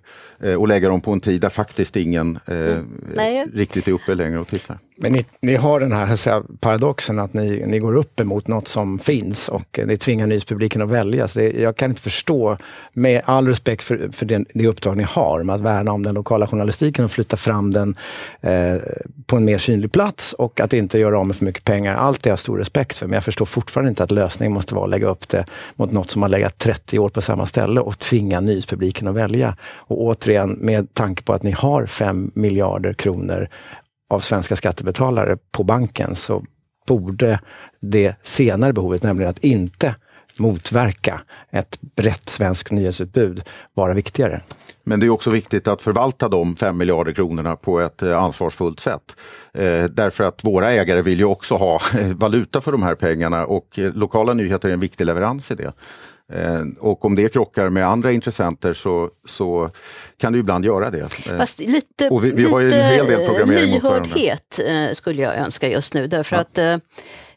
och 0.58 0.68
lägga 0.68 0.88
dem 0.88 1.00
på 1.00 1.12
en 1.12 1.20
tid 1.20 1.40
där 1.40 1.48
faktiskt 1.48 1.96
ingen 1.96 2.38
mm. 2.46 3.50
riktigt 3.54 3.88
är 3.88 3.92
uppe 3.92 4.14
längre 4.14 4.38
och 4.38 4.48
tittar. 4.48 4.78
Men 4.96 5.12
ni, 5.12 5.24
ni 5.40 5.57
har 5.57 5.80
den 5.80 5.92
här, 5.92 6.16
säga, 6.16 6.42
paradoxen 6.61 7.18
att 7.18 7.35
ni, 7.35 7.62
ni 7.66 7.78
går 7.78 7.96
upp 7.96 8.20
emot 8.20 8.48
något 8.48 8.68
som 8.68 8.98
finns 8.98 9.48
och 9.48 9.80
ni 9.87 9.96
tvingar 9.96 10.26
nyhetspubliken 10.26 10.83
att 10.83 10.90
välja. 10.90 11.28
Så 11.28 11.38
det, 11.38 11.50
jag 11.50 11.76
kan 11.76 11.90
inte 11.90 12.02
förstå, 12.02 12.57
med 12.92 13.22
all 13.24 13.48
respekt 13.48 13.85
för, 13.85 14.09
för 14.12 14.26
den, 14.26 14.46
det 14.54 14.66
uppdrag 14.66 14.96
ni 14.96 15.02
har, 15.02 15.42
med 15.42 15.54
att 15.54 15.61
värna 15.61 15.92
om 15.92 16.02
den 16.02 16.14
lokala 16.14 16.46
journalistiken 16.46 17.04
och 17.04 17.11
flytta 17.11 17.37
fram 17.37 17.72
den 17.72 17.96
eh, 18.40 18.76
på 19.26 19.37
en 19.37 19.44
mer 19.44 19.59
synlig 19.59 19.92
plats 19.92 20.33
och 20.33 20.61
att 20.61 20.72
inte 20.72 20.98
göra 20.98 21.18
av 21.18 21.26
med 21.26 21.37
för 21.37 21.44
mycket 21.44 21.64
pengar. 21.64 21.96
Allt 21.96 22.22
det 22.22 22.30
har 22.30 22.33
jag 22.33 22.40
stor 22.40 22.59
respekt 22.59 22.98
för, 22.98 23.07
men 23.07 23.14
jag 23.14 23.24
förstår 23.24 23.46
fortfarande 23.46 23.88
inte 23.88 24.02
att 24.04 24.11
lösningen 24.11 24.52
måste 24.52 24.74
vara 24.74 24.85
att 24.85 24.90
lägga 24.90 25.07
upp 25.07 25.28
det 25.28 25.46
mot 25.76 25.92
något 25.92 26.11
som 26.11 26.22
har 26.22 26.28
legat 26.28 26.59
30 26.59 26.98
år 26.98 27.09
på 27.09 27.22
samma 27.22 27.46
ställe 27.46 27.80
och 27.80 27.98
tvinga 27.98 28.40
nyhetspubliken 28.40 29.09
att 29.09 29.14
välja. 29.14 29.57
Och 29.62 30.02
återigen, 30.02 30.50
med 30.50 30.94
tanke 30.94 31.22
på 31.22 31.33
att 31.33 31.42
ni 31.42 31.50
har 31.50 31.87
5 31.87 32.30
miljarder 32.35 32.92
kronor 32.92 33.48
av 34.10 34.20
svenska 34.20 34.56
skattebetalare 34.56 35.36
på 35.52 35.64
banken 35.64 36.16
så 36.16 36.44
borde 36.86 37.40
det 37.80 38.16
senare 38.22 38.72
behovet, 38.72 39.02
nämligen 39.02 39.30
att 39.30 39.38
inte 39.38 39.94
motverka 40.36 41.20
ett 41.50 41.78
brett 41.80 42.28
svenskt 42.28 42.70
nyhetsutbud, 42.70 43.42
vara 43.74 43.94
viktigare. 43.94 44.42
Men 44.84 45.00
det 45.00 45.06
är 45.06 45.10
också 45.10 45.30
viktigt 45.30 45.68
att 45.68 45.82
förvalta 45.82 46.28
de 46.28 46.56
5 46.56 46.78
miljarder 46.78 47.12
kronorna 47.12 47.56
på 47.56 47.80
ett 47.80 48.02
eh, 48.02 48.22
ansvarsfullt 48.22 48.80
sätt. 48.80 49.16
Eh, 49.54 49.84
därför 49.84 50.24
att 50.24 50.44
våra 50.44 50.72
ägare 50.72 51.02
vill 51.02 51.18
ju 51.18 51.24
också 51.24 51.54
ha 51.54 51.80
eh, 51.98 52.08
valuta 52.08 52.60
för 52.60 52.72
de 52.72 52.82
här 52.82 52.94
pengarna 52.94 53.46
och 53.46 53.78
eh, 53.78 53.92
lokala 53.92 54.34
nyheter 54.34 54.68
är 54.68 54.72
en 54.72 54.80
viktig 54.80 55.04
leverans 55.04 55.50
i 55.50 55.54
det. 55.54 55.72
Eh, 56.32 56.62
och 56.80 57.04
om 57.04 57.14
det 57.16 57.32
krockar 57.32 57.68
med 57.68 57.87
andra 57.87 58.12
intressenter 58.12 58.72
så, 58.72 59.10
så 59.24 59.70
kan 60.16 60.32
det 60.32 60.38
ibland 60.38 60.64
göra 60.64 60.90
det. 60.90 60.98
Eh, 61.26 61.37
Fast 61.37 61.60
lite, 61.60 62.08
och 62.08 62.24
vi, 62.24 62.30
vi 62.30 62.44
har 62.44 62.60
ju 62.60 62.72
en 62.72 62.92
hel 62.92 63.06
del 63.06 63.26
programmering 63.26 63.72
lyhördhet 63.74 64.60
eh, 64.66 64.92
skulle 64.92 65.22
jag 65.22 65.37
önska 65.37 65.68
just 65.68 65.94
nu 65.94 66.06
därför 66.06 66.37
ja. 66.37 66.42
att 66.42 66.82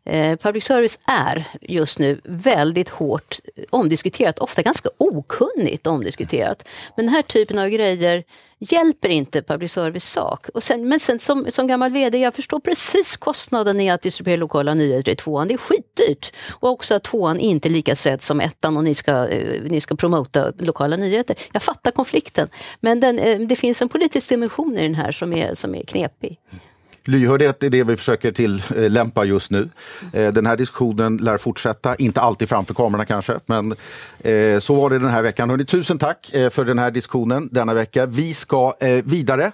Eh, 0.10 0.36
public 0.36 0.64
service 0.64 1.00
är 1.06 1.44
just 1.62 2.00
nu 2.00 2.22
väldigt 2.24 2.90
hårt 2.90 3.40
omdiskuterat, 3.70 4.40
ofta 4.40 4.62
ganska 4.62 4.90
okunnigt 4.98 5.88
omdiskuterat. 5.88 6.68
Men 6.96 7.06
den 7.06 7.16
här 7.16 7.22
typen 7.22 7.58
av 7.58 7.70
grejer 7.70 8.24
hjälper 8.60 9.10
inte 9.10 9.42
public 9.42 9.72
service 9.72 10.12
sak. 10.12 10.50
Och 10.54 10.64
sen, 10.64 10.88
men 10.88 11.00
sen 11.00 11.20
som, 11.20 11.46
som 11.52 11.68
gammal 11.68 11.92
VD, 11.92 12.18
jag 12.18 12.34
förstår 12.34 12.60
precis 12.60 13.18
kostnaden 13.18 13.82
i 13.82 13.90
att 13.90 14.02
distribuera 14.02 14.40
lokala 14.40 14.74
nyheter 14.74 15.12
i 15.12 15.16
tvåan. 15.16 15.48
Det 15.48 15.54
är 15.54 15.58
skitdyrt. 15.58 16.34
Och 16.50 16.70
också 16.70 16.96
att 16.96 17.04
tvåan 17.04 17.40
inte 17.40 17.68
är 17.68 17.72
lika 17.72 17.96
sedd 17.96 18.22
som 18.22 18.42
ettan 18.42 18.78
och 18.78 18.84
ni 18.84 18.94
ska, 18.94 19.28
eh, 19.28 19.62
ni 19.64 19.82
ska 19.82 19.96
promota 19.96 20.54
lokala 20.60 20.98
nyheter. 20.98 21.36
Jag 21.54 21.64
fattar 21.64 21.92
konflikten. 21.92 22.50
Men 22.80 23.00
den, 23.00 23.20
eh, 23.20 23.40
det 23.40 23.56
finns 23.56 23.82
en 23.82 23.90
politisk 23.90 24.30
dimension 24.30 24.78
i 24.78 24.82
den 24.82 24.96
här 24.96 25.12
som 25.12 25.34
är, 25.34 25.56
som 25.56 25.76
är 25.76 25.84
knepig. 25.84 26.40
Lyhördhet 27.08 27.64
är 27.64 27.70
det 27.70 27.84
vi 27.84 27.98
försöker 27.98 28.32
tillämpa 28.32 29.26
just 29.26 29.52
nu. 29.52 29.70
Eh, 30.14 30.34
den 30.34 30.46
här 30.46 30.58
diskussionen 30.58 31.18
lär 31.18 31.38
fortsätta, 31.38 31.96
inte 31.96 32.22
alltid 32.22 32.50
framför 32.50 32.74
kamerorna 32.74 33.06
kanske, 33.06 33.40
men 33.46 33.72
eh, 34.20 34.60
så 34.60 34.76
var 34.76 34.90
det 34.90 35.00
den 35.00 35.10
här 35.10 35.22
veckan. 35.22 35.50
Hörrni, 35.50 35.66
tusen 35.66 36.00
tack 36.00 36.34
eh, 36.34 36.50
för 36.50 36.66
den 36.66 36.80
här 36.80 36.92
diskussionen 36.92 37.50
denna 37.52 37.74
vecka. 37.74 38.06
Vi 38.06 38.34
ska 38.34 38.74
vidare 39.04 39.52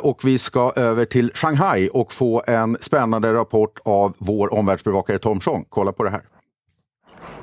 och 0.00 0.20
vi 0.24 0.38
ska 0.38 0.72
över 0.76 1.04
till 1.04 1.30
Shanghai 1.34 1.88
och 1.92 2.12
få 2.12 2.42
en 2.46 2.76
spännande 2.80 3.34
rapport 3.34 3.78
av 3.84 4.14
vår 4.18 4.54
omvärldsbevakare 4.54 5.18
Tom 5.18 5.40
Schong. 5.40 5.64
Kolla 5.68 5.92
på 5.92 6.04
det 6.04 6.10
här. 6.10 6.22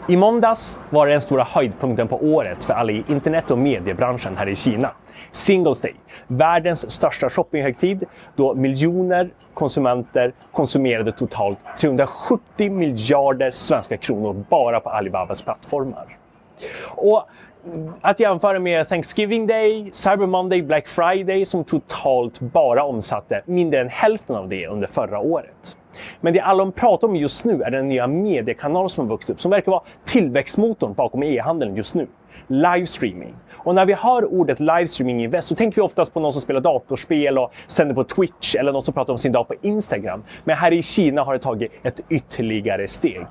I 0.07 0.17
måndags 0.17 0.79
var 0.89 1.07
det 1.07 1.11
den 1.11 1.21
stora 1.21 1.43
höjdpunkten 1.43 2.07
på 2.07 2.25
året 2.25 2.63
för 2.63 2.73
alla 2.73 2.91
i 2.91 3.03
internet 3.07 3.51
och 3.51 3.57
mediebranschen 3.57 4.37
här 4.37 4.49
i 4.49 4.55
Kina. 4.55 4.91
Singles 5.31 5.81
Day, 5.81 5.95
världens 6.27 6.91
största 6.91 7.29
shoppinghögtid 7.29 8.05
då 8.35 8.55
miljoner 8.55 9.29
konsumenter 9.53 10.33
konsumerade 10.51 11.11
totalt 11.11 11.59
370 11.79 12.71
miljarder 12.71 13.51
svenska 13.51 13.97
kronor 13.97 14.45
bara 14.49 14.79
på 14.79 14.89
Alibabas 14.89 15.41
plattformar. 15.41 16.17
Och 16.85 17.23
att 18.01 18.19
jämföra 18.19 18.59
med 18.59 18.89
Thanksgiving 18.89 19.47
Day, 19.47 19.89
Cyber 19.93 20.25
Monday, 20.25 20.61
Black 20.61 20.87
Friday 20.87 21.45
som 21.45 21.63
totalt 21.63 22.39
bara 22.39 22.83
omsatte 22.83 23.41
mindre 23.45 23.81
än 23.81 23.89
hälften 23.89 24.35
av 24.35 24.49
det 24.49 24.67
under 24.67 24.87
förra 24.87 25.19
året. 25.19 25.75
Men 26.21 26.33
det 26.33 26.39
alla 26.39 26.71
pratar 26.71 27.07
om 27.07 27.15
just 27.15 27.45
nu 27.45 27.61
är 27.61 27.71
den 27.71 27.87
nya 27.87 28.07
mediekanal 28.07 28.89
som 28.89 29.05
har 29.05 29.09
vuxit 29.09 29.29
upp, 29.29 29.41
som 29.41 29.51
verkar 29.51 29.71
vara 29.71 29.83
tillväxtmotorn 30.05 30.93
bakom 30.93 31.23
e-handeln 31.23 31.75
just 31.75 31.95
nu. 31.95 32.07
Livestreaming. 32.47 33.35
Och 33.53 33.75
när 33.75 33.85
vi 33.85 33.93
hör 33.93 34.25
ordet 34.25 34.59
livestreaming 34.59 35.23
i 35.23 35.27
väst 35.27 35.47
så 35.47 35.55
tänker 35.55 35.75
vi 35.75 35.81
oftast 35.81 36.13
på 36.13 36.19
någon 36.19 36.33
som 36.33 36.41
spelar 36.41 36.61
datorspel 36.61 37.37
och 37.37 37.53
sänder 37.67 37.95
på 37.95 38.03
Twitch 38.03 38.55
eller 38.55 38.71
någon 38.71 38.83
som 38.83 38.93
pratar 38.93 39.13
om 39.13 39.19
sin 39.19 39.31
dag 39.31 39.47
på 39.47 39.55
Instagram. 39.61 40.23
Men 40.43 40.57
här 40.57 40.73
i 40.73 40.81
Kina 40.81 41.23
har 41.23 41.33
det 41.33 41.39
tagit 41.39 41.71
ett 41.83 41.99
ytterligare 42.09 42.87
steg. 42.87 43.25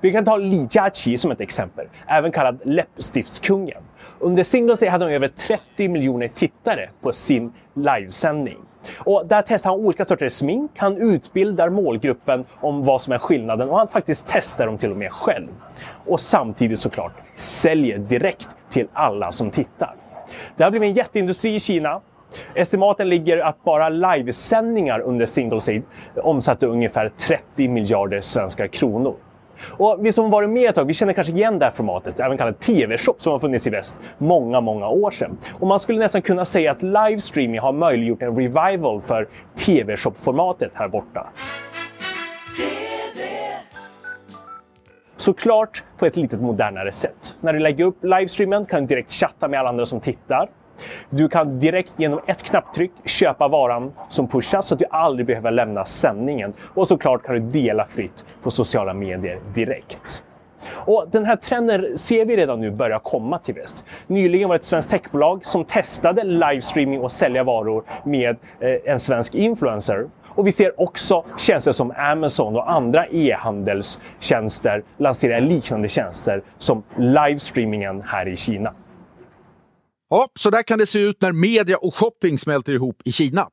Vi 0.00 0.12
kan 0.12 0.24
ta 0.24 0.36
Li 0.36 0.68
Jiaqi 0.70 1.18
som 1.18 1.30
ett 1.30 1.40
exempel, 1.40 1.86
även 2.06 2.32
kallad 2.32 2.60
läppstiftskungen. 2.64 3.82
Under 4.22 4.44
Singles 4.44 4.80
Day 4.80 4.88
hade 4.88 5.04
de 5.04 5.14
över 5.14 5.28
30 5.28 5.88
miljoner 5.88 6.28
tittare 6.28 6.90
på 7.00 7.12
sin 7.12 7.52
livesändning. 7.74 8.58
Och 8.98 9.26
där 9.26 9.44
testar 9.46 9.70
han 9.70 9.80
olika 9.80 10.04
sorters 10.04 10.32
smink, 10.32 10.70
han 10.76 10.96
utbildar 10.96 11.68
målgruppen 11.68 12.44
om 12.60 12.84
vad 12.84 13.02
som 13.02 13.12
är 13.12 13.18
skillnaden 13.18 13.68
och 13.68 13.78
han 13.78 13.88
faktiskt 13.88 14.26
testar 14.28 14.66
dem 14.66 14.78
till 14.78 14.90
och 14.90 14.96
med 14.96 15.12
själv. 15.12 15.48
Och 16.06 16.20
samtidigt 16.20 16.80
såklart 16.80 17.12
säljer 17.36 17.98
direkt 17.98 18.48
till 18.70 18.88
alla 18.92 19.32
som 19.32 19.50
tittar. 19.50 19.94
Det 20.56 20.64
har 20.64 20.70
blivit 20.70 20.88
en 20.88 20.94
jätteindustri 20.94 21.54
i 21.54 21.60
Kina. 21.60 22.00
Estimaten 22.54 23.08
ligger 23.08 23.38
att 23.38 23.64
bara 23.64 23.88
livesändningar 23.88 25.00
under 25.00 25.26
Singles 25.26 25.64
Seed 25.64 25.82
omsatte 26.16 26.66
ungefär 26.66 27.08
30 27.08 27.68
miljarder 27.68 28.20
svenska 28.20 28.68
kronor. 28.68 29.14
Och 29.70 29.98
vi 30.00 30.12
som 30.12 30.30
varit 30.30 30.50
med 30.50 30.68
ett 30.68 30.74
tag, 30.74 30.84
vi 30.84 30.94
känner 30.94 31.12
kanske 31.12 31.32
igen 31.32 31.58
det 31.58 31.64
här 31.64 31.72
formatet, 31.72 32.20
även 32.20 32.38
kallat 32.38 32.60
TV-shop, 32.60 33.16
som 33.18 33.32
har 33.32 33.38
funnits 33.38 33.66
i 33.66 33.70
väst 33.70 33.96
många, 34.18 34.60
många 34.60 34.88
år 34.88 35.10
sedan. 35.10 35.38
Och 35.60 35.66
man 35.66 35.80
skulle 35.80 35.98
nästan 35.98 36.22
kunna 36.22 36.44
säga 36.44 36.72
att 36.72 36.82
livestreaming 36.82 37.60
har 37.60 37.72
möjliggjort 37.72 38.22
en 38.22 38.36
revival 38.36 39.02
för 39.02 39.28
TV-shop-formatet 39.56 40.70
här 40.74 40.88
borta. 40.88 41.30
Såklart 45.16 45.84
på 45.98 46.06
ett 46.06 46.16
lite 46.16 46.36
modernare 46.36 46.92
sätt. 46.92 47.36
När 47.40 47.52
du 47.52 47.58
lägger 47.58 47.84
upp 47.84 48.04
livestreamen 48.04 48.64
kan 48.64 48.80
du 48.80 48.86
direkt 48.86 49.12
chatta 49.12 49.48
med 49.48 49.60
alla 49.60 49.68
andra 49.68 49.86
som 49.86 50.00
tittar. 50.00 50.48
Du 51.10 51.28
kan 51.28 51.58
direkt 51.58 51.92
genom 51.96 52.20
ett 52.26 52.42
knapptryck 52.42 52.92
köpa 53.04 53.48
varan 53.48 53.92
som 54.08 54.28
pushas 54.28 54.66
så 54.66 54.74
att 54.74 54.78
du 54.78 54.84
aldrig 54.90 55.26
behöver 55.26 55.50
lämna 55.50 55.84
sändningen. 55.84 56.52
Och 56.74 56.88
såklart 56.88 57.22
kan 57.22 57.34
du 57.34 57.40
dela 57.40 57.86
fritt 57.86 58.24
på 58.42 58.50
sociala 58.50 58.94
medier 58.94 59.40
direkt. 59.54 60.22
Och 60.70 61.06
den 61.10 61.24
här 61.24 61.36
trenden 61.36 61.98
ser 61.98 62.24
vi 62.24 62.36
redan 62.36 62.60
nu 62.60 62.70
börja 62.70 62.98
komma 62.98 63.38
till 63.38 63.54
väst. 63.54 63.84
Nyligen 64.06 64.48
var 64.48 64.54
det 64.54 64.58
ett 64.58 64.64
svenskt 64.64 64.90
techbolag 64.90 65.46
som 65.46 65.64
testade 65.64 66.24
livestreaming 66.24 67.00
och 67.00 67.12
sälja 67.12 67.44
varor 67.44 67.84
med 68.04 68.36
eh, 68.60 68.76
en 68.84 69.00
svensk 69.00 69.34
influencer. 69.34 70.06
Och 70.34 70.46
vi 70.46 70.52
ser 70.52 70.80
också 70.80 71.24
tjänster 71.38 71.72
som 71.72 71.92
Amazon 71.96 72.56
och 72.56 72.70
andra 72.70 73.06
e-handelstjänster 73.06 74.82
lansera 74.96 75.40
liknande 75.40 75.88
tjänster 75.88 76.42
som 76.58 76.82
livestreamingen 76.96 78.02
här 78.06 78.28
i 78.28 78.36
Kina. 78.36 78.72
Ja, 80.12 80.28
så 80.38 80.50
där 80.50 80.62
kan 80.62 80.78
det 80.78 80.86
se 80.86 80.98
ut 80.98 81.20
när 81.20 81.32
media 81.32 81.76
och 81.76 81.94
shopping 81.94 82.38
smälter 82.38 82.72
ihop 82.72 83.02
i 83.04 83.12
Kina. 83.12 83.48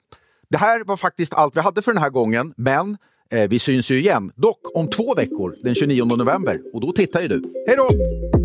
Det 0.50 0.58
här 0.58 0.84
var 0.84 0.98
faktiskt 0.98 1.34
allt 1.34 1.58
vi 1.58 1.62
hade 1.62 1.82
för 1.82 1.94
den 1.94 2.02
här 2.02 2.10
gången, 2.10 2.54
men 2.58 2.98
eh, 3.32 3.50
vi 3.50 3.60
syns 3.60 3.92
ju 3.92 4.00
igen. 4.00 4.32
Dock 4.36 4.76
om 4.76 4.88
två 4.88 5.14
veckor, 5.16 5.56
den 5.64 5.76
29 5.76 6.06
november. 6.06 6.60
Och 6.74 6.82
då 6.82 6.92
tittar 6.92 7.22
ju 7.22 7.28
du. 7.28 7.44
Hej 7.68 7.78
då! 7.78 8.39